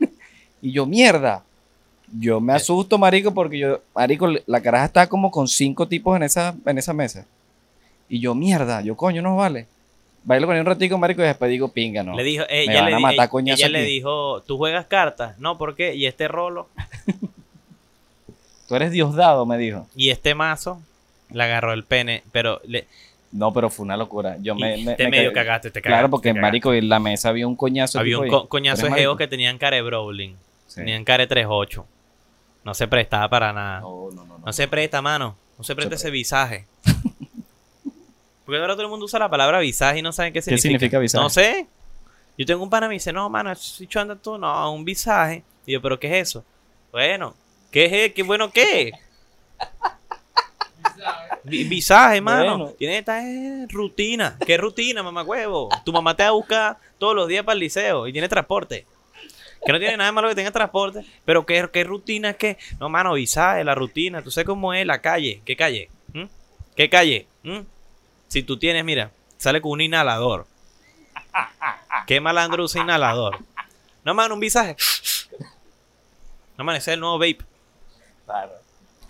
y 0.60 0.72
yo, 0.72 0.84
mierda. 0.84 1.44
Yo 2.18 2.38
Eh. 2.38 2.40
me 2.40 2.52
asusto, 2.52 2.98
marico, 2.98 3.32
porque 3.32 3.58
yo, 3.58 3.80
marico, 3.94 4.28
la 4.46 4.60
caraja 4.60 4.86
está 4.86 5.06
como 5.08 5.30
con 5.30 5.46
cinco 5.46 5.86
tipos 5.86 6.16
en 6.16 6.24
esa, 6.24 6.54
en 6.64 6.78
esa 6.78 6.92
mesa. 6.92 7.24
Y 8.08 8.18
yo, 8.20 8.34
mierda, 8.34 8.80
yo, 8.82 8.96
coño, 8.96 9.22
no 9.22 9.36
vale. 9.36 9.66
Bailo 10.28 10.46
con 10.48 10.56
él 10.56 10.60
un 10.60 10.66
ratico, 10.66 10.98
marico, 10.98 11.22
y 11.22 11.26
después 11.26 11.48
digo, 11.50 11.68
pinga, 11.68 12.02
no. 12.02 12.14
Le 12.14 12.24
dijo, 12.24 12.44
Me 12.50 12.62
ella, 12.64 12.80
van 12.82 12.90
le, 12.90 12.96
a 12.96 12.98
matar 12.98 13.14
ella- 13.14 13.28
coñazo 13.28 13.60
ella 13.60 13.68
le 13.68 13.82
dijo, 13.84 14.42
¿tú 14.42 14.58
juegas 14.58 14.86
cartas? 14.86 15.38
No, 15.38 15.56
¿por 15.56 15.74
qué? 15.76 15.94
Y 15.94 16.04
este 16.06 16.26
rolo 16.28 16.68
Tú 18.68 18.74
eres 18.74 18.90
Diosdado, 18.90 19.46
me 19.46 19.56
dijo. 19.58 19.86
y 19.94 20.10
este 20.10 20.34
mazo 20.34 20.82
le 21.30 21.42
agarró 21.44 21.72
el 21.72 21.84
pene, 21.84 22.24
pero 22.32 22.60
le, 22.66 22.86
No, 23.30 23.52
pero 23.52 23.70
fue 23.70 23.84
una 23.84 23.96
locura. 23.96 24.36
Yo 24.40 24.54
me, 24.56 24.76
me- 24.78 24.94
te 24.96 25.04
me 25.04 25.10
medio 25.10 25.32
cagué. 25.32 25.46
cagaste, 25.46 25.70
te 25.70 25.80
cagaste. 25.80 25.88
Claro, 25.98 26.10
porque, 26.10 26.30
cagaste. 26.30 26.42
marico, 26.42 26.74
en 26.74 26.88
la 26.88 26.98
mesa 26.98 27.28
había 27.28 27.46
un 27.46 27.54
coñazo. 27.56 27.98
había 28.00 28.18
un 28.18 28.28
coñazo 28.48 28.86
¿Tú 28.86 28.92
de 28.92 28.98
geos 29.00 29.16
que 29.16 29.28
tenían 29.28 29.58
care 29.58 29.80
Browling. 29.82 30.34
Sí. 30.66 30.76
Tenían 30.80 31.04
care 31.04 31.28
3-8. 31.28 31.84
No 32.64 32.74
se 32.74 32.88
prestaba 32.88 33.28
para 33.28 33.52
nada. 33.52 33.80
No, 33.80 34.08
no, 34.12 34.24
no. 34.24 34.38
no. 34.38 34.44
No 34.46 34.52
se 34.52 34.66
presta, 34.66 35.00
mano. 35.00 35.36
No 35.58 35.62
se 35.64 35.74
presta 35.76 35.96
Se 35.96 36.02
ese 36.08 36.10
visaje. 36.10 36.66
Porque 38.46 38.58
ahora 38.60 38.72
todo 38.74 38.84
el 38.84 38.88
mundo 38.88 39.04
usa 39.04 39.18
la 39.18 39.28
palabra 39.28 39.58
visaje 39.58 39.98
y 39.98 40.02
no 40.02 40.12
saben 40.12 40.32
qué 40.32 40.40
significa. 40.40 40.62
significa 40.62 40.98
visaje? 40.98 41.22
No 41.22 41.28
sé. 41.28 41.66
Yo 42.38 42.46
tengo 42.46 42.62
un 42.62 42.70
pana 42.70 42.86
que 42.86 42.90
me 42.90 42.94
dice, 42.94 43.12
no, 43.12 43.28
mano, 43.28 43.50
ese 43.52 43.82
bicho 43.82 44.00
anda 44.00 44.14
tú, 44.16 44.38
no, 44.38 44.72
un 44.72 44.84
visaje. 44.84 45.42
Y 45.66 45.72
yo, 45.72 45.82
¿pero 45.82 45.98
qué 45.98 46.06
es 46.20 46.28
eso? 46.28 46.44
Bueno, 46.92 47.34
¿qué 47.70 47.84
es? 47.86 47.92
e- 47.92 48.12
¿Qué 48.14 48.22
bueno 48.22 48.50
qué? 48.50 48.92
Vi- 51.44 51.64
Visaje, 51.64 52.20
mano. 52.20 52.56
Bueno. 52.58 52.72
Tiene 52.78 52.98
esta 52.98 53.22
eh, 53.22 53.66
rutina. 53.68 54.36
¿Qué 54.46 54.56
rutina, 54.56 55.02
mamá 55.02 55.22
huevo? 55.22 55.68
Tu 55.84 55.92
mamá 55.92 56.16
te 56.16 56.22
va 56.24 56.30
a 56.30 56.32
buscar 56.32 56.78
todos 56.98 57.14
los 57.14 57.28
días 57.28 57.44
para 57.44 57.54
el 57.54 57.60
liceo 57.60 58.06
y 58.06 58.12
tiene 58.12 58.28
transporte. 58.28 58.86
Que 59.64 59.72
no 59.72 59.78
tiene 59.78 59.96
nada 59.96 60.10
de 60.10 60.12
malo 60.12 60.28
que 60.28 60.34
tenga 60.34 60.50
transporte. 60.50 61.04
Pero 61.24 61.46
¿qué, 61.46 61.68
qué 61.72 61.84
rutina 61.84 62.30
es 62.30 62.36
que? 62.36 62.58
No, 62.78 62.88
mano, 62.88 63.14
visaje, 63.14 63.64
la 63.64 63.74
rutina. 63.74 64.22
Tú 64.22 64.30
sabes 64.30 64.46
cómo 64.46 64.72
es 64.74 64.86
la 64.86 65.00
calle. 65.00 65.40
¿Qué 65.44 65.56
calle? 65.56 65.88
¿Mm? 66.12 66.24
¿Qué 66.76 66.88
calle? 66.90 67.26
¿Mm? 67.42 67.60
Si 68.28 68.42
tú 68.42 68.58
tienes, 68.58 68.84
mira, 68.84 69.10
sale 69.38 69.60
con 69.60 69.72
un 69.72 69.80
inhalador. 69.80 70.46
¿Qué 72.06 72.20
malandro 72.20 72.64
usa 72.64 72.82
inhalador? 72.82 73.38
No, 74.04 74.14
mano, 74.14 74.34
un 74.34 74.40
visaje. 74.40 74.76
No, 76.56 76.64
mano, 76.64 76.78
ese 76.78 76.90
es 76.90 76.94
el 76.94 77.00
nuevo 77.00 77.18
vape. 77.18 77.38
Claro. 78.24 78.52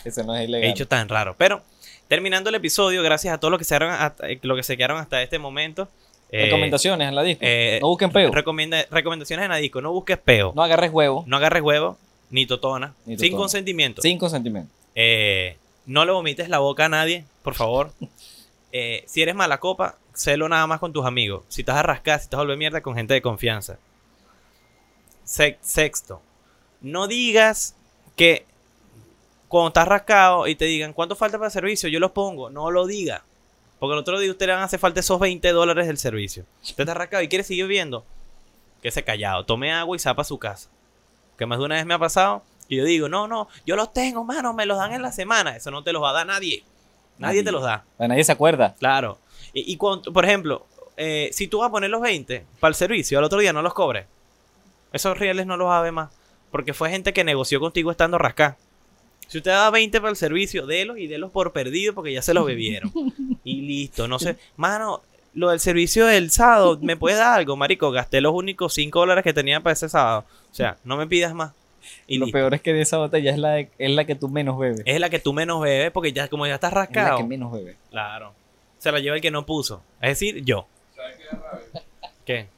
Ese 0.05 0.25
no 0.25 0.35
es 0.35 0.43
He 0.43 0.45
ilegal. 0.45 0.69
dicho 0.73 0.89
tan 0.89 1.09
raro. 1.09 1.35
Pero, 1.39 1.63
terminando 2.09 2.49
el 2.51 2.57
episodio, 2.57 3.03
gracias 3.03 3.35
a 3.35 3.39
todos 3.39 3.51
los 3.51 3.59
que 3.59 3.65
se 3.65 3.75
quedaron 3.77 3.95
hasta, 3.95 4.29
eh, 4.29 4.39
los 4.43 4.57
que 4.57 4.63
se 4.63 4.77
quedaron 4.77 4.99
hasta 4.99 5.23
este 5.23 5.39
momento. 5.39 5.89
eh, 6.33 6.47
Recomendaciones 6.47 7.09
en 7.09 7.15
la 7.15 7.23
disco. 7.23 7.45
eh, 7.47 7.79
no 7.81 7.87
busquen 7.89 8.11
peo. 8.11 8.33
recomienda- 8.33 8.85
recomendaciones 8.91 9.45
en 9.45 9.51
la 9.51 9.57
disco. 9.59 9.81
No 9.81 9.93
busques 9.93 10.19
peo. 10.19 10.53
no 10.57 10.63
agarres 10.65 10.91
huevo. 10.93 11.23
No 11.27 11.37
agarres 11.37 11.63
huevo, 11.63 11.99
ni 12.31 12.47
totona. 12.47 12.95
Ni 13.05 13.17
Sin 13.17 13.29
totona. 13.31 13.39
consentimiento. 13.43 14.03
Sin 14.03 14.19
consentimiento. 14.19 14.73
Eh, 14.97 15.57
no 15.87 16.05
le 16.05 16.11
vomites 16.13 16.49
la 16.49 16.59
boca 16.59 16.87
a 16.87 16.89
nadie, 16.89 17.25
por 17.43 17.55
favor. 17.55 17.93
Eh, 18.79 19.05
si 19.07 19.23
eres 19.23 19.35
mala 19.35 19.59
copa, 19.59 19.97
sélo 20.13 20.51
nada 20.51 20.67
más 20.67 20.81
con 20.81 20.93
tus 20.93 21.07
amigos. 21.07 21.45
Si 21.49 21.63
estás 21.63 21.77
a 21.77 21.83
rascar, 21.83 22.19
si 22.21 22.25
estás 22.25 22.37
a 22.37 22.43
volver 22.43 22.59
mierda, 22.59 22.83
con 22.83 22.95
gente 22.95 23.15
de 23.15 23.23
confianza. 23.23 23.79
Se- 25.25 25.57
sexto, 25.63 26.21
no 26.83 27.07
digas 27.07 27.75
que 28.17 28.45
cuando 29.49 29.69
estás 29.69 29.89
rascado 29.89 30.47
y 30.47 30.57
te 30.57 30.67
digan 30.67 30.93
cuánto 30.93 31.17
falta 31.17 31.39
para 31.39 31.47
el 31.47 31.53
servicio, 31.53 31.89
yo 31.89 32.01
los 32.01 32.11
pongo. 32.11 32.51
No 32.51 32.71
lo 32.71 32.87
diga. 32.87 33.25
Porque 33.79 33.95
el 33.95 33.99
otro 34.01 34.19
día 34.19 34.29
a 34.29 34.33
usted 34.33 34.47
le 34.47 34.53
van 34.53 34.61
a 34.63 34.67
hacer 34.67 34.79
falta 34.79 35.01
esos 35.01 35.19
20 35.21 35.49
dólares 35.53 35.87
del 35.87 35.97
servicio. 35.97 36.45
Usted 36.63 36.81
está 36.83 36.93
rascado 36.95 37.23
y 37.23 37.29
quiere 37.29 37.45
seguir 37.45 37.67
viendo. 37.67 38.05
Quédese 38.83 39.05
callado. 39.05 39.47
Tome 39.47 39.73
agua 39.73 39.97
y 39.97 40.01
zapa 40.01 40.23
su 40.25 40.39
casa. 40.39 40.69
Que 41.39 41.47
más 41.47 41.59
de 41.59 41.65
una 41.65 41.77
vez 41.77 41.87
me 41.87 41.95
ha 41.95 41.99
pasado. 41.99 42.43
Y 42.69 42.77
yo 42.77 42.85
digo, 42.85 43.09
no, 43.09 43.27
no, 43.27 43.49
yo 43.65 43.77
los 43.77 43.93
tengo, 43.93 44.25
mano, 44.25 44.53
me 44.53 44.67
los 44.67 44.77
dan 44.77 44.93
en 44.93 45.01
la 45.03 45.13
semana. 45.13 45.57
Eso 45.57 45.71
no 45.71 45.83
te 45.83 45.93
los 45.93 46.03
va 46.03 46.11
a 46.11 46.15
dar 46.15 46.27
nadie. 46.27 46.65
Nadie, 47.19 47.35
Nadie. 47.41 47.45
te 47.45 47.53
los 47.53 47.63
da. 47.63 47.85
Nadie 47.99 48.25
se 48.25 48.33
acuerda. 48.33 48.75
Claro. 48.79 49.19
Y, 49.53 49.73
y 49.73 49.77
cuando- 49.77 50.13
por 50.13 50.25
ejemplo, 50.25 50.67
eh, 50.97 51.31
si 51.33 51.47
tú 51.49 51.59
vas 51.59 51.69
a 51.69 51.73
poner 51.73 51.91
los 51.91 52.01
20 52.01 52.45
para 52.61 52.71
el 52.71 52.75
servicio, 52.75 53.19
al 53.19 53.25
otro 53.25 53.39
día 53.39 53.53
no 53.53 53.63
los 53.63 53.75
cobres. 53.75 54.07
Esos 54.93 55.19
reales 55.19 55.47
no 55.47 55.57
los 55.57 55.83
ver 55.83 55.93
más. 55.93 56.11
Porque 56.51 56.73
fue 56.75 56.91
gente 56.91 57.13
que 57.13 57.25
negoció 57.25 57.61
contigo 57.61 57.91
estando 57.91 58.19
rascada. 58.19 58.57
Si 59.29 59.39
usted 59.39 59.51
da 59.51 59.71
20 59.71 60.01
para 60.01 60.11
el 60.11 60.17
servicio, 60.17 60.67
délos 60.67 60.99
y 60.99 61.07
délos 61.09 61.31
por 61.33 61.53
perdido 61.53 61.95
porque 61.95 62.13
ya 62.13 62.23
se 62.23 62.33
los 62.33 62.47
bebieron. 62.47 62.93
y 63.45 63.61
listo. 63.63 64.07
No 64.09 64.19
sé. 64.19 64.37
Mano, 64.57 65.03
lo 65.35 65.51
del 65.51 65.61
servicio 65.61 66.07
del 66.07 66.31
sábado, 66.31 66.79
¿me 66.81 66.97
puedes 66.97 67.19
dar 67.19 67.39
algo, 67.39 67.57
marico? 67.57 67.91
Gasté 67.91 68.21
los 68.21 68.33
únicos 68.33 68.73
5 68.75 69.01
dólares 69.01 69.25
que 69.25 69.35
tenía 69.35 69.61
para 69.61 69.73
ese 69.75 69.89
sábado. 69.89 70.25
O 70.51 70.55
sea, 70.55 70.77
no 70.85 70.97
me 70.97 71.07
pidas 71.07 71.35
más. 71.35 71.53
Y 72.09 72.19
lo 72.19 72.27
listo. 72.27 72.37
peor 72.39 72.55
es 72.55 72.63
que 72.63 72.73
de 72.73 72.83
esa 72.83 72.99
botella 72.99 73.31
es 73.33 73.39
la, 73.39 73.51
de- 73.51 73.71
es 73.79 73.91
la 73.91 74.05
que 74.05 74.15
tú 74.15 74.29
menos 74.29 74.59
bebes. 74.59 74.83
Es 74.85 75.01
la 75.01 75.11
que 75.11 75.19
tú 75.19 75.33
menos 75.33 75.61
bebes 75.61 75.91
porque 75.91 76.13
ya 76.13 76.29
como 76.29 76.47
ya 76.47 76.55
estás 76.55 76.71
Es 76.71 76.75
la 76.75 76.81
rascado. 76.83 77.17
que 77.19 77.25
menos 77.25 77.53
bebes. 77.53 77.77
Claro. 77.91 78.33
Se 78.79 78.93
la 78.93 79.01
lleva 79.01 79.17
el 79.17 79.23
que 79.23 79.31
no 79.31 79.45
puso. 79.47 79.83
Es 80.01 80.11
decir, 80.11 80.45
yo. 80.45 80.67
¿Qué? 82.25 82.49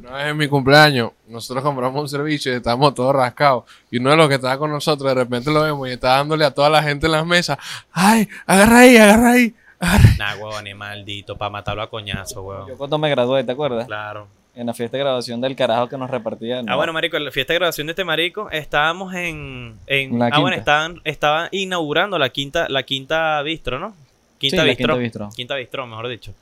Una 0.00 0.12
vez 0.12 0.26
en 0.28 0.36
mi 0.36 0.48
cumpleaños, 0.48 1.12
nosotros 1.28 1.64
compramos 1.64 2.00
un 2.02 2.08
servicio 2.08 2.52
y 2.52 2.56
estábamos 2.56 2.94
todos 2.94 3.14
rascados. 3.14 3.64
Y 3.90 3.98
uno 3.98 4.10
de 4.10 4.16
los 4.16 4.28
que 4.28 4.34
estaba 4.34 4.58
con 4.58 4.70
nosotros, 4.70 5.08
de 5.08 5.14
repente 5.14 5.50
lo 5.50 5.62
vemos 5.62 5.88
y 5.88 5.92
está 5.92 6.16
dándole 6.16 6.44
a 6.44 6.50
toda 6.50 6.68
la 6.68 6.82
gente 6.82 7.06
en 7.06 7.12
las 7.12 7.24
mesas. 7.24 7.56
¡Ay! 7.90 8.28
¡Agarra 8.46 8.80
ahí, 8.80 8.96
agarra 8.96 9.32
ahí! 9.32 9.54
agarra 9.80 10.04
ahí". 10.10 10.16
Nah, 10.18 10.34
huevón, 10.36 10.64
ni 10.64 10.74
maldito, 10.74 11.38
para 11.38 11.50
matarlo 11.50 11.82
a 11.82 11.88
coñazo, 11.90 12.34
Yo 12.36 12.42
huevón. 12.42 12.76
cuando 12.76 12.98
me 12.98 13.08
gradué, 13.08 13.44
¿te 13.44 13.52
acuerdas? 13.52 13.86
Claro. 13.86 14.28
En 14.56 14.66
la 14.66 14.74
fiesta 14.74 14.96
de 14.96 15.02
graduación 15.02 15.40
del 15.40 15.56
carajo 15.56 15.88
que 15.88 15.96
nos 15.98 16.08
repartían. 16.10 16.68
Ah, 16.68 16.76
bueno, 16.76 16.92
marico, 16.92 17.16
en 17.16 17.24
la 17.24 17.30
fiesta 17.32 17.52
de 17.52 17.58
graduación 17.58 17.88
de 17.88 17.92
este 17.92 18.04
marico, 18.04 18.48
estábamos 18.52 19.12
en... 19.14 19.76
en 19.88 20.16
La 20.18 20.26
ah, 20.28 20.38
bueno, 20.38 20.56
estaban, 20.56 21.00
estaban 21.04 21.48
inaugurando 21.50 22.18
la 22.18 22.28
quinta, 22.28 22.68
la 22.68 22.84
quinta 22.84 23.42
bistro, 23.42 23.80
¿no? 23.80 23.94
Quinta 24.38 24.62
Sí, 24.62 24.68
bistro. 24.68 24.86
quinta 24.86 24.94
bistro. 25.02 25.28
Quinta 25.34 25.54
bistro, 25.56 25.86
mejor 25.88 26.06
dicho. 26.08 26.32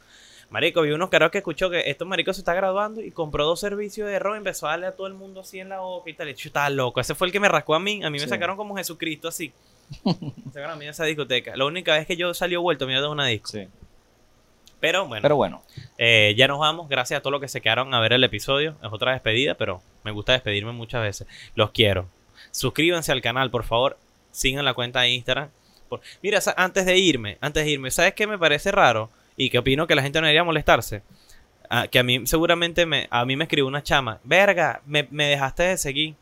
Marico, 0.51 0.83
vi 0.83 0.91
unos 0.91 1.09
caros 1.09 1.31
que 1.31 1.39
escuchó 1.39 1.71
que 1.71 1.89
estos 1.91 2.07
maricos 2.07 2.37
se 2.37 2.43
está 2.43 2.53
graduando 2.53 3.01
y 3.01 3.11
compró 3.11 3.47
dos 3.47 3.59
servicios 3.61 4.07
de 4.09 4.19
ron 4.19 4.35
y 4.35 4.39
empezó 4.39 4.67
a 4.67 4.73
darle 4.73 4.87
a 4.89 4.93
todo 4.93 5.07
el 5.07 5.15
mundo 5.15 5.41
así 5.41 5.59
en 5.61 5.71
la 5.71 5.81
boca 5.81 6.11
y 6.11 6.13
tal. 6.13 6.29
Y 6.29 6.35
yo 6.35 6.49
estaba 6.49 6.69
loco. 6.69 7.01
Ese 7.01 7.15
fue 7.15 7.29
el 7.29 7.33
que 7.33 7.41
me 7.41 7.49
rascó 7.49 7.75
a 7.75 7.81
mí. 7.81 8.05
A 8.05 8.11
mí 8.11 8.19
me 8.19 8.25
Sí. 8.25 8.29
sacaron 8.29 8.59
como 8.59 8.77
Jesucristo 8.77 9.29
así. 9.29 9.51
me 10.05 10.53
sacaron 10.53 10.73
a 10.73 10.77
mí 10.77 10.85
de 10.85 10.91
esa 10.91 11.05
discoteca. 11.07 11.57
La 11.57 11.65
única 11.65 11.95
vez 11.95 12.07
que 12.07 12.17
yo 12.19 12.35
salí 12.35 12.57
vuelto, 12.57 12.87
mira, 12.87 13.01
de 13.01 13.09
una 13.09 13.25
disco. 13.29 13.49
Sí. 13.49 13.67
Pero 14.83 15.07
bueno, 15.07 15.23
Pero 15.23 15.37
bueno, 15.37 15.63
eh, 15.97 16.35
ya 16.37 16.49
nos 16.49 16.59
vamos. 16.59 16.89
Gracias 16.89 17.17
a 17.19 17.23
todos 17.23 17.31
los 17.33 17.41
que 17.41 17.47
se 17.47 17.61
quedaron 17.61 17.95
a 17.95 18.01
ver 18.01 18.13
el 18.13 18.25
episodio. 18.25 18.75
Es 18.83 18.89
otra 18.93 19.13
despedida, 19.13 19.55
pero 19.55 19.81
me 20.03 20.11
gusta 20.11 20.33
despedirme 20.33 20.73
muchas 20.73 21.01
veces. 21.03 21.29
Los 21.55 21.71
quiero. 21.71 22.09
Suscríbanse 22.51 23.13
al 23.13 23.23
canal, 23.23 23.51
por 23.51 23.63
favor. 23.63 23.97
Sigan 24.33 24.65
la 24.65 24.75
cuenta 24.75 25.03
de 25.03 25.11
Instagram. 25.11 25.51
Por- 25.89 26.01
Mira, 26.21 26.41
antes 26.57 26.85
de 26.85 26.99
irme, 26.99 27.39
antes 27.41 27.65
de 27.65 27.71
irme, 27.71 27.93
¿sabes 27.93 28.15
qué 28.15 28.27
me 28.27 28.39
parece 28.39 28.73
raro? 28.73 29.09
Y 29.37 29.51
que 29.51 29.59
opino 29.59 29.87
que 29.87 29.95
la 29.95 30.03
gente 30.03 30.21
no 30.21 30.27
debería 30.27 30.43
molestarse. 30.43 31.03
Ah, 31.71 31.87
que 31.87 32.01
a 32.01 32.03
mí 32.03 32.27
seguramente 32.27 32.85
me, 32.85 33.07
a 33.11 33.25
mí 33.25 33.37
me 33.37 33.45
escribió 33.45 33.69
una 33.69 33.85
chama. 33.85 34.19
Verga, 34.25 34.83
me, 34.85 35.07
me 35.13 35.27
dejaste 35.29 35.63
de 35.63 35.77
seguir. 35.79 36.15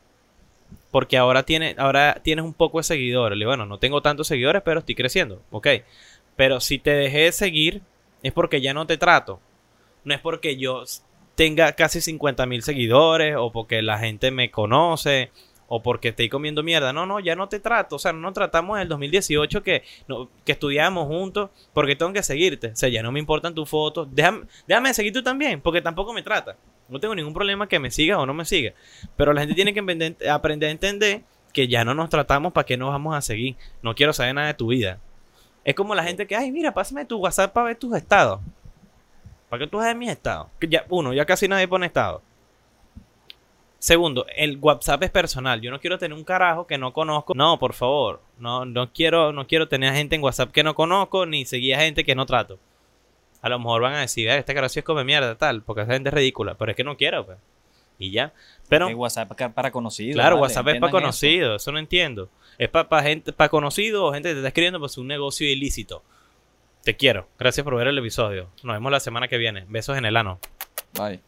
Porque 0.91 1.17
ahora, 1.17 1.43
tiene, 1.43 1.73
ahora 1.79 2.19
tienes 2.21 2.45
un 2.45 2.53
poco 2.53 2.77
de 2.77 2.83
seguidores. 2.83 3.35
Le 3.37 3.41
digo, 3.43 3.49
bueno, 3.49 3.65
no 3.65 3.79
tengo 3.79 4.01
tantos 4.03 4.27
seguidores, 4.27 4.61
pero 4.63 4.81
estoy 4.81 4.93
creciendo. 4.93 5.41
Ok. 5.49 5.67
Pero 6.35 6.59
si 6.59 6.77
te 6.79 6.91
dejé 6.91 7.19
de 7.21 7.31
seguir, 7.31 7.81
es 8.23 8.31
porque 8.33 8.61
ya 8.61 8.73
no 8.73 8.85
te 8.87 8.97
trato. 8.97 9.39
No 10.03 10.13
es 10.13 10.19
porque 10.19 10.57
yo 10.57 10.83
tenga 11.35 11.71
casi 11.73 12.01
50 12.01 12.45
mil 12.45 12.61
seguidores 12.63 13.35
o 13.37 13.51
porque 13.51 13.81
la 13.81 13.97
gente 13.99 14.31
me 14.31 14.51
conoce 14.51 15.31
o 15.67 15.81
porque 15.81 16.09
estoy 16.09 16.27
comiendo 16.27 16.63
mierda. 16.63 16.91
No, 16.91 17.05
no, 17.05 17.19
ya 17.19 17.35
no 17.35 17.47
te 17.47 17.59
trato. 17.59 17.95
O 17.95 17.99
sea, 17.99 18.11
no 18.11 18.19
nos 18.19 18.33
tratamos 18.33 18.75
en 18.77 18.81
el 18.83 18.87
2018 18.89 19.63
que, 19.63 19.83
no- 20.07 20.29
que 20.45 20.51
estudiábamos 20.51 21.07
juntos 21.07 21.49
porque 21.73 21.95
tengo 21.95 22.11
que 22.13 22.23
seguirte. 22.23 22.67
O 22.67 22.75
sea, 22.75 22.89
ya 22.89 23.01
no 23.03 23.11
me 23.11 23.19
importan 23.19 23.55
tus 23.55 23.69
fotos. 23.69 24.07
Déjame, 24.11 24.45
déjame 24.67 24.93
seguir 24.93 25.13
tú 25.13 25.23
también 25.23 25.61
porque 25.61 25.81
tampoco 25.81 26.11
me 26.13 26.23
trata. 26.23 26.57
No 26.89 26.99
tengo 26.99 27.15
ningún 27.15 27.33
problema 27.33 27.67
que 27.69 27.79
me 27.79 27.89
siga 27.89 28.19
o 28.19 28.25
no 28.25 28.33
me 28.33 28.43
siga. 28.43 28.73
Pero 29.15 29.31
la 29.33 29.41
gente 29.41 29.55
tiene 29.55 29.73
que 29.73 29.79
aprender 30.29 30.67
a 30.67 30.71
entender 30.71 31.21
que 31.53 31.67
ya 31.69 31.85
no 31.85 31.93
nos 31.93 32.09
tratamos 32.09 32.51
para 32.51 32.65
que 32.65 32.75
nos 32.75 32.89
vamos 32.89 33.15
a 33.15 33.21
seguir. 33.21 33.55
No 33.81 33.95
quiero 33.95 34.11
saber 34.11 34.35
nada 34.35 34.47
de 34.47 34.53
tu 34.55 34.67
vida. 34.67 34.99
Es 35.63 35.75
como 35.75 35.93
la 35.93 36.03
gente 36.03 36.25
que, 36.25 36.35
ay, 36.35 36.51
mira, 36.51 36.73
pásame 36.73 37.05
tu 37.05 37.17
WhatsApp 37.17 37.53
para 37.53 37.67
ver 37.67 37.75
tus 37.77 37.95
estados. 37.95 38.39
¿Para 39.49 39.63
qué 39.63 39.67
tú 39.69 39.77
ves 39.79 39.95
mis 39.95 40.09
estados? 40.09 40.47
Que 40.59 40.67
ya, 40.67 40.85
uno, 40.89 41.13
ya 41.13 41.25
casi 41.25 41.47
nadie 41.47 41.67
pone 41.67 41.85
estado. 41.85 42.21
Segundo, 43.77 44.25
el 44.35 44.57
WhatsApp 44.57 45.03
es 45.03 45.09
personal. 45.09 45.59
Yo 45.59 45.71
no 45.71 45.79
quiero 45.79 45.97
tener 45.97 46.15
un 46.17 46.23
carajo 46.23 46.67
que 46.67 46.77
no 46.77 46.93
conozco. 46.93 47.33
No, 47.33 47.57
por 47.57 47.73
favor. 47.73 48.21
No, 48.37 48.63
no 48.63 48.91
quiero, 48.93 49.33
no 49.33 49.47
quiero 49.47 49.67
tener 49.67 49.93
gente 49.93 50.15
en 50.15 50.23
WhatsApp 50.23 50.51
que 50.51 50.63
no 50.63 50.75
conozco, 50.75 51.25
ni 51.25 51.45
seguir 51.45 51.75
a 51.75 51.79
gente 51.79 52.03
que 52.03 52.15
no 52.15 52.25
trato. 52.25 52.59
A 53.41 53.49
lo 53.49 53.57
mejor 53.57 53.81
van 53.81 53.93
a 53.95 54.01
decir, 54.01 54.29
"Eh, 54.29 54.37
este 54.37 54.53
carajo 54.53 54.71
es 54.75 54.85
come 54.85 55.03
mierda, 55.03 55.35
tal, 55.35 55.63
porque 55.63 55.81
esa 55.81 55.93
gente 55.93 56.09
es 56.09 56.13
ridícula. 56.13 56.53
Pero 56.55 56.71
es 56.71 56.77
que 56.77 56.83
no 56.83 56.95
quiero, 56.95 57.25
pues. 57.25 57.37
Y 58.01 58.11
ya. 58.11 58.33
Pero. 58.67 58.87
WhatsApp 58.89 59.29
pa- 59.35 59.49
para 59.49 59.71
conocidos. 59.71 60.15
Claro, 60.15 60.35
vale, 60.35 60.41
WhatsApp 60.41 60.67
es 60.67 60.79
para 60.79 60.87
entiendan 60.87 60.91
eso. 60.91 61.01
no 61.71 61.79
entiendo. 61.79 62.29
Es 62.57 62.69
para 62.69 63.01
gente, 63.03 63.31
para 63.33 63.49
conocido 63.49 64.05
o 64.05 64.13
gente 64.13 64.29
que 64.29 64.33
te 64.33 64.39
está 64.39 64.47
escribiendo 64.49 64.79
pues 64.79 64.97
un 64.97 65.07
negocio 65.07 65.47
ilícito. 65.49 66.03
Te 66.83 66.95
quiero. 66.97 67.27
Gracias 67.37 67.63
por 67.63 67.75
ver 67.75 67.87
el 67.87 67.97
episodio. 67.97 68.49
Nos 68.63 68.75
vemos 68.75 68.91
la 68.91 68.99
semana 68.99 69.27
que 69.27 69.37
viene. 69.37 69.65
Besos 69.69 69.97
en 69.97 70.05
el 70.05 70.17
ano. 70.17 70.39
Bye. 70.97 71.21